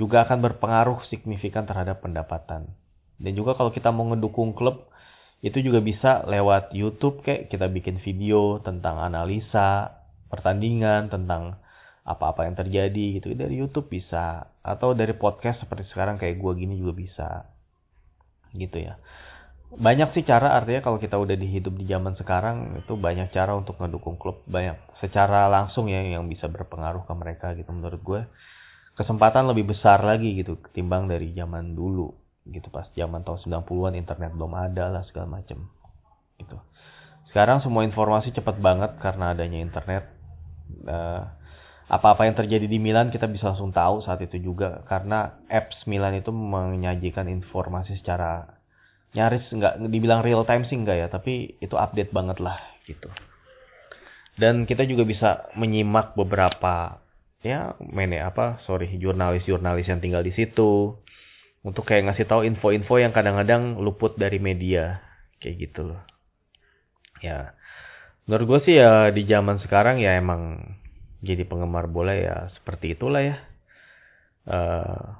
juga 0.00 0.24
akan 0.24 0.40
berpengaruh 0.48 1.04
signifikan 1.12 1.68
terhadap 1.68 2.00
pendapatan. 2.00 2.72
Dan 3.20 3.36
juga 3.36 3.52
kalau 3.52 3.68
kita 3.68 3.92
mau 3.92 4.08
ngedukung 4.16 4.56
klub 4.56 4.88
itu 5.44 5.60
juga 5.60 5.84
bisa 5.84 6.24
lewat 6.24 6.72
YouTube 6.72 7.20
kayak 7.20 7.52
kita 7.52 7.68
bikin 7.68 8.00
video 8.00 8.64
tentang 8.64 8.96
analisa 8.96 9.92
pertandingan, 10.32 11.12
tentang 11.12 11.60
apa-apa 12.00 12.48
yang 12.48 12.56
terjadi 12.56 13.20
gitu 13.20 13.36
dari 13.36 13.60
YouTube 13.60 13.92
bisa 13.92 14.53
atau 14.64 14.96
dari 14.96 15.12
podcast 15.12 15.60
seperti 15.60 15.84
sekarang 15.92 16.16
kayak 16.16 16.40
gua 16.40 16.56
gini 16.56 16.80
juga 16.80 16.96
bisa. 16.96 17.28
Gitu 18.56 18.80
ya. 18.80 18.96
Banyak 19.74 20.14
sih 20.16 20.24
cara 20.24 20.56
artinya 20.56 20.80
kalau 20.80 20.96
kita 20.96 21.20
udah 21.20 21.36
dihidup 21.36 21.74
di 21.76 21.84
zaman 21.84 22.16
sekarang 22.16 22.78
itu 22.80 22.96
banyak 22.96 23.28
cara 23.34 23.52
untuk 23.52 23.76
ngedukung 23.76 24.16
klub. 24.16 24.40
Banyak 24.48 24.98
secara 25.04 25.52
langsung 25.52 25.92
ya 25.92 26.00
yang 26.00 26.24
bisa 26.30 26.48
berpengaruh 26.48 27.04
ke 27.04 27.12
mereka 27.12 27.52
gitu 27.52 27.68
menurut 27.74 28.00
gue 28.00 28.22
kesempatan 28.94 29.50
lebih 29.50 29.74
besar 29.74 30.06
lagi 30.06 30.38
gitu 30.38 30.62
ketimbang 30.62 31.10
dari 31.10 31.34
zaman 31.34 31.74
dulu 31.74 32.14
gitu 32.46 32.68
pas 32.70 32.86
zaman 32.94 33.24
tahun 33.24 33.40
90-an 33.64 33.94
internet 33.96 34.30
belum 34.36 34.52
ada 34.54 34.92
lah 34.92 35.02
segala 35.08 35.40
macem. 35.40 35.58
Gitu. 36.38 36.56
Sekarang 37.32 37.64
semua 37.64 37.82
informasi 37.82 38.30
cepat 38.30 38.60
banget 38.60 38.94
karena 39.00 39.32
adanya 39.34 39.58
internet. 39.58 40.04
Uh, 40.84 41.24
apa-apa 41.84 42.24
yang 42.24 42.36
terjadi 42.36 42.64
di 42.64 42.80
Milan 42.80 43.12
kita 43.12 43.28
bisa 43.28 43.52
langsung 43.52 43.68
tahu 43.68 44.00
saat 44.04 44.20
itu 44.24 44.40
juga. 44.40 44.84
Karena 44.88 45.36
apps 45.52 45.84
Milan 45.84 46.16
itu 46.16 46.32
menyajikan 46.32 47.28
informasi 47.28 48.00
secara 48.00 48.48
nyaris. 49.12 49.44
Nggak 49.52 49.84
dibilang 49.92 50.24
real 50.24 50.48
time 50.48 50.64
sih 50.68 50.76
enggak 50.80 50.96
ya 50.96 51.08
tapi 51.12 51.60
itu 51.60 51.76
update 51.76 52.10
banget 52.10 52.40
lah 52.40 52.56
gitu. 52.88 53.12
Dan 54.34 54.66
kita 54.66 54.88
juga 54.88 55.04
bisa 55.06 55.30
menyimak 55.54 56.18
beberapa 56.18 56.98
ya 57.44 57.76
mene 57.78 58.24
apa 58.24 58.64
sorry 58.64 58.88
jurnalis-jurnalis 58.96 59.86
yang 59.86 60.00
tinggal 60.00 60.24
di 60.24 60.32
situ. 60.32 60.96
Untuk 61.64 61.88
kayak 61.88 62.12
ngasih 62.12 62.28
tahu 62.28 62.44
info-info 62.44 63.00
yang 63.00 63.16
kadang-kadang 63.16 63.80
luput 63.80 64.20
dari 64.20 64.36
media. 64.36 65.00
Kayak 65.40 65.68
gitu 65.68 65.80
loh. 65.92 66.00
Ya. 67.24 67.56
Menurut 68.28 68.44
gue 68.48 68.60
sih 68.68 68.76
ya 68.76 69.08
di 69.12 69.24
zaman 69.24 69.60
sekarang 69.64 69.96
ya 69.96 70.16
emang 70.20 70.60
jadi 71.24 71.48
penggemar 71.48 71.88
bola 71.88 72.12
ya 72.12 72.52
seperti 72.60 72.94
itulah 72.94 73.24
ya. 73.24 73.36
Uh, 74.44 75.16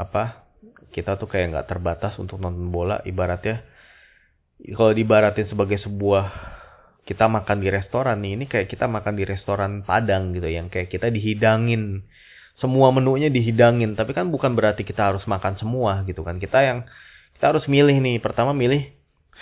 apa 0.00 0.48
kita 0.92 1.20
tuh 1.20 1.28
kayak 1.28 1.52
nggak 1.52 1.68
terbatas 1.68 2.16
untuk 2.16 2.40
nonton 2.40 2.72
bola 2.72 3.04
ibaratnya. 3.04 3.64
Kalau 4.62 4.94
dibaratin 4.94 5.50
sebagai 5.50 5.76
sebuah 5.82 6.24
kita 7.02 7.26
makan 7.26 7.58
di 7.58 7.68
restoran 7.68 8.22
nih 8.22 8.32
ini 8.38 8.44
kayak 8.46 8.70
kita 8.70 8.86
makan 8.86 9.18
di 9.18 9.26
restoran 9.26 9.82
Padang 9.82 10.32
gitu 10.32 10.46
yang 10.48 10.72
kayak 10.72 10.88
kita 10.88 11.12
dihidangin. 11.12 12.06
Semua 12.60 12.94
menunya 12.94 13.26
dihidangin 13.28 13.98
tapi 13.98 14.14
kan 14.14 14.30
bukan 14.30 14.54
berarti 14.54 14.86
kita 14.86 15.12
harus 15.12 15.24
makan 15.26 15.58
semua 15.58 16.06
gitu 16.06 16.22
kan. 16.22 16.38
Kita 16.38 16.62
yang 16.62 16.86
kita 17.36 17.44
harus 17.58 17.66
milih 17.66 17.98
nih 17.98 18.22
pertama 18.22 18.54
milih 18.54 18.86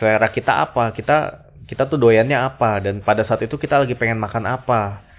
selera 0.00 0.32
kita 0.32 0.64
apa 0.64 0.96
kita 0.96 1.46
kita 1.68 1.84
tuh 1.86 2.00
doyannya 2.00 2.34
apa 2.34 2.80
dan 2.80 3.04
pada 3.04 3.28
saat 3.28 3.44
itu 3.44 3.60
kita 3.60 3.84
lagi 3.84 3.92
pengen 3.94 4.16
makan 4.16 4.48
apa 4.48 5.09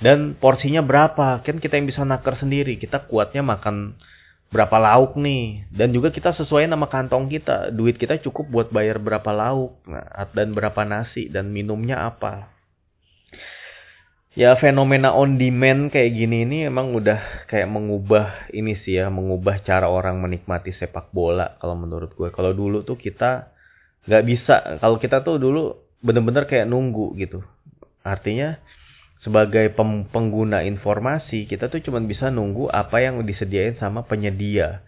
dan 0.00 0.32
porsinya 0.40 0.80
berapa? 0.80 1.44
Kan 1.44 1.60
kita 1.60 1.76
yang 1.76 1.84
bisa 1.84 2.02
naker 2.08 2.40
sendiri. 2.40 2.80
Kita 2.80 3.04
kuatnya 3.04 3.44
makan 3.44 4.00
berapa 4.48 4.80
lauk 4.80 5.20
nih. 5.20 5.68
Dan 5.68 5.92
juga 5.92 6.08
kita 6.08 6.32
sesuai 6.40 6.64
nama 6.64 6.88
kantong 6.88 7.28
kita. 7.28 7.68
Duit 7.76 8.00
kita 8.00 8.16
cukup 8.24 8.48
buat 8.48 8.68
bayar 8.72 8.96
berapa 8.96 9.28
lauk 9.28 9.84
nah, 9.84 10.24
dan 10.32 10.56
berapa 10.56 10.88
nasi 10.88 11.28
dan 11.28 11.52
minumnya 11.52 12.00
apa. 12.00 12.48
Ya 14.38 14.56
fenomena 14.56 15.10
on 15.12 15.36
demand 15.36 15.90
kayak 15.90 16.14
gini 16.14 16.46
ini 16.46 16.58
emang 16.62 16.94
udah 16.94 17.50
kayak 17.50 17.66
mengubah 17.66 18.46
ini 18.54 18.78
sih 18.86 18.94
ya 18.94 19.10
mengubah 19.10 19.58
cara 19.66 19.90
orang 19.90 20.22
menikmati 20.22 20.70
sepak 20.78 21.10
bola 21.12 21.60
kalau 21.60 21.76
menurut 21.76 22.16
gue. 22.16 22.32
Kalau 22.32 22.56
dulu 22.56 22.88
tuh 22.88 22.96
kita 22.96 23.52
nggak 24.08 24.24
bisa. 24.24 24.80
Kalau 24.80 24.96
kita 24.96 25.20
tuh 25.20 25.36
dulu 25.36 25.76
bener-bener 26.00 26.48
kayak 26.48 26.64
nunggu 26.64 27.20
gitu. 27.20 27.44
Artinya 28.00 28.56
sebagai 29.20 29.76
pengguna 30.12 30.64
informasi 30.64 31.44
kita 31.44 31.68
tuh 31.68 31.84
cuma 31.84 32.00
bisa 32.00 32.32
nunggu 32.32 32.72
apa 32.72 33.04
yang 33.04 33.20
disediain 33.24 33.76
sama 33.76 34.08
penyedia. 34.08 34.80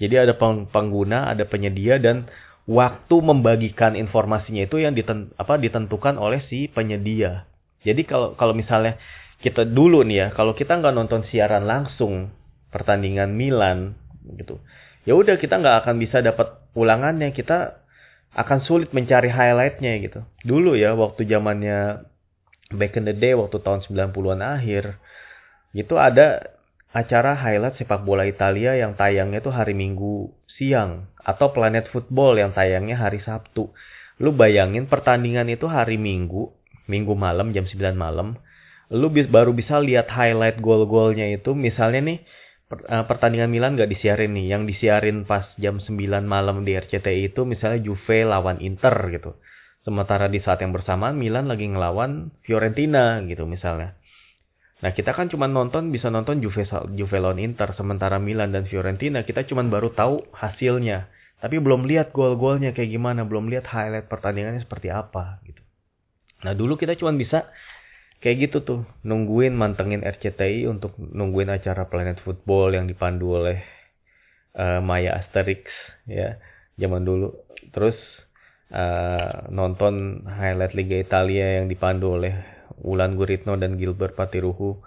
Jadi 0.00 0.16
ada 0.16 0.34
pengguna, 0.72 1.28
ada 1.28 1.44
penyedia 1.44 2.00
dan 2.00 2.30
waktu 2.64 3.16
membagikan 3.20 3.98
informasinya 3.98 4.64
itu 4.64 4.80
yang 4.80 4.96
diten, 4.96 5.34
apa 5.36 5.58
ditentukan 5.60 6.16
oleh 6.16 6.40
si 6.48 6.70
penyedia. 6.70 7.44
Jadi 7.84 8.06
kalau 8.08 8.38
kalau 8.38 8.54
misalnya 8.56 8.96
kita 9.42 9.66
dulu 9.68 10.06
nih 10.06 10.16
ya, 10.16 10.26
kalau 10.32 10.56
kita 10.56 10.78
nggak 10.80 10.94
nonton 10.94 11.26
siaran 11.28 11.66
langsung 11.66 12.32
pertandingan 12.70 13.34
Milan 13.34 13.98
gitu, 14.38 14.62
ya 15.04 15.18
udah 15.18 15.36
kita 15.36 15.58
nggak 15.58 15.84
akan 15.84 15.96
bisa 15.98 16.22
dapat 16.24 16.62
ulangannya. 16.78 17.34
Kita 17.34 17.82
akan 18.30 18.58
sulit 18.64 18.94
mencari 18.94 19.28
highlightnya 19.28 20.00
gitu. 20.00 20.20
Dulu 20.46 20.78
ya 20.78 20.94
waktu 20.94 21.26
zamannya 21.26 22.06
back 22.70 22.94
in 22.98 23.04
the 23.06 23.14
day 23.14 23.34
waktu 23.34 23.58
tahun 23.62 23.82
90-an 23.86 24.40
akhir 24.40 24.94
itu 25.74 25.94
ada 25.98 26.58
acara 26.90 27.38
highlight 27.38 27.78
sepak 27.78 28.02
bola 28.02 28.26
Italia 28.26 28.74
yang 28.74 28.98
tayangnya 28.98 29.38
tuh 29.38 29.54
hari 29.54 29.74
Minggu 29.74 30.30
siang 30.58 31.06
atau 31.22 31.54
Planet 31.54 31.88
Football 31.94 32.42
yang 32.42 32.50
tayangnya 32.52 32.98
hari 32.98 33.22
Sabtu. 33.22 33.70
Lu 34.20 34.36
bayangin 34.36 34.90
pertandingan 34.90 35.48
itu 35.48 35.64
hari 35.70 35.96
Minggu, 35.96 36.50
Minggu 36.90 37.14
malam 37.14 37.54
jam 37.54 37.64
9 37.64 37.96
malam. 37.96 38.36
Lu 38.90 39.08
baru 39.08 39.54
bisa 39.54 39.78
lihat 39.78 40.10
highlight 40.10 40.58
gol-golnya 40.58 41.30
itu 41.30 41.54
misalnya 41.54 42.02
nih 42.10 42.18
eh, 42.74 43.04
pertandingan 43.06 43.48
Milan 43.48 43.78
gak 43.78 43.88
disiarin 43.88 44.34
nih. 44.34 44.52
Yang 44.52 44.76
disiarin 44.76 45.24
pas 45.24 45.46
jam 45.56 45.78
9 45.78 45.94
malam 46.26 46.66
di 46.66 46.74
RCTI 46.74 47.32
itu 47.32 47.46
misalnya 47.46 47.80
Juve 47.80 48.26
lawan 48.26 48.58
Inter 48.60 48.92
gitu. 49.14 49.38
Sementara 49.80 50.28
di 50.28 50.44
saat 50.44 50.60
yang 50.60 50.76
bersamaan 50.76 51.16
Milan 51.16 51.48
lagi 51.48 51.64
ngelawan 51.64 52.36
Fiorentina 52.44 53.24
gitu 53.24 53.48
misalnya. 53.48 53.96
Nah 54.80 54.92
kita 54.96 55.12
kan 55.12 55.28
cuma 55.28 55.48
nonton 55.48 55.92
bisa 55.92 56.08
nonton 56.08 56.40
Juve, 56.40 56.64
Juve 56.96 57.16
lawan 57.20 57.40
Inter. 57.40 57.72
Sementara 57.76 58.20
Milan 58.20 58.52
dan 58.52 58.68
Fiorentina 58.68 59.24
kita 59.24 59.44
cuma 59.48 59.64
baru 59.64 59.92
tahu 59.92 60.28
hasilnya. 60.36 61.08
Tapi 61.40 61.56
belum 61.56 61.88
lihat 61.88 62.12
gol-golnya 62.12 62.76
kayak 62.76 62.92
gimana. 62.92 63.24
Belum 63.24 63.48
lihat 63.48 63.68
highlight 63.68 64.08
pertandingannya 64.12 64.64
seperti 64.64 64.92
apa 64.92 65.40
gitu. 65.48 65.60
Nah 66.44 66.52
dulu 66.52 66.76
kita 66.76 66.96
cuma 67.00 67.16
bisa 67.16 67.48
kayak 68.20 68.48
gitu 68.48 68.64
tuh. 68.64 68.80
Nungguin 69.04 69.56
mantengin 69.56 70.04
RCTI 70.04 70.68
untuk 70.68 70.96
nungguin 70.96 71.48
acara 71.48 71.88
Planet 71.88 72.20
Football 72.20 72.76
yang 72.76 72.84
dipandu 72.84 73.36
oleh 73.36 73.64
uh, 74.56 74.80
Maya 74.84 75.24
Asterix 75.24 75.64
ya 76.08 76.40
zaman 76.80 77.04
dulu. 77.04 77.36
Terus 77.72 77.96
uh, 78.70 79.50
nonton 79.50 80.24
highlight 80.26 80.74
Liga 80.74 80.96
Italia 80.98 81.60
yang 81.60 81.66
dipandu 81.66 82.18
oleh 82.18 82.34
Ulan 82.80 83.18
Guritno 83.18 83.58
dan 83.60 83.76
Gilbert 83.76 84.16
Patiruhu. 84.16 84.80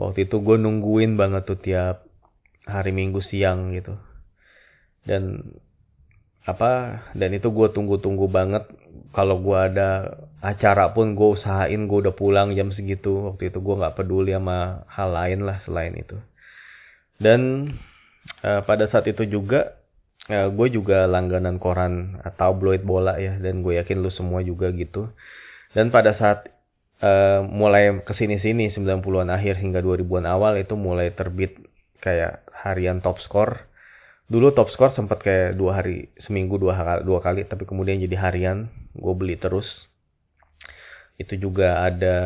Waktu 0.00 0.26
itu 0.26 0.40
gue 0.40 0.56
nungguin 0.56 1.20
banget 1.20 1.44
tuh 1.44 1.60
tiap 1.60 2.08
hari 2.64 2.90
Minggu 2.90 3.20
siang 3.28 3.76
gitu. 3.76 3.94
Dan 5.04 5.54
apa 6.48 7.04
dan 7.12 7.30
itu 7.36 7.52
gue 7.52 7.68
tunggu-tunggu 7.70 8.26
banget 8.32 8.64
kalau 9.12 9.38
gue 9.44 9.58
ada 9.60 10.18
acara 10.40 10.88
pun 10.96 11.12
gue 11.12 11.28
usahain 11.36 11.84
gue 11.84 11.98
udah 12.00 12.16
pulang 12.16 12.56
jam 12.56 12.72
segitu 12.72 13.28
waktu 13.28 13.52
itu 13.52 13.60
gue 13.60 13.74
nggak 13.76 13.94
peduli 14.00 14.32
sama 14.32 14.88
hal 14.88 15.12
lain 15.12 15.44
lah 15.44 15.60
selain 15.68 15.92
itu 16.00 16.16
dan 17.20 17.70
uh, 18.40 18.64
pada 18.64 18.88
saat 18.88 19.04
itu 19.12 19.28
juga 19.28 19.79
uh, 20.30 20.48
gue 20.54 20.68
juga 20.70 21.04
langganan 21.10 21.58
koran 21.58 22.22
atau 22.22 22.54
tabloid 22.54 22.86
bola 22.86 23.18
ya 23.18 23.36
dan 23.42 23.60
gue 23.66 23.76
yakin 23.76 23.98
lu 24.00 24.10
semua 24.14 24.40
juga 24.40 24.70
gitu. 24.70 25.10
Dan 25.74 25.90
pada 25.90 26.14
saat 26.16 26.48
uh, 27.02 27.42
mulai 27.44 28.00
ke 28.06 28.12
sini-sini 28.14 28.72
90-an 28.72 29.30
akhir 29.30 29.58
hingga 29.58 29.82
2000-an 29.82 30.26
awal 30.26 30.56
itu 30.56 30.74
mulai 30.78 31.12
terbit 31.12 31.58
kayak 32.00 32.46
harian 32.54 33.02
top 33.02 33.18
score. 33.26 33.68
Dulu 34.30 34.54
top 34.54 34.70
score 34.72 34.94
sempat 34.94 35.26
kayak 35.26 35.58
dua 35.58 35.82
hari 35.82 36.06
seminggu 36.22 36.54
dua 36.54 37.02
dua 37.02 37.18
kali 37.18 37.42
tapi 37.50 37.66
kemudian 37.66 37.98
jadi 37.98 38.14
harian. 38.14 38.70
Gue 38.94 39.14
beli 39.18 39.34
terus. 39.36 39.66
Itu 41.18 41.36
juga 41.36 41.84
ada 41.84 42.16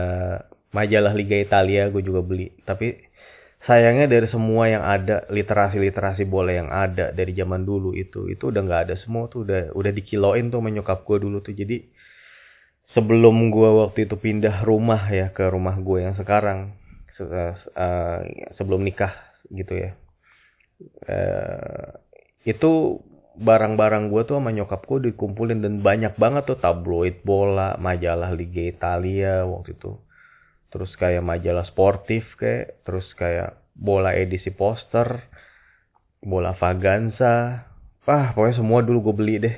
majalah 0.70 1.16
Liga 1.16 1.40
Italia 1.40 1.88
gue 1.88 2.04
juga 2.04 2.20
beli. 2.20 2.52
Tapi 2.68 2.92
sayangnya 3.64 4.06
dari 4.06 4.28
semua 4.28 4.68
yang 4.68 4.84
ada 4.84 5.24
literasi 5.32 5.80
literasi 5.80 6.28
bola 6.28 6.52
yang 6.52 6.68
ada 6.68 7.10
dari 7.16 7.32
zaman 7.32 7.64
dulu 7.64 7.96
itu 7.96 8.28
itu 8.28 8.52
udah 8.52 8.60
nggak 8.60 8.82
ada 8.90 8.96
semua 9.00 9.26
tuh 9.32 9.48
udah 9.48 9.72
udah 9.72 9.92
dikiloin 9.92 10.52
tuh 10.52 10.60
menyokap 10.60 11.02
gue 11.08 11.18
dulu 11.24 11.40
tuh. 11.40 11.56
Jadi 11.56 11.80
sebelum 12.94 13.50
gue 13.50 13.70
waktu 13.84 14.06
itu 14.06 14.14
pindah 14.14 14.62
rumah 14.62 15.10
ya 15.10 15.34
ke 15.34 15.42
rumah 15.50 15.74
gue 15.82 16.06
yang 16.06 16.14
sekarang 16.14 16.78
uh, 17.20 18.18
sebelum 18.54 18.86
nikah 18.86 19.12
gitu 19.50 19.74
ya 19.74 19.90
uh, 21.10 21.98
itu 22.46 23.02
barang-barang 23.34 24.14
gue 24.14 24.22
tuh 24.30 24.38
sama 24.38 24.54
nyokap 24.54 24.86
gue 24.86 25.10
dikumpulin 25.10 25.58
dan 25.58 25.82
banyak 25.82 26.14
banget 26.14 26.46
tuh 26.46 26.58
tabloid 26.62 27.26
bola 27.26 27.74
majalah 27.82 28.30
Liga 28.30 28.62
Italia 28.62 29.42
waktu 29.42 29.74
itu 29.74 29.98
terus 30.74 30.90
kayak 30.98 31.22
majalah 31.22 31.62
sportif 31.70 32.26
kayak 32.34 32.82
terus 32.82 33.06
kayak 33.14 33.62
bola 33.78 34.10
edisi 34.18 34.50
poster 34.50 35.22
bola 36.24 36.56
Vaganza. 36.56 37.68
Ah 38.04 38.32
pokoknya 38.32 38.58
semua 38.58 38.80
dulu 38.82 39.12
gue 39.12 39.14
beli 39.14 39.34
deh. 39.44 39.56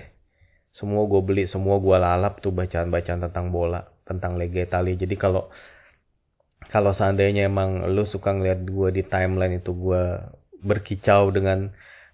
Semua 0.77 1.09
gue 1.09 1.23
beli 1.25 1.49
semua 1.49 1.81
gue 1.81 1.97
lalap 1.97 2.45
tuh 2.45 2.53
bacaan-bacaan 2.53 3.25
tentang 3.31 3.49
bola 3.49 3.81
tentang 4.05 4.37
Liga 4.37 4.61
Italia. 4.61 4.99
Jadi 4.99 5.15
kalau 5.17 5.49
kalau 6.69 6.93
seandainya 6.99 7.47
emang 7.47 7.87
lu 7.89 8.05
suka 8.11 8.35
ngeliat 8.35 8.67
gue 8.67 8.89
di 8.93 9.03
timeline 9.07 9.63
itu 9.63 9.73
gue 9.73 10.03
berkicau 10.67 11.31
dengan 11.31 11.71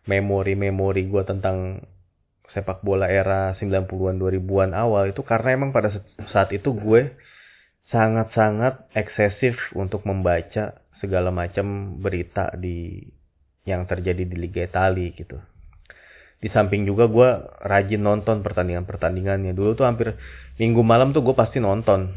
memori-memori 0.06 1.08
gue 1.08 1.22
tentang 1.24 1.80
sepak 2.52 2.84
bola 2.84 3.08
era 3.08 3.56
90-an 3.56 4.20
2000-an 4.20 4.76
awal 4.76 5.08
itu 5.08 5.24
karena 5.24 5.56
emang 5.56 5.72
pada 5.72 5.88
saat 6.28 6.52
itu 6.52 6.68
gue 6.76 7.16
sangat-sangat 7.92 8.88
eksesif 8.96 9.54
untuk 9.76 10.02
membaca 10.08 10.80
segala 10.98 11.28
macam 11.28 11.98
berita 12.00 12.50
di 12.56 13.04
yang 13.68 13.86
terjadi 13.86 14.26
di 14.26 14.36
Liga 14.40 14.66
Italia 14.66 15.12
gitu. 15.14 15.38
Di 16.42 16.50
samping 16.50 16.82
juga 16.82 17.06
gue 17.06 17.30
rajin 17.62 18.02
nonton 18.02 18.42
pertandingan-pertandingannya. 18.42 19.54
Dulu 19.54 19.78
tuh 19.78 19.86
hampir 19.86 20.18
minggu 20.58 20.82
malam 20.82 21.14
tuh 21.14 21.22
gue 21.22 21.36
pasti 21.38 21.62
nonton. 21.62 22.10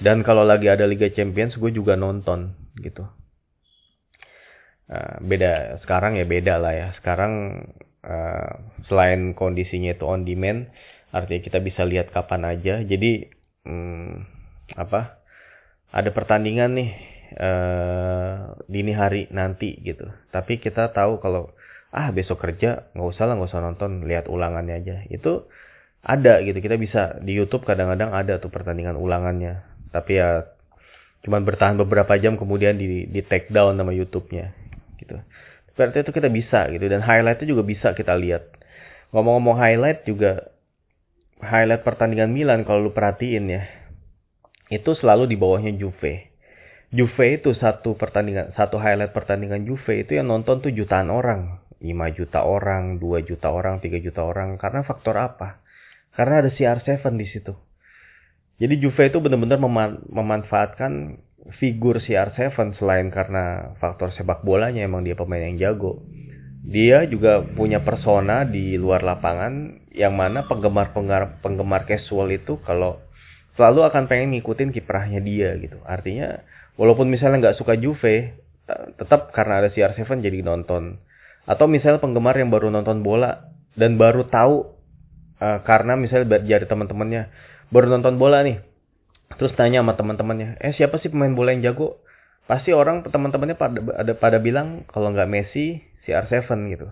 Dan 0.00 0.24
kalau 0.24 0.40
lagi 0.40 0.72
ada 0.72 0.88
Liga 0.88 1.12
Champions 1.12 1.52
gue 1.60 1.68
juga 1.68 1.92
nonton 1.92 2.56
gitu. 2.80 3.04
Uh, 4.88 5.20
beda 5.20 5.84
sekarang 5.84 6.16
ya 6.16 6.24
beda 6.24 6.56
lah 6.56 6.72
ya. 6.72 6.88
Sekarang 6.96 7.60
uh, 8.00 8.50
selain 8.88 9.36
kondisinya 9.36 9.92
itu 9.92 10.08
on 10.08 10.24
demand, 10.24 10.72
artinya 11.12 11.44
kita 11.44 11.60
bisa 11.60 11.84
lihat 11.84 12.08
kapan 12.08 12.48
aja. 12.48 12.80
Jadi 12.80 13.28
hmm, 13.68 14.31
apa 14.76 15.20
ada 15.92 16.10
pertandingan 16.10 16.72
nih 16.72 16.90
uh, 17.36 18.56
dini 18.68 18.92
hari 18.96 19.28
nanti 19.32 19.76
gitu. 19.84 20.08
Tapi 20.32 20.60
kita 20.60 20.92
tahu 20.92 21.20
kalau 21.20 21.52
ah 21.92 22.08
besok 22.08 22.40
kerja 22.40 22.88
nggak 22.96 23.08
usah 23.12 23.24
lah 23.28 23.36
nggak 23.36 23.50
usah 23.52 23.62
nonton 23.62 24.08
lihat 24.08 24.28
ulangannya 24.28 24.80
aja. 24.80 24.96
Itu 25.12 25.48
ada 26.02 26.40
gitu 26.42 26.58
kita 26.58 26.80
bisa 26.80 27.20
di 27.22 27.36
YouTube 27.36 27.62
kadang-kadang 27.68 28.10
ada 28.16 28.40
tuh 28.40 28.48
pertandingan 28.48 28.96
ulangannya. 28.96 29.64
Tapi 29.92 30.16
ya 30.16 30.48
cuman 31.22 31.46
bertahan 31.46 31.78
beberapa 31.78 32.18
jam 32.18 32.34
kemudian 32.40 32.80
di 32.80 33.06
di 33.06 33.20
take 33.22 33.52
down 33.52 33.76
sama 33.76 33.92
YouTube-nya 33.92 34.46
gitu. 34.98 35.16
Berarti 35.76 36.04
itu 36.04 36.12
kita 36.12 36.28
bisa 36.32 36.68
gitu 36.72 36.84
dan 36.88 37.04
highlightnya 37.04 37.46
juga 37.48 37.62
bisa 37.64 37.92
kita 37.92 38.16
lihat. 38.16 38.48
Ngomong-ngomong 39.12 39.60
highlight 39.60 40.08
juga 40.08 40.52
highlight 41.44 41.84
pertandingan 41.84 42.32
Milan 42.32 42.64
kalau 42.64 42.88
lu 42.88 42.92
perhatiin 42.96 43.44
ya 43.44 43.81
itu 44.72 44.96
selalu 44.96 45.28
di 45.28 45.36
bawahnya 45.36 45.76
Juve. 45.76 46.32
Juve 46.92 47.40
itu 47.40 47.56
satu 47.56 47.96
pertandingan, 47.96 48.52
satu 48.56 48.76
highlight 48.76 49.16
pertandingan 49.16 49.64
Juve 49.64 50.04
itu 50.04 50.16
yang 50.16 50.28
nonton 50.28 50.60
tuh 50.60 50.72
jutaan 50.72 51.08
orang. 51.08 51.60
5 51.82 51.90
juta 52.14 52.46
orang, 52.46 53.02
2 53.02 53.26
juta 53.26 53.50
orang, 53.50 53.82
3 53.82 53.98
juta 53.98 54.22
orang. 54.22 54.54
Karena 54.54 54.86
faktor 54.86 55.18
apa? 55.18 55.58
Karena 56.14 56.44
ada 56.44 56.50
CR7 56.54 57.02
di 57.18 57.26
situ. 57.26 57.52
Jadi 58.62 58.78
Juve 58.78 59.10
itu 59.10 59.18
benar-benar 59.18 59.58
memanfaatkan 60.06 61.18
figur 61.58 61.98
CR7 61.98 62.78
selain 62.78 63.10
karena 63.10 63.74
faktor 63.82 64.14
sepak 64.14 64.46
bolanya 64.46 64.86
emang 64.86 65.02
dia 65.02 65.18
pemain 65.18 65.42
yang 65.42 65.58
jago. 65.58 66.06
Dia 66.62 67.10
juga 67.10 67.42
punya 67.42 67.82
persona 67.82 68.46
di 68.46 68.78
luar 68.78 69.02
lapangan 69.02 69.82
yang 69.90 70.14
mana 70.14 70.46
penggemar-penggemar 70.46 71.42
penggemar 71.42 71.82
casual 71.90 72.30
itu 72.30 72.62
kalau 72.62 73.02
selalu 73.56 73.84
akan 73.88 74.08
pengen 74.08 74.32
ngikutin 74.36 74.72
kiprahnya 74.72 75.20
dia 75.20 75.56
gitu. 75.60 75.80
Artinya 75.84 76.40
walaupun 76.80 77.08
misalnya 77.08 77.50
nggak 77.50 77.58
suka 77.60 77.76
Juve, 77.76 78.36
tetap 78.96 79.34
karena 79.34 79.60
ada 79.64 79.68
CR7 79.72 80.22
jadi 80.22 80.40
nonton. 80.40 81.00
Atau 81.44 81.66
misalnya 81.66 81.98
penggemar 81.98 82.38
yang 82.38 82.48
baru 82.48 82.70
nonton 82.70 83.02
bola 83.02 83.50
dan 83.74 83.98
baru 83.98 84.30
tahu 84.30 84.72
uh, 85.42 85.58
karena 85.66 85.98
misalnya 85.98 86.38
dari 86.40 86.66
teman-temannya 86.68 87.22
baru 87.74 87.86
nonton 87.98 88.16
bola 88.16 88.46
nih. 88.46 88.62
Terus 89.36 89.56
tanya 89.56 89.80
sama 89.80 89.96
teman-temannya, 89.96 90.60
"Eh, 90.60 90.76
siapa 90.76 91.00
sih 91.00 91.08
pemain 91.08 91.32
bola 91.32 91.56
yang 91.56 91.72
jago?" 91.72 92.04
Pasti 92.44 92.74
orang 92.74 93.06
teman-temannya 93.06 93.56
pada 93.56 93.78
ada 93.96 94.12
pada 94.12 94.38
bilang 94.42 94.84
kalau 94.92 95.08
nggak 95.14 95.30
Messi, 95.30 95.80
CR7 96.04 96.52
gitu. 96.74 96.86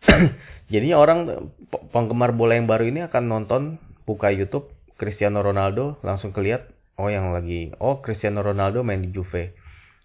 Jadinya 0.72 0.96
orang 0.96 1.52
penggemar 1.92 2.32
bola 2.32 2.56
yang 2.56 2.64
baru 2.64 2.88
ini 2.88 3.04
akan 3.04 3.22
nonton 3.28 3.62
buka 4.08 4.32
YouTube 4.32 4.72
Cristiano 5.00 5.40
Ronaldo 5.40 5.96
langsung 6.04 6.36
keliat 6.36 6.68
oh 7.00 7.08
yang 7.08 7.32
lagi 7.32 7.72
oh 7.80 8.04
Cristiano 8.04 8.44
Ronaldo 8.44 8.84
main 8.84 9.00
di 9.00 9.08
Juve. 9.08 9.56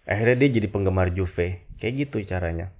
Akhirnya 0.08 0.48
dia 0.48 0.64
jadi 0.64 0.72
penggemar 0.72 1.12
Juve. 1.12 1.68
Kayak 1.76 2.08
gitu 2.08 2.24
caranya. 2.32 2.72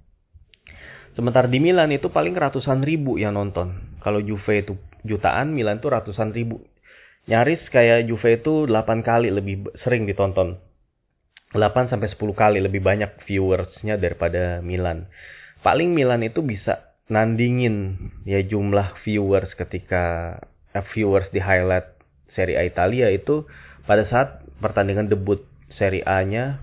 Sementara 1.12 1.44
di 1.48 1.60
Milan 1.60 1.92
itu 1.92 2.08
paling 2.08 2.32
ratusan 2.32 2.80
ribu 2.80 3.20
yang 3.20 3.36
nonton. 3.36 4.00
Kalau 4.00 4.24
Juve 4.24 4.64
itu 4.64 4.80
jutaan 5.04 5.52
Milan 5.52 5.80
itu 5.84 5.92
ratusan 5.92 6.32
ribu. 6.32 6.64
Nyaris 7.26 7.60
kayak 7.72 8.06
Juve 8.06 8.38
itu 8.38 8.70
8 8.70 9.02
kali 9.02 9.32
lebih 9.32 9.66
sering 9.82 10.06
ditonton. 10.06 10.60
8 11.56 11.90
sampai 11.90 12.12
10 12.12 12.20
kali 12.36 12.58
lebih 12.60 12.84
banyak 12.84 13.24
viewersnya 13.24 13.98
daripada 13.98 14.60
Milan. 14.60 15.08
Paling 15.64 15.96
Milan 15.96 16.22
itu 16.22 16.44
bisa 16.44 16.94
nandingin 17.08 17.96
ya 18.28 18.44
jumlah 18.44 19.00
viewers 19.02 19.50
ketika 19.56 20.36
eh, 20.76 20.84
viewers 20.94 21.26
di 21.32 21.40
highlight 21.40 21.95
Serie 22.36 22.60
A 22.60 22.68
Italia 22.68 23.08
itu 23.08 23.48
pada 23.88 24.04
saat 24.12 24.44
pertandingan 24.60 25.08
debut 25.08 25.42
Serie 25.80 26.04
A-nya 26.04 26.60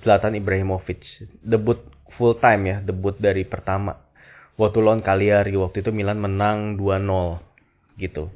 Zlatan 0.00 0.32
Ibrahimovic. 0.32 1.04
Debut 1.44 1.84
full 2.16 2.40
time 2.40 2.62
ya, 2.64 2.76
debut 2.80 3.12
dari 3.20 3.44
pertama. 3.44 4.00
Waktu 4.56 4.78
lawan 4.80 5.04
Cagliari, 5.04 5.52
waktu 5.56 5.84
itu 5.84 5.92
Milan 5.92 6.20
menang 6.20 6.80
2-0 6.80 8.00
gitu. 8.00 8.32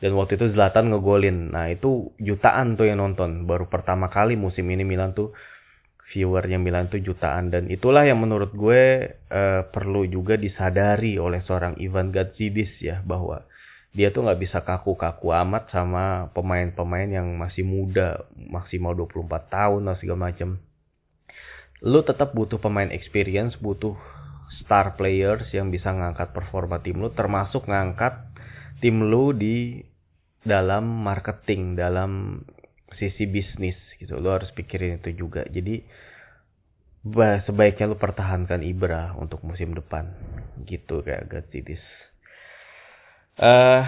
Dan 0.00 0.16
waktu 0.20 0.36
itu 0.36 0.52
Zlatan 0.52 0.92
ngegolin. 0.92 1.52
Nah 1.52 1.72
itu 1.72 2.12
jutaan 2.20 2.76
tuh 2.76 2.88
yang 2.88 3.00
nonton. 3.00 3.48
Baru 3.48 3.68
pertama 3.72 4.12
kali 4.12 4.36
musim 4.36 4.68
ini 4.68 4.84
Milan 4.84 5.16
tuh 5.16 5.32
viewernya 6.12 6.60
Milan 6.60 6.92
tuh 6.92 7.00
jutaan. 7.00 7.48
Dan 7.48 7.72
itulah 7.72 8.04
yang 8.04 8.20
menurut 8.20 8.52
gue 8.52 8.82
uh, 9.32 9.62
perlu 9.72 10.04
juga 10.04 10.36
disadari 10.36 11.16
oleh 11.16 11.40
seorang 11.48 11.80
Ivan 11.80 12.12
Gazidis 12.12 12.76
ya. 12.84 13.00
Bahwa 13.00 13.48
dia 13.94 14.10
tuh 14.10 14.26
nggak 14.26 14.42
bisa 14.42 14.58
kaku-kaku 14.66 15.30
amat 15.30 15.70
sama 15.70 16.26
pemain-pemain 16.34 17.06
yang 17.06 17.38
masih 17.38 17.62
muda, 17.62 18.26
maksimal 18.34 18.90
24 18.98 19.30
tahun 19.46 19.86
atau 19.86 19.98
segala 20.02 20.34
macam. 20.34 20.58
Lu 21.78 22.02
tetap 22.02 22.34
butuh 22.34 22.58
pemain 22.58 22.90
experience, 22.90 23.54
butuh 23.62 23.94
star 24.66 24.98
players 24.98 25.46
yang 25.54 25.70
bisa 25.70 25.94
ngangkat 25.94 26.34
performa 26.34 26.82
tim 26.82 26.98
lu, 26.98 27.14
termasuk 27.14 27.70
ngangkat 27.70 28.18
tim 28.82 28.98
lu 28.98 29.30
di 29.30 29.86
dalam 30.42 30.82
marketing, 31.06 31.78
dalam 31.78 32.42
sisi 32.98 33.30
bisnis 33.30 33.78
gitu. 34.02 34.18
Lu 34.18 34.34
harus 34.34 34.50
pikirin 34.58 34.98
itu 34.98 35.14
juga. 35.14 35.46
Jadi 35.46 35.86
sebaiknya 37.46 37.94
lu 37.94 37.94
pertahankan 37.94 38.58
Ibra 38.66 39.14
untuk 39.22 39.38
musim 39.46 39.70
depan 39.70 40.10
gitu 40.66 41.04
kayak 41.04 41.30
Gatidis 41.30 42.03
uh, 43.40 43.82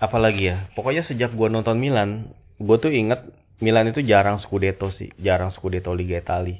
apalagi 0.00 0.50
ya? 0.50 0.56
Pokoknya 0.78 1.06
sejak 1.06 1.34
gue 1.34 1.48
nonton 1.50 1.78
Milan 1.78 2.34
gue 2.58 2.76
tuh 2.78 2.94
inget 2.94 3.26
Milan 3.58 3.90
itu 3.90 4.02
jarang 4.02 4.42
Scudetto 4.42 4.90
sih 4.98 5.10
jarang 5.18 5.50
Scudetto 5.54 5.94
Liga 5.94 6.18
Italia. 6.18 6.58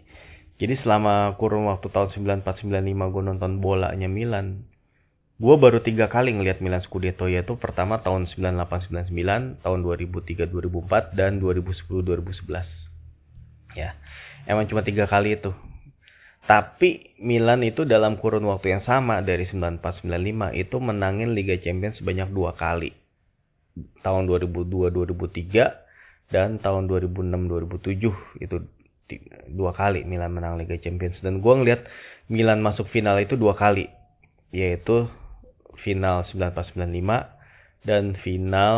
Jadi 0.55 0.79
selama 0.87 1.35
kurun 1.35 1.67
waktu 1.67 1.91
tahun 1.91 2.15
94-95 2.15 3.11
gue 3.11 3.23
nonton 3.27 3.59
bolanya 3.59 4.07
Milan 4.07 4.71
gue 5.35 5.55
baru 5.59 5.83
tiga 5.83 6.07
kali 6.07 6.31
ngelihat 6.31 6.63
Milan 6.63 6.79
Scudetto 6.87 7.27
yaitu 7.27 7.59
pertama 7.59 7.99
tahun 7.99 8.31
98-99 8.39 9.67
tahun 9.67 9.79
2003-2004 9.83 11.19
dan 11.19 11.43
2010-2011 11.43 13.75
ya 13.75 13.99
emang 14.47 14.71
cuma 14.71 14.87
tiga 14.87 15.11
kali 15.11 15.35
itu 15.35 15.51
tapi 16.45 17.17
Milan 17.25 17.65
itu 17.65 17.89
dalam 17.89 18.21
kurun 18.21 18.45
waktu 18.45 18.77
yang 18.77 18.85
sama 18.85 19.25
dari 19.25 19.49
94-95 19.49 20.05
itu 20.61 20.77
menangin 20.77 21.33
Liga 21.33 21.57
Champions 21.57 21.97
sebanyak 21.97 22.29
dua 22.37 22.53
kali. 22.53 22.93
Tahun 24.05 24.29
2002-2003 24.29 26.29
dan 26.29 26.61
tahun 26.61 26.85
2006-2007 26.93 28.45
itu 28.45 28.57
dua 29.57 29.73
kali 29.73 30.05
Milan 30.05 30.37
menang 30.37 30.61
Liga 30.61 30.77
Champions. 30.77 31.17
Dan 31.25 31.41
gue 31.41 31.55
ngeliat 31.57 31.81
Milan 32.29 32.61
masuk 32.61 32.93
final 32.93 33.17
itu 33.25 33.41
dua 33.41 33.57
kali 33.57 33.89
yaitu 34.53 35.09
final 35.81 36.29
9495 36.29 37.89
dan 37.89 38.21
final 38.21 38.77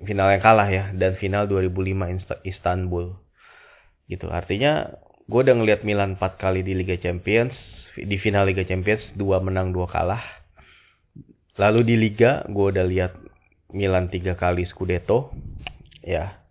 final 0.00 0.28
yang 0.30 0.42
kalah 0.42 0.68
ya 0.70 0.84
dan 0.94 1.18
final 1.18 1.50
2005 1.50 2.46
Istanbul. 2.46 3.18
Gitu. 4.06 4.30
Artinya 4.30 4.94
gue 5.24 5.40
udah 5.40 5.56
ngeliat 5.56 5.80
Milan 5.88 6.20
4 6.20 6.36
kali 6.36 6.60
di 6.60 6.76
Liga 6.76 7.00
Champions 7.00 7.56
di 7.94 8.16
final 8.18 8.50
Liga 8.50 8.66
Champions 8.66 9.02
dua 9.14 9.38
menang 9.38 9.70
dua 9.70 9.86
kalah. 9.86 10.22
Lalu 11.54 11.80
di 11.86 11.94
Liga 11.94 12.42
gue 12.50 12.66
udah 12.74 12.86
lihat 12.86 13.12
Milan 13.70 14.10
tiga 14.10 14.34
kali 14.34 14.66
Scudetto. 14.66 15.30
Ya 16.02 16.42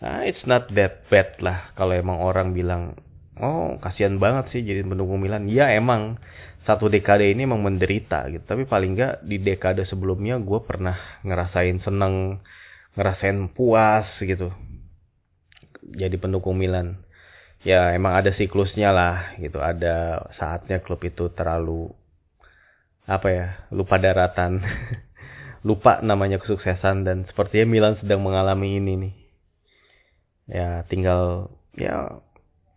nah, 0.00 0.24
it's 0.24 0.40
not 0.48 0.72
that 0.72 1.04
bad 1.12 1.36
lah 1.44 1.76
kalau 1.76 1.92
emang 1.92 2.24
orang 2.24 2.56
bilang 2.56 2.96
oh 3.36 3.76
kasihan 3.84 4.16
banget 4.16 4.48
sih 4.56 4.62
jadi 4.64 4.80
pendukung 4.82 5.20
Milan. 5.20 5.46
Ya 5.52 5.68
emang 5.76 6.16
satu 6.64 6.88
dekade 6.88 7.28
ini 7.28 7.44
emang 7.44 7.60
menderita 7.60 8.24
gitu. 8.32 8.44
Tapi 8.48 8.64
paling 8.64 8.96
nggak 8.96 9.14
di 9.28 9.36
dekade 9.44 9.84
sebelumnya 9.84 10.40
gue 10.40 10.60
pernah 10.64 10.96
ngerasain 11.20 11.84
seneng 11.84 12.40
ngerasain 12.96 13.54
puas 13.54 14.08
gitu 14.18 14.50
jadi 15.80 16.12
pendukung 16.20 16.58
Milan 16.58 17.00
ya 17.60 17.92
emang 17.92 18.16
ada 18.16 18.32
siklusnya 18.36 18.92
lah 18.92 19.36
gitu 19.36 19.60
ada 19.60 20.28
saatnya 20.40 20.80
klub 20.80 21.04
itu 21.04 21.28
terlalu 21.36 21.92
apa 23.04 23.28
ya 23.28 23.46
lupa 23.74 24.00
daratan 24.00 24.64
lupa 25.60 26.00
namanya 26.00 26.40
kesuksesan 26.40 27.04
dan 27.04 27.28
sepertinya 27.28 27.66
Milan 27.68 27.94
sedang 28.00 28.24
mengalami 28.24 28.80
ini 28.80 28.92
nih. 28.96 29.14
Ya 30.50 30.68
tinggal 30.88 31.52
ya 31.76 32.20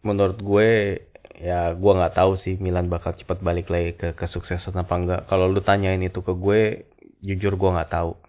menurut 0.04 0.38
gue 0.44 1.00
ya 1.40 1.74
gue 1.74 1.92
nggak 1.96 2.16
tahu 2.20 2.38
sih 2.44 2.60
Milan 2.60 2.92
bakal 2.92 3.16
cepat 3.16 3.40
balik 3.40 3.72
lagi 3.72 3.96
ke 3.96 4.14
kesuksesan 4.20 4.76
apa 4.76 4.94
enggak. 5.00 5.22
Kalau 5.32 5.48
lu 5.48 5.64
tanyain 5.64 6.02
itu 6.04 6.20
ke 6.20 6.36
gue, 6.36 6.86
jujur 7.24 7.56
gue 7.56 7.70
nggak 7.72 7.92
tahu. 7.96 8.20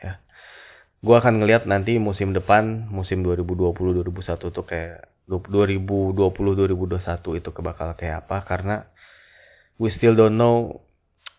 Ya, 0.00 0.22
gue 1.02 1.16
akan 1.18 1.42
ngelihat 1.42 1.66
nanti 1.66 1.98
musim 1.98 2.30
depan, 2.30 2.88
musim 2.88 3.26
2020-2021 3.26 4.54
tuh 4.54 4.64
kayak 4.64 5.10
2020-2021 5.30 7.38
itu 7.38 7.50
bakal 7.62 7.94
kayak 7.94 8.26
apa 8.26 8.42
karena 8.50 8.90
we 9.78 9.94
still 9.94 10.18
don't 10.18 10.34
know 10.34 10.82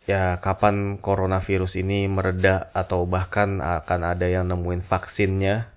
ya 0.08 0.39
kapan 0.39 1.04
coronavirus 1.04 1.76
ini 1.76 2.08
mereda 2.08 2.72
atau 2.72 3.04
bahkan 3.04 3.60
akan 3.60 4.16
ada 4.16 4.32
yang 4.32 4.48
nemuin 4.48 4.88
vaksinnya. 4.88 5.76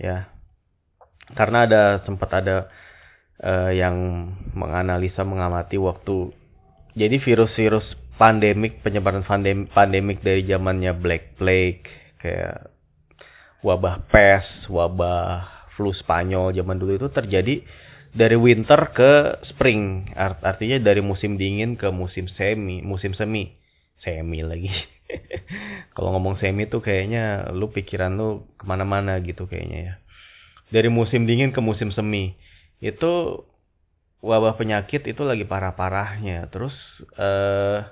Ya 0.00 0.32
karena 1.38 1.68
ada 1.68 1.82
sempat 2.02 2.30
ada 2.34 2.66
uh, 3.38 3.70
yang 3.70 3.94
menganalisa 4.56 5.22
mengamati 5.22 5.78
waktu 5.78 6.34
jadi 6.98 7.22
virus-virus 7.22 7.86
pandemik 8.18 8.82
penyebaran 8.82 9.22
pandemik 9.70 10.18
dari 10.20 10.42
zamannya 10.44 10.92
Black 10.98 11.38
Plague 11.38 11.86
kayak 12.18 12.74
wabah 13.62 14.10
pes 14.10 14.46
wabah 14.66 15.59
flu 15.74 15.94
Spanyol 15.94 16.54
zaman 16.56 16.76
dulu 16.78 16.96
itu 16.96 17.08
terjadi 17.10 17.62
dari 18.10 18.36
winter 18.36 18.90
ke 18.90 19.12
spring. 19.54 20.10
Art 20.18 20.42
artinya 20.42 20.82
dari 20.82 21.02
musim 21.02 21.38
dingin 21.38 21.78
ke 21.78 21.90
musim 21.94 22.26
semi 22.34 22.82
musim 22.82 23.14
semi. 23.14 23.54
Semi 24.02 24.40
lagi. 24.42 24.70
Kalau 25.94 26.16
ngomong 26.16 26.40
semi 26.40 26.66
tuh 26.66 26.82
kayaknya 26.82 27.52
lu 27.54 27.70
pikiran 27.70 28.14
lu 28.14 28.46
ke 28.58 28.64
mana-mana 28.66 29.18
gitu 29.22 29.46
kayaknya 29.46 29.78
ya. 29.78 29.94
Dari 30.70 30.88
musim 30.90 31.26
dingin 31.26 31.54
ke 31.54 31.60
musim 31.62 31.90
semi. 31.94 32.34
Itu 32.82 33.44
wabah 34.22 34.56
penyakit 34.56 35.06
itu 35.06 35.22
lagi 35.22 35.44
parah-parahnya. 35.44 36.48
Terus 36.48 36.74
uh, 37.18 37.84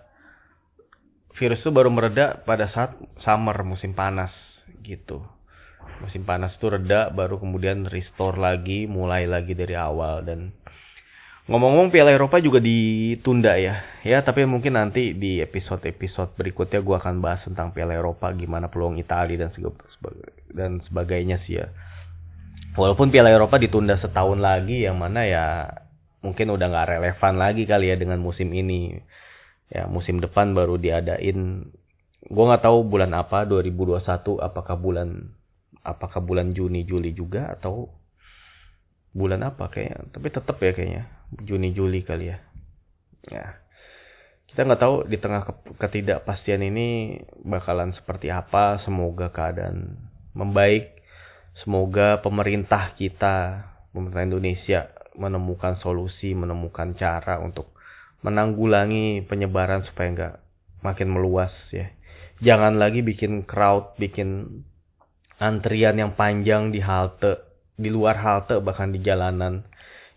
virus 1.38 1.62
itu 1.62 1.70
baru 1.70 1.92
mereda 1.94 2.42
pada 2.42 2.66
saat 2.74 2.98
summer 3.22 3.54
musim 3.62 3.94
panas 3.94 4.34
gitu 4.82 5.37
musim 5.98 6.22
panas 6.22 6.54
itu 6.54 6.70
reda 6.70 7.10
baru 7.10 7.42
kemudian 7.42 7.86
restore 7.90 8.38
lagi 8.38 8.86
mulai 8.86 9.26
lagi 9.26 9.54
dari 9.54 9.74
awal. 9.74 10.22
Dan 10.22 10.54
ngomong-ngomong 11.50 11.90
Piala 11.90 12.14
Eropa 12.14 12.38
juga 12.38 12.62
ditunda 12.62 13.58
ya. 13.58 13.82
Ya 14.06 14.22
tapi 14.22 14.46
mungkin 14.46 14.78
nanti 14.78 15.14
di 15.14 15.42
episode-episode 15.42 16.38
berikutnya 16.38 16.80
gue 16.82 16.96
akan 16.96 17.18
bahas 17.18 17.42
tentang 17.42 17.74
Piala 17.74 17.98
Eropa 17.98 18.30
gimana 18.34 18.70
peluang 18.70 18.96
Italia 18.96 19.48
dan 19.48 19.50
dan 20.54 20.70
sebagainya 20.86 21.42
sih 21.46 21.58
ya. 21.58 21.66
Walaupun 22.78 23.10
Piala 23.10 23.34
Eropa 23.34 23.58
ditunda 23.58 23.98
setahun 23.98 24.38
lagi 24.38 24.86
yang 24.86 25.02
mana 25.02 25.26
ya 25.26 25.44
mungkin 26.22 26.50
udah 26.50 26.66
nggak 26.70 26.88
relevan 26.98 27.34
lagi 27.38 27.66
kali 27.66 27.90
ya 27.90 27.96
dengan 27.98 28.22
musim 28.22 28.54
ini. 28.54 28.94
Ya 29.68 29.84
musim 29.90 30.22
depan 30.22 30.54
baru 30.54 30.78
diadain. 30.78 31.68
Gue 32.28 32.44
nggak 32.44 32.64
tahu 32.64 32.86
bulan 32.86 33.12
apa 33.16 33.48
2021 33.48 34.04
apakah 34.40 34.76
bulan 34.76 35.37
apakah 35.84 36.22
bulan 36.22 36.54
Juni 36.54 36.84
Juli 36.84 37.14
juga 37.14 37.52
atau 37.52 37.92
bulan 39.12 39.42
apa 39.44 39.70
kayaknya? 39.72 40.08
Tapi 40.12 40.26
tetap 40.30 40.56
ya 40.60 40.72
kayaknya. 40.74 41.04
Juni 41.44 41.74
Juli 41.74 42.00
kali 42.06 42.32
ya. 42.32 42.38
Ya. 43.28 43.46
Kita 44.48 44.64
nggak 44.64 44.80
tahu 44.80 44.94
di 45.06 45.16
tengah 45.20 45.44
ketidakpastian 45.76 46.64
ini 46.64 47.20
bakalan 47.44 47.92
seperti 47.94 48.32
apa. 48.32 48.80
Semoga 48.82 49.28
keadaan 49.30 49.98
membaik. 50.32 50.98
Semoga 51.62 52.22
pemerintah 52.22 52.94
kita 52.94 53.66
pemerintah 53.90 54.24
Indonesia 54.24 54.80
menemukan 55.18 55.82
solusi 55.82 56.30
menemukan 56.32 56.94
cara 56.94 57.42
untuk 57.42 57.74
menanggulangi 58.22 59.26
penyebaran 59.26 59.82
supaya 59.90 60.08
nggak 60.14 60.36
makin 60.86 61.08
meluas 61.10 61.50
ya. 61.74 61.90
Jangan 62.38 62.78
lagi 62.78 63.02
bikin 63.02 63.42
crowd 63.42 63.98
bikin 63.98 64.62
antrian 65.38 65.94
yang 65.94 66.18
panjang 66.18 66.74
di 66.74 66.82
halte, 66.82 67.62
di 67.78 67.88
luar 67.88 68.18
halte 68.18 68.58
bahkan 68.58 68.90
di 68.90 69.00
jalanan. 69.02 69.62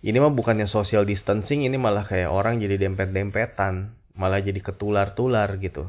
Ini 0.02 0.18
mah 0.18 0.34
bukannya 0.34 0.66
social 0.66 1.06
distancing, 1.06 1.62
ini 1.62 1.78
malah 1.78 2.10
kayak 2.10 2.34
orang 2.34 2.58
jadi 2.58 2.82
dempet-dempetan, 2.82 3.94
malah 4.18 4.42
jadi 4.42 4.58
ketular-tular 4.58 5.62
gitu. 5.62 5.86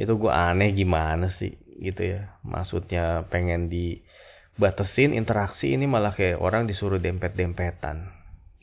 Itu 0.00 0.16
gue 0.16 0.32
aneh 0.32 0.72
gimana 0.72 1.36
sih 1.36 1.52
gitu 1.76 2.08
ya. 2.08 2.40
Maksudnya 2.40 3.28
pengen 3.28 3.68
dibatasin 3.68 5.12
interaksi 5.12 5.76
ini 5.76 5.84
malah 5.84 6.16
kayak 6.16 6.40
orang 6.40 6.64
disuruh 6.64 6.96
dempet-dempetan 6.96 8.08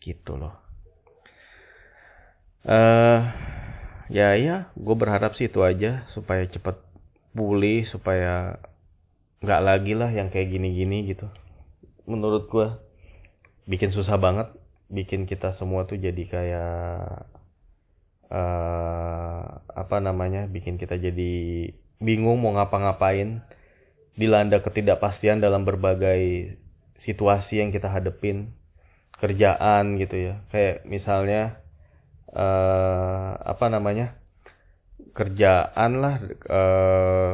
gitu 0.01 0.33
loh. 0.33 0.57
Eh 2.65 2.73
uh, 2.73 3.19
ya 4.09 4.33
ya, 4.33 4.73
gue 4.73 4.95
berharap 4.97 5.37
sih 5.37 5.45
itu 5.45 5.61
aja 5.61 6.09
supaya 6.17 6.41
cepet 6.49 6.81
pulih 7.37 7.85
supaya 7.93 8.57
nggak 9.43 9.61
lagi 9.63 9.93
lah 9.97 10.11
yang 10.11 10.31
kayak 10.31 10.51
gini-gini 10.51 11.11
gitu. 11.11 11.27
Menurut 12.05 12.47
gue 12.47 12.67
bikin 13.65 13.91
susah 13.91 14.15
banget 14.21 14.53
bikin 14.87 15.25
kita 15.25 15.57
semua 15.57 15.89
tuh 15.89 15.97
jadi 15.97 16.23
kayak 16.29 17.25
uh, 18.29 19.43
apa 19.73 19.97
namanya 19.97 20.45
bikin 20.45 20.77
kita 20.77 20.95
jadi 21.01 21.33
bingung 21.97 22.37
mau 22.43 22.53
ngapa-ngapain 22.53 23.41
dilanda 24.15 24.61
ketidakpastian 24.61 25.41
dalam 25.43 25.65
berbagai 25.67 26.55
situasi 27.03 27.59
yang 27.59 27.69
kita 27.75 27.91
hadepin 27.91 28.55
kerjaan 29.19 29.99
gitu 29.99 30.31
ya. 30.31 30.33
Kayak 30.53 30.85
misalnya 30.87 31.59
uh, 32.31 33.35
apa 33.39 33.65
namanya 33.71 34.15
kerjaan 35.15 35.91
lah 36.03 36.15
uh, 36.51 37.33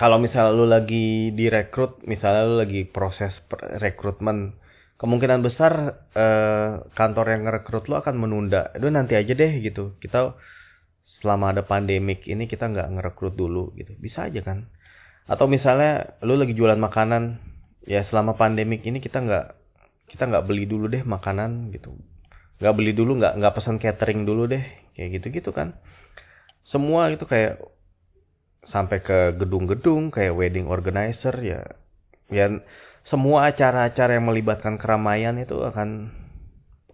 kalau 0.00 0.16
misalnya 0.16 0.56
lu 0.56 0.64
lagi 0.64 1.28
direkrut, 1.36 2.00
misalnya 2.08 2.48
lu 2.48 2.56
lagi 2.56 2.88
proses 2.88 3.36
rekrutmen, 3.84 4.56
kemungkinan 4.96 5.44
besar 5.44 6.00
eh, 6.16 6.80
kantor 6.96 7.26
yang 7.28 7.44
ngerekrut 7.44 7.84
lu 7.84 8.00
akan 8.00 8.16
menunda. 8.16 8.72
Itu 8.72 8.88
nanti 8.88 9.12
aja 9.12 9.36
deh 9.36 9.60
gitu. 9.60 10.00
Kita 10.00 10.32
selama 11.20 11.52
ada 11.52 11.68
pandemik 11.68 12.24
ini 12.24 12.48
kita 12.48 12.72
nggak 12.72 12.96
ngerekrut 12.96 13.36
dulu 13.36 13.76
gitu. 13.76 13.92
Bisa 14.00 14.32
aja 14.32 14.40
kan? 14.40 14.72
Atau 15.28 15.52
misalnya 15.52 16.16
lu 16.24 16.40
lagi 16.40 16.56
jualan 16.56 16.80
makanan 16.80 17.36
ya 17.84 18.08
selama 18.08 18.40
pandemik 18.40 18.80
ini 18.88 19.04
kita 19.04 19.20
nggak 19.20 19.46
kita 20.16 20.32
nggak 20.32 20.48
beli 20.48 20.64
dulu 20.64 20.88
deh 20.88 21.04
makanan 21.04 21.76
gitu. 21.76 21.92
Nggak 22.56 22.72
beli 22.72 22.96
dulu 22.96 23.20
nggak 23.20 23.36
nggak 23.36 23.52
pesan 23.52 23.76
catering 23.76 24.24
dulu 24.24 24.48
deh. 24.48 24.64
Kayak 24.96 25.20
gitu 25.20 25.26
gitu 25.28 25.50
kan? 25.52 25.76
Semua 26.72 27.12
itu 27.12 27.28
kayak 27.28 27.60
sampai 28.70 29.02
ke 29.02 29.34
gedung-gedung 29.38 30.14
kayak 30.14 30.34
wedding 30.34 30.70
organizer 30.70 31.34
ya 31.42 31.62
ya 32.30 32.46
semua 33.10 33.50
acara-acara 33.50 34.14
yang 34.14 34.30
melibatkan 34.30 34.78
keramaian 34.78 35.34
itu 35.42 35.58
akan 35.58 36.14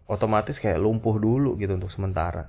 otomatis 0.09 0.57
kayak 0.63 0.81
lumpuh 0.81 1.21
dulu 1.21 1.61
gitu 1.61 1.77
untuk 1.77 1.93
sementara. 1.93 2.49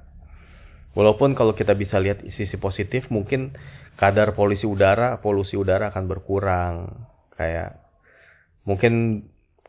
Walaupun 0.95 1.37
kalau 1.37 1.53
kita 1.53 1.77
bisa 1.77 1.99
lihat 2.01 2.23
sisi 2.39 2.57
positif 2.57 3.05
mungkin 3.13 3.53
kadar 3.99 4.33
polusi 4.33 4.65
udara 4.65 5.19
polusi 5.21 5.59
udara 5.59 5.91
akan 5.93 6.05
berkurang. 6.09 6.75
Kayak 7.37 7.83
mungkin 8.65 9.25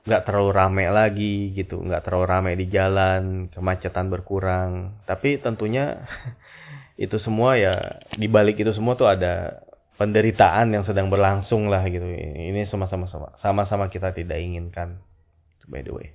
nggak 0.08 0.24
terlalu 0.24 0.50
rame 0.56 0.84
lagi 0.88 1.52
gitu 1.52 1.84
nggak 1.84 2.00
terlalu 2.08 2.24
rame 2.24 2.50
di 2.56 2.70
jalan 2.70 3.50
kemacetan 3.52 4.08
berkurang. 4.08 5.04
Tapi 5.04 5.42
tentunya 5.42 6.00
itu 6.98 7.16
semua 7.22 7.54
ya 7.54 8.02
di 8.18 8.26
balik 8.26 8.58
itu 8.58 8.74
semua 8.74 8.98
tuh 8.98 9.06
ada 9.06 9.62
penderitaan 9.96 10.74
yang 10.74 10.82
sedang 10.82 11.08
berlangsung 11.08 11.70
lah 11.70 11.86
gitu 11.86 12.04
ini 12.04 12.66
sama-sama 12.70 13.06
sama-sama 13.38 13.86
kita 13.90 14.10
tidak 14.14 14.38
inginkan 14.38 14.98
by 15.70 15.82
the 15.86 15.94
way 15.94 16.10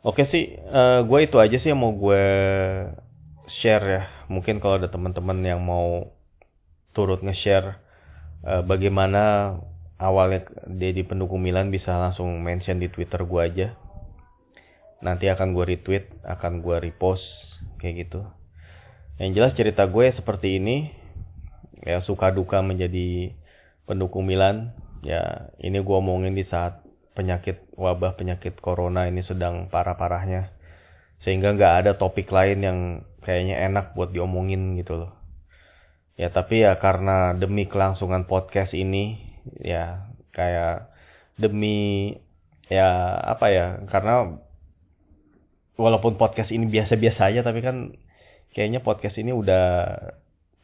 oke 0.00 0.20
sih 0.32 0.56
uh, 0.72 1.04
gue 1.04 1.18
itu 1.28 1.36
aja 1.36 1.56
sih 1.60 1.70
yang 1.72 1.80
mau 1.80 1.92
gue 1.92 2.24
share 3.60 3.84
ya 3.84 4.02
mungkin 4.32 4.58
kalau 4.64 4.80
ada 4.80 4.88
teman-teman 4.88 5.44
yang 5.44 5.60
mau 5.60 6.16
turut 6.96 7.20
nge-share 7.20 7.76
uh, 8.44 8.64
bagaimana 8.64 9.56
awalnya 9.96 10.44
dia 10.68 10.92
di 10.92 11.02
pendukung 11.04 11.40
Milan 11.40 11.72
bisa 11.72 11.96
langsung 11.96 12.40
mention 12.44 12.80
di 12.80 12.88
Twitter 12.92 13.24
gue 13.24 13.40
aja. 13.40 13.68
Nanti 15.00 15.28
akan 15.28 15.52
gue 15.52 15.76
retweet, 15.76 16.08
akan 16.24 16.64
gue 16.64 16.76
repost 16.80 17.24
kayak 17.80 18.08
gitu. 18.08 18.24
Yang 19.16 19.30
jelas 19.32 19.52
cerita 19.56 19.88
gue 19.88 20.12
seperti 20.12 20.60
ini. 20.60 20.92
Ya 21.86 22.02
suka 22.04 22.34
duka 22.34 22.60
menjadi 22.60 23.32
pendukung 23.88 24.28
Milan. 24.28 24.76
Ya 25.00 25.52
ini 25.62 25.80
gue 25.80 25.96
omongin 25.96 26.36
di 26.36 26.44
saat 26.48 26.84
penyakit 27.16 27.72
wabah 27.80 28.20
penyakit 28.20 28.60
corona 28.60 29.08
ini 29.08 29.24
sedang 29.24 29.72
parah-parahnya. 29.72 30.52
Sehingga 31.24 31.56
nggak 31.56 31.74
ada 31.84 31.92
topik 31.96 32.28
lain 32.28 32.60
yang 32.60 32.78
kayaknya 33.24 33.64
enak 33.72 33.96
buat 33.96 34.12
diomongin 34.12 34.76
gitu 34.76 35.00
loh. 35.00 35.12
Ya 36.20 36.28
tapi 36.32 36.64
ya 36.64 36.76
karena 36.76 37.32
demi 37.36 37.68
kelangsungan 37.68 38.28
podcast 38.28 38.72
ini 38.76 39.20
ya 39.60 40.12
kayak 40.36 40.92
demi 41.40 42.12
ya 42.68 43.16
apa 43.20 43.46
ya 43.52 43.66
karena 43.88 44.40
walaupun 45.76 46.16
podcast 46.16 46.50
ini 46.50 46.66
biasa-biasa 46.72 47.30
aja 47.30 47.40
tapi 47.44 47.60
kan 47.60 47.94
kayaknya 48.56 48.80
podcast 48.80 49.20
ini 49.20 49.36
udah 49.36 49.92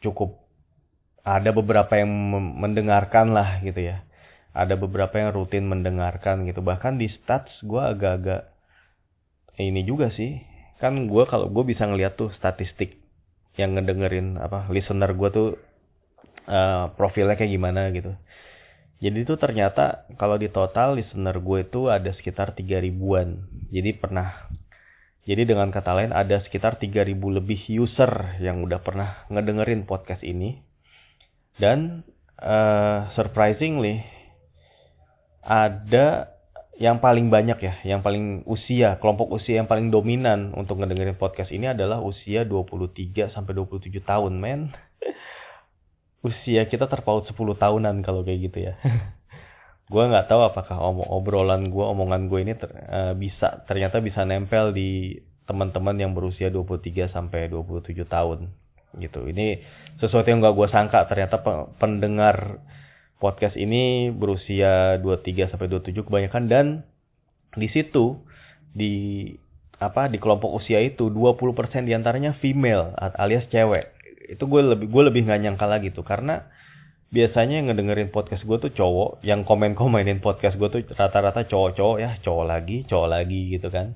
cukup. 0.01 0.41
Ada 1.21 1.53
beberapa 1.53 1.93
yang 1.93 2.09
mendengarkan 2.57 3.37
lah 3.37 3.61
gitu 3.61 3.85
ya. 3.85 4.01
Ada 4.57 4.73
beberapa 4.75 5.13
yang 5.21 5.29
rutin 5.37 5.69
mendengarkan 5.69 6.49
gitu. 6.49 6.65
Bahkan 6.65 6.97
di 6.97 7.07
stats 7.21 7.53
gue 7.61 7.79
agak-agak 7.79 8.49
ini 9.61 9.85
juga 9.85 10.09
sih. 10.17 10.41
Kan 10.81 11.05
gue 11.05 11.23
kalau 11.29 11.53
gue 11.53 11.63
bisa 11.63 11.85
ngeliat 11.85 12.17
tuh 12.17 12.33
statistik 12.35 12.97
yang 13.53 13.77
ngedengerin 13.77 14.41
apa 14.41 14.65
listener 14.73 15.13
gue 15.13 15.29
tuh 15.29 15.49
uh, 16.49 16.89
profilnya 16.97 17.37
kayak 17.37 17.53
gimana 17.53 17.93
gitu. 17.93 18.17
Jadi 19.03 19.27
itu 19.27 19.35
ternyata 19.37 20.09
kalau 20.17 20.41
di 20.41 20.49
total 20.49 20.97
listener 20.97 21.37
gue 21.37 21.59
itu 21.67 21.91
ada 21.93 22.09
sekitar 22.17 22.57
3 22.57 22.81
ribuan. 22.81 23.45
Jadi 23.69 23.99
pernah 23.99 24.49
jadi 25.23 25.47
dengan 25.47 25.71
kata 25.71 25.95
lain 25.95 26.11
ada 26.11 26.43
sekitar 26.43 26.83
3000 26.83 27.15
lebih 27.15 27.63
user 27.71 28.43
yang 28.43 28.59
udah 28.59 28.83
pernah 28.83 29.23
ngedengerin 29.31 29.87
podcast 29.87 30.19
ini. 30.19 30.59
Dan 31.55 32.03
uh, 32.43 33.07
surprisingly 33.15 34.03
ada 35.39 36.35
yang 36.75 36.99
paling 36.99 37.31
banyak 37.31 37.55
ya, 37.61 37.73
yang 37.87 38.03
paling 38.03 38.43
usia, 38.49 38.99
kelompok 38.99 39.31
usia 39.31 39.63
yang 39.63 39.69
paling 39.69 39.93
dominan 39.93 40.51
untuk 40.57 40.81
ngedengerin 40.81 41.15
podcast 41.15 41.53
ini 41.55 41.71
adalah 41.71 42.03
usia 42.03 42.43
23 42.43 43.31
sampai 43.31 43.53
27 43.55 43.93
tahun, 44.03 44.33
men 44.35 44.73
usia 46.27 46.67
kita 46.67 46.89
terpaut 46.91 47.23
10 47.29 47.37
tahunan 47.37 47.95
kalau 48.03 48.27
kayak 48.27 48.51
gitu 48.51 48.59
ya. 48.67 48.73
gue 49.93 50.03
nggak 50.09 50.25
tahu 50.25 50.41
apakah 50.41 50.81
omong 50.81 51.05
obrolan 51.13 51.69
gue, 51.69 51.85
omongan 51.85 52.25
gue 52.25 52.39
ini 52.41 52.53
ter, 52.57 52.73
uh, 52.73 53.13
bisa 53.13 53.61
ternyata 53.69 54.01
bisa 54.01 54.25
nempel 54.25 54.73
di 54.73 55.21
teman-teman 55.45 55.93
yang 56.01 56.17
berusia 56.17 56.49
23 56.49 57.13
sampai 57.13 57.53
27 57.53 57.93
tahun 58.09 58.49
gitu. 58.97 59.29
Ini 59.29 59.61
sesuatu 60.01 60.25
yang 60.25 60.41
gak 60.41 60.55
gue 60.57 60.67
sangka 60.73 61.05
ternyata 61.05 61.37
pendengar 61.77 62.57
podcast 63.21 63.53
ini 63.53 64.09
berusia 64.09 64.97
23 64.97 65.53
sampai 65.53 65.67
27 65.69 66.03
kebanyakan 66.09 66.43
dan 66.49 66.65
di 67.53 67.69
situ 67.69 68.17
di 68.73 69.29
apa 69.77 70.09
di 70.09 70.17
kelompok 70.17 70.57
usia 70.57 70.81
itu 70.81 71.11
20% 71.11 71.53
di 71.85 71.93
antaranya 71.93 72.33
female 72.39 72.95
alias 72.97 73.45
cewek 73.51 73.93
itu 74.31 74.43
gue 74.47 74.61
lebih 74.63 74.87
gue 74.89 75.03
lebih 75.11 75.21
nggak 75.27 75.41
nyangka 75.43 75.65
lagi 75.67 75.91
tuh 75.91 76.07
karena 76.07 76.47
biasanya 77.13 77.61
yang 77.61 77.69
ngedengerin 77.69 78.09
podcast 78.09 78.41
gue 78.41 78.57
tuh 78.57 78.73
cowok 78.73 79.21
yang 79.21 79.45
komen 79.45 79.77
komenin 79.77 80.17
podcast 80.17 80.57
gue 80.57 80.65
tuh 80.73 80.81
rata-rata 80.97 81.45
cowok-cowok 81.45 81.97
ya 82.01 82.17
cowok 82.25 82.45
lagi 82.49 82.89
cowok 82.89 83.07
lagi 83.07 83.53
gitu 83.53 83.69
kan. 83.69 83.93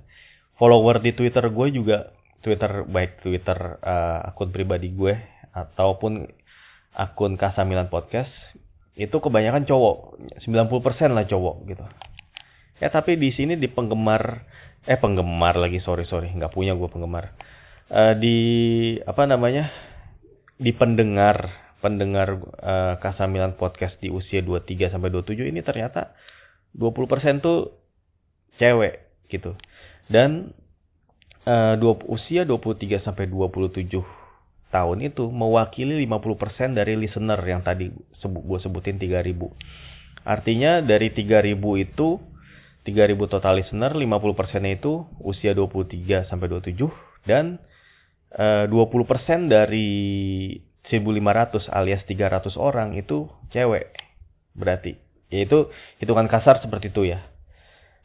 Follower 0.61 1.01
di 1.01 1.17
twitter 1.17 1.49
gue 1.49 1.67
juga 1.73 2.13
twitter 2.45 2.85
baik 2.85 3.25
twitter 3.25 3.81
uh, 3.81 4.29
akun 4.29 4.53
pribadi 4.53 4.93
gue 4.93 5.17
ataupun 5.49 6.29
akun 6.93 7.41
Kasamilan 7.41 7.89
podcast 7.89 8.29
itu 8.93 9.17
kebanyakan 9.17 9.65
cowok 9.65 10.21
90% 10.45 11.17
lah 11.17 11.25
cowok 11.25 11.55
gitu. 11.73 11.85
Ya 12.77 12.93
tapi 12.93 13.17
di 13.17 13.33
sini 13.33 13.57
di 13.57 13.65
penggemar 13.65 14.45
eh 14.85 14.97
penggemar 15.01 15.57
lagi 15.57 15.81
sorry 15.81 16.05
sorry 16.05 16.29
nggak 16.37 16.53
punya 16.53 16.77
gue 16.77 16.85
penggemar. 16.85 17.33
Uh, 17.89 18.13
di 18.13 18.37
apa 19.09 19.25
namanya 19.25 19.73
di 20.61 20.69
pendengar 20.69 21.66
pendengar 21.77 22.41
uh, 22.41 22.95
Kasamilan 22.97 23.55
podcast 23.55 23.97
di 24.01 24.09
usia 24.09 24.41
23 24.41 24.93
sampai 24.93 25.09
27 25.13 25.49
ini 25.49 25.61
ternyata 25.61 26.17
20% 26.73 27.43
tuh 27.43 27.73
cewek 28.57 29.27
gitu. 29.29 29.53
Dan 30.09 30.53
uh, 31.45 31.75
usia 32.09 32.43
23 32.43 33.05
sampai 33.05 33.29
27 33.29 33.87
tahun 34.67 34.97
itu 34.99 35.31
mewakili 35.31 36.03
50% 36.05 36.75
dari 36.75 36.99
listener 36.99 37.39
yang 37.47 37.63
tadi 37.63 37.87
sebut 38.19 38.43
gue 38.43 38.59
sebutin 38.59 38.99
3000. 38.99 39.33
Artinya 40.27 40.83
dari 40.83 41.15
3000 41.15 41.55
itu 41.87 42.19
3000 42.83 43.31
total 43.31 43.59
listener 43.59 43.91
50%-nya 43.95 44.79
itu 44.79 45.03
usia 45.23 45.51
23 45.51 46.27
sampai 46.31 46.47
27 46.47 47.27
dan 47.27 47.59
20% 48.31 48.71
eh, 48.71 49.39
dari 49.47 49.91
1500 50.89 51.67
alias 51.71 52.01
300 52.07 52.55
orang 52.59 52.95
itu 52.95 53.27
cewek. 53.51 53.91
Berarti. 54.55 54.95
Yaitu 55.27 55.67
hitungan 55.99 56.31
kasar 56.31 56.63
seperti 56.63 56.89
itu 56.91 57.11
ya. 57.11 57.23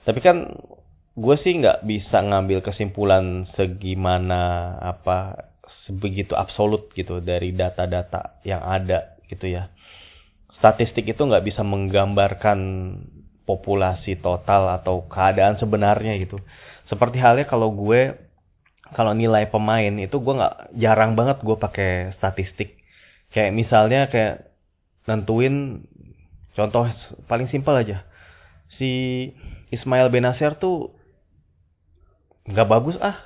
Tapi 0.02 0.18
kan 0.18 0.50
gue 1.14 1.36
sih 1.44 1.54
nggak 1.60 1.86
bisa 1.86 2.18
ngambil 2.24 2.64
kesimpulan 2.64 3.46
segimana 3.54 4.74
apa 4.80 5.52
sebegitu 5.86 6.32
absolut 6.32 6.90
gitu 6.96 7.20
dari 7.22 7.54
data-data 7.54 8.42
yang 8.42 8.64
ada 8.64 9.18
gitu 9.30 9.46
ya. 9.46 9.70
Statistik 10.58 11.06
itu 11.06 11.22
nggak 11.22 11.46
bisa 11.46 11.62
menggambarkan 11.62 12.58
populasi 13.46 14.22
total 14.22 14.78
atau 14.82 15.06
keadaan 15.10 15.58
sebenarnya 15.58 16.18
gitu. 16.22 16.38
Seperti 16.86 17.18
halnya 17.18 17.46
kalau 17.46 17.74
gue 17.74 18.14
kalau 18.92 19.12
nilai 19.16 19.48
pemain 19.48 19.92
itu 19.98 20.16
gue 20.20 20.34
nggak 20.36 20.76
jarang 20.76 21.16
banget 21.18 21.40
gue 21.40 21.56
pakai 21.56 21.90
statistik. 22.16 22.78
Kayak 23.32 23.52
misalnya 23.56 24.00
kayak 24.12 24.52
nentuin 25.08 25.84
contoh 26.52 26.86
paling 27.26 27.48
simpel 27.48 27.74
aja. 27.76 28.04
Si 28.76 28.90
Ismail 29.72 30.12
Benacer 30.12 30.60
tuh 30.60 30.92
nggak 32.46 32.68
bagus 32.68 32.96
ah. 33.00 33.18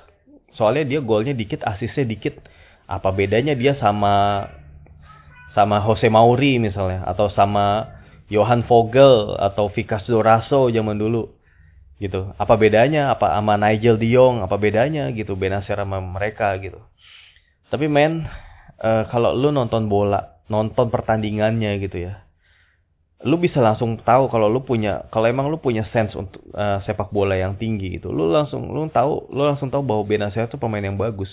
Soalnya 0.57 0.97
dia 0.97 0.99
golnya 1.05 1.37
dikit 1.37 1.61
asisnya 1.61 2.07
dikit. 2.07 2.39
Apa 2.87 3.11
bedanya 3.11 3.53
dia 3.53 3.75
sama 3.77 4.47
sama 5.53 5.83
Jose 5.83 6.07
Mauri 6.07 6.57
misalnya? 6.57 7.03
Atau 7.05 7.29
sama 7.35 7.97
Johan 8.27 8.67
Vogel 8.67 9.39
atau 9.39 9.71
Vikas 9.71 10.07
Doraso 10.07 10.67
zaman 10.71 10.99
dulu 10.99 11.36
gitu. 11.97 12.33
Apa 12.37 12.57
bedanya? 12.57 13.13
Apa 13.13 13.33
sama 13.37 13.57
Nigel 13.57 13.97
De 13.97 14.07
Jong? 14.09 14.45
Apa 14.45 14.57
bedanya 14.57 15.09
gitu? 15.13 15.33
Benacer 15.37 15.77
sama 15.77 16.01
mereka 16.01 16.53
gitu. 16.61 16.81
Tapi 17.67 17.85
men, 17.91 18.23
uh, 18.79 19.03
kalau 19.11 19.35
lu 19.35 19.51
nonton 19.51 19.91
bola, 19.91 20.39
nonton 20.47 20.87
pertandingannya 20.87 21.83
gitu 21.83 22.07
ya, 22.07 22.23
lu 23.27 23.35
bisa 23.41 23.59
langsung 23.59 23.99
tahu 23.99 24.31
kalau 24.31 24.47
lu 24.47 24.63
punya, 24.63 25.09
kalau 25.11 25.27
emang 25.27 25.51
lu 25.51 25.59
punya 25.59 25.83
sense 25.91 26.15
untuk 26.15 26.39
uh, 26.55 26.79
sepak 26.87 27.11
bola 27.11 27.35
yang 27.35 27.59
tinggi 27.59 27.99
gitu, 27.99 28.13
lu 28.13 28.31
langsung 28.31 28.71
lu 28.71 28.87
tahu, 28.87 29.33
lu 29.35 29.43
langsung 29.43 29.67
tahu 29.67 29.83
bahwa 29.83 30.07
Benacer 30.07 30.47
itu 30.47 30.55
pemain 30.55 30.85
yang 30.85 30.95
bagus. 30.95 31.29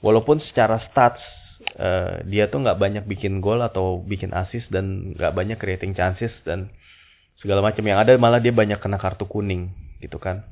Walaupun 0.00 0.40
secara 0.50 0.80
stats 0.88 1.20
uh, 1.76 2.24
dia 2.26 2.48
tuh 2.48 2.64
nggak 2.64 2.78
banyak 2.80 3.04
bikin 3.06 3.44
gol 3.44 3.60
atau 3.60 4.00
bikin 4.02 4.32
assist 4.32 4.66
dan 4.72 5.14
nggak 5.14 5.36
banyak 5.36 5.58
creating 5.60 5.92
chances 5.92 6.32
dan 6.48 6.72
segala 7.42 7.60
macam. 7.60 7.82
Yang 7.82 7.98
ada 8.06 8.12
malah 8.16 8.38
dia 8.38 8.54
banyak 8.54 8.78
kena 8.78 8.96
kartu 9.02 9.26
kuning 9.26 9.74
gitu 9.98 10.22
kan. 10.22 10.46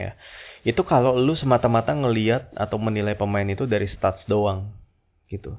Ya. 0.00 0.16
Itu 0.64 0.84
kalau 0.84 1.16
lu 1.16 1.36
semata-mata 1.36 1.92
ngeliat 1.92 2.52
atau 2.56 2.76
menilai 2.80 3.16
pemain 3.16 3.46
itu 3.46 3.64
dari 3.68 3.88
stats 3.92 4.24
doang 4.24 4.72
gitu. 5.28 5.56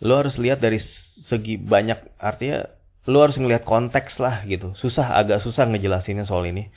Lu 0.00 0.12
harus 0.16 0.36
lihat 0.36 0.60
dari 0.60 0.80
segi 1.28 1.56
banyak 1.56 2.20
artinya 2.20 2.68
lu 3.08 3.22
harus 3.22 3.38
ngelihat 3.38 3.64
konteks 3.64 4.18
lah 4.20 4.44
gitu. 4.44 4.76
Susah 4.82 5.16
agak 5.16 5.40
susah 5.46 5.64
ngejelasinnya 5.70 6.28
soal 6.28 6.44
ini. 6.48 6.68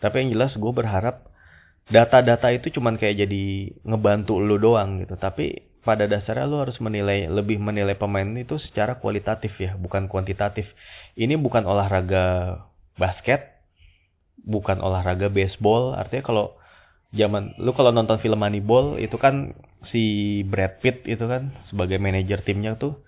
Tapi 0.00 0.24
yang 0.24 0.36
jelas 0.36 0.52
gue 0.56 0.72
berharap 0.72 1.28
data-data 1.88 2.52
itu 2.52 2.72
cuman 2.76 2.96
kayak 2.96 3.24
jadi 3.24 3.44
ngebantu 3.84 4.36
lu 4.40 4.60
doang 4.60 5.00
gitu. 5.00 5.16
Tapi 5.16 5.69
pada 5.80 6.04
dasarnya 6.04 6.44
lu 6.44 6.60
harus 6.60 6.76
menilai 6.78 7.28
lebih 7.30 7.56
menilai 7.56 7.96
pemain 7.96 8.26
itu 8.36 8.60
secara 8.70 9.00
kualitatif 9.00 9.56
ya 9.56 9.76
bukan 9.80 10.06
kuantitatif 10.12 10.68
ini 11.16 11.40
bukan 11.40 11.64
olahraga 11.64 12.58
basket 13.00 13.64
bukan 14.44 14.80
olahraga 14.80 15.32
baseball 15.32 15.96
artinya 15.96 16.24
kalau 16.24 16.46
zaman 17.16 17.56
lu 17.58 17.72
kalau 17.74 17.90
nonton 17.90 18.20
film 18.22 18.38
Moneyball 18.38 19.00
itu 19.02 19.16
kan 19.18 19.56
si 19.90 20.40
Brad 20.46 20.78
Pitt 20.84 21.08
itu 21.08 21.24
kan 21.26 21.56
sebagai 21.72 21.98
manajer 21.98 22.44
timnya 22.44 22.76
tuh 22.76 23.00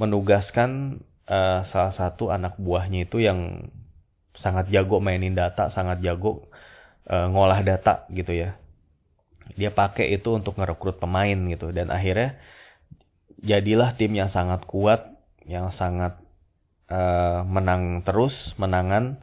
menugaskan 0.00 1.02
uh, 1.28 1.68
salah 1.68 1.94
satu 1.98 2.32
anak 2.32 2.56
buahnya 2.56 3.04
itu 3.04 3.20
yang 3.20 3.68
sangat 4.40 4.72
jago 4.72 4.98
mainin 4.98 5.36
data, 5.36 5.68
sangat 5.76 6.00
jago 6.00 6.48
uh, 7.08 7.28
ngolah 7.28 7.60
data 7.60 8.08
gitu 8.08 8.32
ya. 8.32 8.56
Dia 9.58 9.74
pakai 9.74 10.14
itu 10.14 10.32
untuk 10.32 10.56
ngerekrut 10.56 11.02
pemain 11.02 11.36
gitu 11.50 11.74
dan 11.74 11.90
akhirnya 11.90 12.38
jadilah 13.40 13.96
tim 13.96 14.12
yang 14.14 14.30
sangat 14.30 14.64
kuat, 14.68 15.16
yang 15.48 15.72
sangat 15.76 16.20
uh, 16.92 17.42
menang 17.44 18.04
terus, 18.04 18.32
menangan 18.60 19.20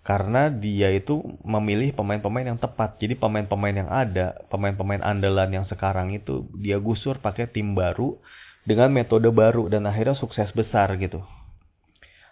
karena 0.00 0.48
dia 0.48 0.90
itu 0.96 1.20
memilih 1.44 1.92
pemain-pemain 1.92 2.56
yang 2.56 2.58
tepat. 2.58 2.96
Jadi 2.98 3.20
pemain-pemain 3.20 3.76
yang 3.76 3.90
ada, 3.92 4.42
pemain-pemain 4.48 5.04
andalan 5.04 5.60
yang 5.60 5.66
sekarang 5.68 6.10
itu 6.16 6.48
dia 6.56 6.80
gusur 6.80 7.20
pakai 7.20 7.52
tim 7.52 7.76
baru 7.76 8.16
dengan 8.64 8.90
metode 8.90 9.28
baru 9.28 9.68
dan 9.68 9.84
akhirnya 9.84 10.16
sukses 10.16 10.48
besar 10.56 10.96
gitu. 10.96 11.20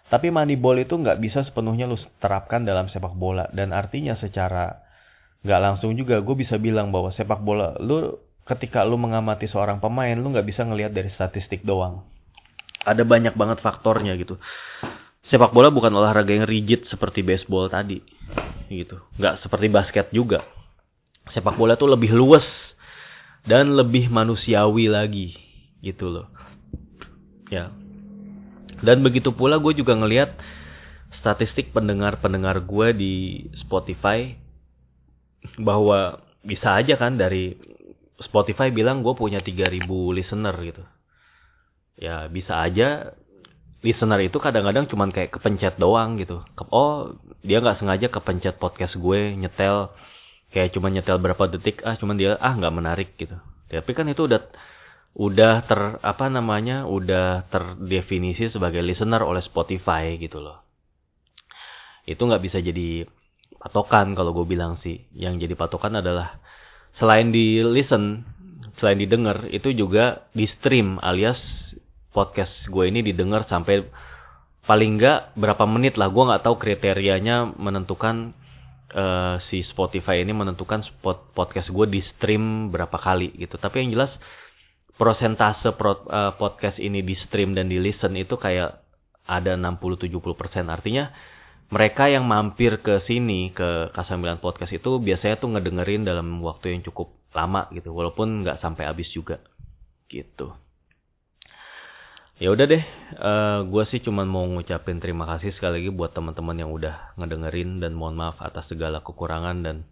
Tapi 0.09 0.33
Moneyball 0.33 0.81
itu 0.81 0.97
nggak 0.97 1.21
bisa 1.21 1.45
sepenuhnya 1.45 1.85
lu 1.85 1.93
terapkan 2.17 2.65
dalam 2.65 2.89
sepak 2.89 3.13
bola 3.13 3.45
dan 3.53 3.69
artinya 3.69 4.17
secara 4.17 4.88
nggak 5.39 5.61
langsung 5.63 5.95
juga 5.95 6.19
gue 6.19 6.35
bisa 6.35 6.59
bilang 6.59 6.91
bahwa 6.91 7.15
sepak 7.15 7.39
bola 7.39 7.79
lu 7.79 8.19
ketika 8.43 8.83
lu 8.83 8.99
mengamati 8.99 9.47
seorang 9.47 9.79
pemain 9.79 10.17
lu 10.17 10.33
nggak 10.35 10.47
bisa 10.47 10.65
ngelihat 10.67 10.91
dari 10.91 11.09
statistik 11.15 11.63
doang. 11.63 12.03
Ada 12.83 13.03
banyak 13.05 13.35
banget 13.35 13.59
faktornya 13.63 14.15
gitu. 14.19 14.39
Sepak 15.29 15.53
bola 15.53 15.69
bukan 15.69 15.93
olahraga 15.93 16.33
yang 16.33 16.49
rigid 16.49 16.89
seperti 16.89 17.21
baseball 17.21 17.69
tadi 17.69 18.01
gitu. 18.67 18.97
Nggak 19.21 19.45
seperti 19.45 19.67
basket 19.69 20.07
juga. 20.09 20.41
Sepak 21.31 21.55
bola 21.55 21.77
tuh 21.77 21.93
lebih 21.93 22.09
luas 22.09 22.43
dan 23.45 23.77
lebih 23.77 24.09
manusiawi 24.09 24.89
lagi 24.89 25.37
gitu 25.85 26.09
loh. 26.09 26.27
Ya. 27.53 27.71
Dan 28.79 29.03
begitu 29.05 29.35
pula 29.35 29.59
gue 29.59 29.75
juga 29.77 29.93
ngelihat 29.95 30.35
statistik 31.19 31.75
pendengar-pendengar 31.75 32.63
gue 32.63 32.87
di 32.95 33.13
Spotify 33.61 34.48
bahwa 35.59 36.23
bisa 36.43 36.79
aja 36.79 36.95
kan 36.95 37.19
dari 37.19 37.55
Spotify 38.27 38.71
bilang 38.71 39.03
gue 39.03 39.15
punya 39.15 39.39
3000 39.39 39.87
listener 39.89 40.55
gitu 40.63 40.83
ya 41.99 42.31
bisa 42.31 42.63
aja 42.63 43.11
listener 43.79 44.19
itu 44.23 44.39
kadang-kadang 44.39 44.91
cuman 44.91 45.11
kayak 45.15 45.39
kepencet 45.39 45.79
doang 45.79 46.19
gitu. 46.19 46.43
Oh, 46.71 47.15
dia 47.43 47.63
nggak 47.63 47.79
sengaja 47.79 48.07
kepencet 48.11 48.59
podcast 48.59 48.95
gue 48.99 49.35
nyetel 49.39 49.91
kayak 50.51 50.75
cuma 50.75 50.91
nyetel 50.91 51.21
berapa 51.21 51.47
detik 51.47 51.85
ah 51.87 51.95
cuman 51.95 52.19
dia 52.19 52.35
ah 52.39 52.55
nggak 52.55 52.75
menarik 52.75 53.09
gitu. 53.15 53.39
Tapi 53.71 53.91
kan 53.95 54.07
itu 54.11 54.27
udah 54.27 54.41
udah 55.15 55.53
ter 55.67 55.79
apa 56.03 56.25
namanya 56.27 56.85
udah 56.91 57.47
terdefinisi 57.51 58.51
sebagai 58.51 58.83
listener 58.83 59.23
oleh 59.23 59.43
Spotify 59.47 60.19
gitu 60.19 60.43
loh. 60.43 60.59
Itu 62.03 62.27
nggak 62.27 62.43
bisa 62.43 62.59
jadi 62.59 63.07
patokan 63.59 64.15
kalau 64.15 64.31
gue 64.31 64.47
bilang 64.47 64.79
sih. 64.81 65.03
Yang 65.13 65.45
jadi 65.47 65.53
patokan 65.59 65.99
adalah 65.99 66.39
selain 66.97 67.29
di 67.29 67.59
listen, 67.61 68.23
selain 68.79 68.97
didengar 68.97 69.45
itu 69.51 69.75
juga 69.75 70.27
di 70.31 70.47
stream 70.59 70.97
alias 71.03 71.37
podcast 72.15 72.51
gue 72.71 72.89
ini 72.89 73.05
didengar 73.05 73.45
sampai 73.51 73.85
paling 74.65 74.97
enggak 74.97 75.35
berapa 75.35 75.63
menit 75.67 75.99
lah. 75.99 76.09
Gue 76.09 76.23
nggak 76.25 76.47
tahu 76.47 76.55
kriterianya 76.57 77.53
menentukan 77.59 78.31
uh, 78.95 79.35
si 79.51 79.61
Spotify 79.69 80.23
ini 80.23 80.33
menentukan 80.33 80.81
spot 80.87 81.35
podcast 81.35 81.69
gue 81.69 81.85
di 81.91 82.01
stream 82.15 82.73
berapa 82.73 82.95
kali 82.95 83.35
gitu. 83.37 83.59
Tapi 83.59 83.85
yang 83.85 83.99
jelas 83.99 84.11
prosentase 84.99 85.75
pro, 85.79 86.03
uh, 86.07 86.35
podcast 86.35 86.75
ini 86.79 87.03
di 87.03 87.15
stream 87.27 87.55
dan 87.55 87.71
di 87.71 87.79
listen 87.79 88.15
itu 88.19 88.35
kayak 88.35 88.83
ada 89.29 89.53
60-70% 89.55 90.09
artinya 90.67 91.13
mereka 91.69 92.09
yang 92.09 92.25
mampir 92.25 92.81
ke 92.81 93.05
sini 93.05 93.53
ke 93.53 93.93
K9 93.93 94.41
Podcast 94.41 94.73
itu 94.73 94.97
biasanya 94.97 95.37
tuh 95.37 95.53
ngedengerin 95.53 96.01
dalam 96.01 96.41
waktu 96.41 96.73
yang 96.73 96.81
cukup 96.81 97.13
lama 97.29 97.69
gitu 97.77 97.93
walaupun 97.93 98.41
nggak 98.41 98.57
sampai 98.57 98.89
habis 98.89 99.05
juga 99.13 99.37
gitu. 100.09 100.49
Ya 102.39 102.49
udah 102.55 102.65
deh 102.65 102.79
uh, 102.81 102.87
eh, 103.21 103.59
gue 103.67 103.83
sih 103.93 103.99
cuman 104.01 104.25
mau 104.25 104.47
ngucapin 104.47 104.97
terima 104.97 105.27
kasih 105.27 105.53
sekali 105.53 105.83
lagi 105.83 105.91
buat 105.93 106.15
teman-teman 106.15 106.57
yang 106.57 106.71
udah 106.71 107.13
ngedengerin 107.19 107.83
dan 107.83 107.93
mohon 107.93 108.17
maaf 108.17 108.39
atas 108.41 108.65
segala 108.71 109.03
kekurangan 109.05 109.61
dan 109.61 109.85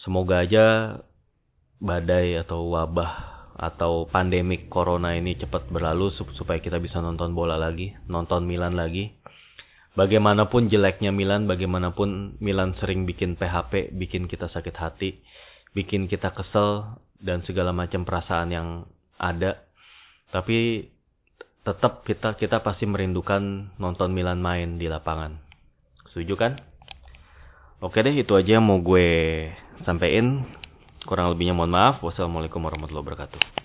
semoga 0.00 0.40
aja 0.40 0.96
badai 1.82 2.38
atau 2.38 2.70
wabah 2.72 3.38
atau 3.58 4.06
pandemik 4.06 4.70
corona 4.70 5.18
ini 5.18 5.34
cepat 5.34 5.66
berlalu 5.66 6.14
supaya 6.14 6.62
kita 6.62 6.78
bisa 6.78 7.02
nonton 7.02 7.34
bola 7.34 7.58
lagi 7.58 7.90
nonton 8.06 8.46
Milan 8.46 8.78
lagi 8.78 9.17
bagaimanapun 9.98 10.70
jeleknya 10.70 11.10
Milan 11.10 11.50
bagaimanapun 11.50 12.38
Milan 12.38 12.78
sering 12.78 13.02
bikin 13.02 13.34
PHP 13.34 13.90
bikin 13.98 14.30
kita 14.30 14.46
sakit 14.46 14.74
hati 14.78 15.18
bikin 15.74 16.06
kita 16.06 16.30
kesel 16.30 17.02
dan 17.18 17.42
segala 17.42 17.74
macam 17.74 18.06
perasaan 18.06 18.54
yang 18.54 18.68
ada 19.18 19.66
tapi 20.30 20.86
tetap 21.68 22.08
kita 22.08 22.36
kita 22.40 22.64
pasti 22.64 22.88
merindukan 22.88 23.74
nonton 23.76 24.12
Milan 24.16 24.40
main 24.40 24.80
di 24.80 24.88
lapangan. 24.88 25.36
Setuju 26.08 26.34
kan? 26.40 26.52
Oke 27.84 28.00
deh, 28.00 28.16
itu 28.16 28.32
aja 28.32 28.56
yang 28.56 28.64
mau 28.64 28.80
gue 28.80 29.06
sampein. 29.84 30.48
Kurang 31.04 31.32
lebihnya 31.32 31.52
mohon 31.52 31.72
maaf. 31.72 32.00
Wassalamualaikum 32.00 32.64
warahmatullahi 32.64 33.04
wabarakatuh. 33.04 33.57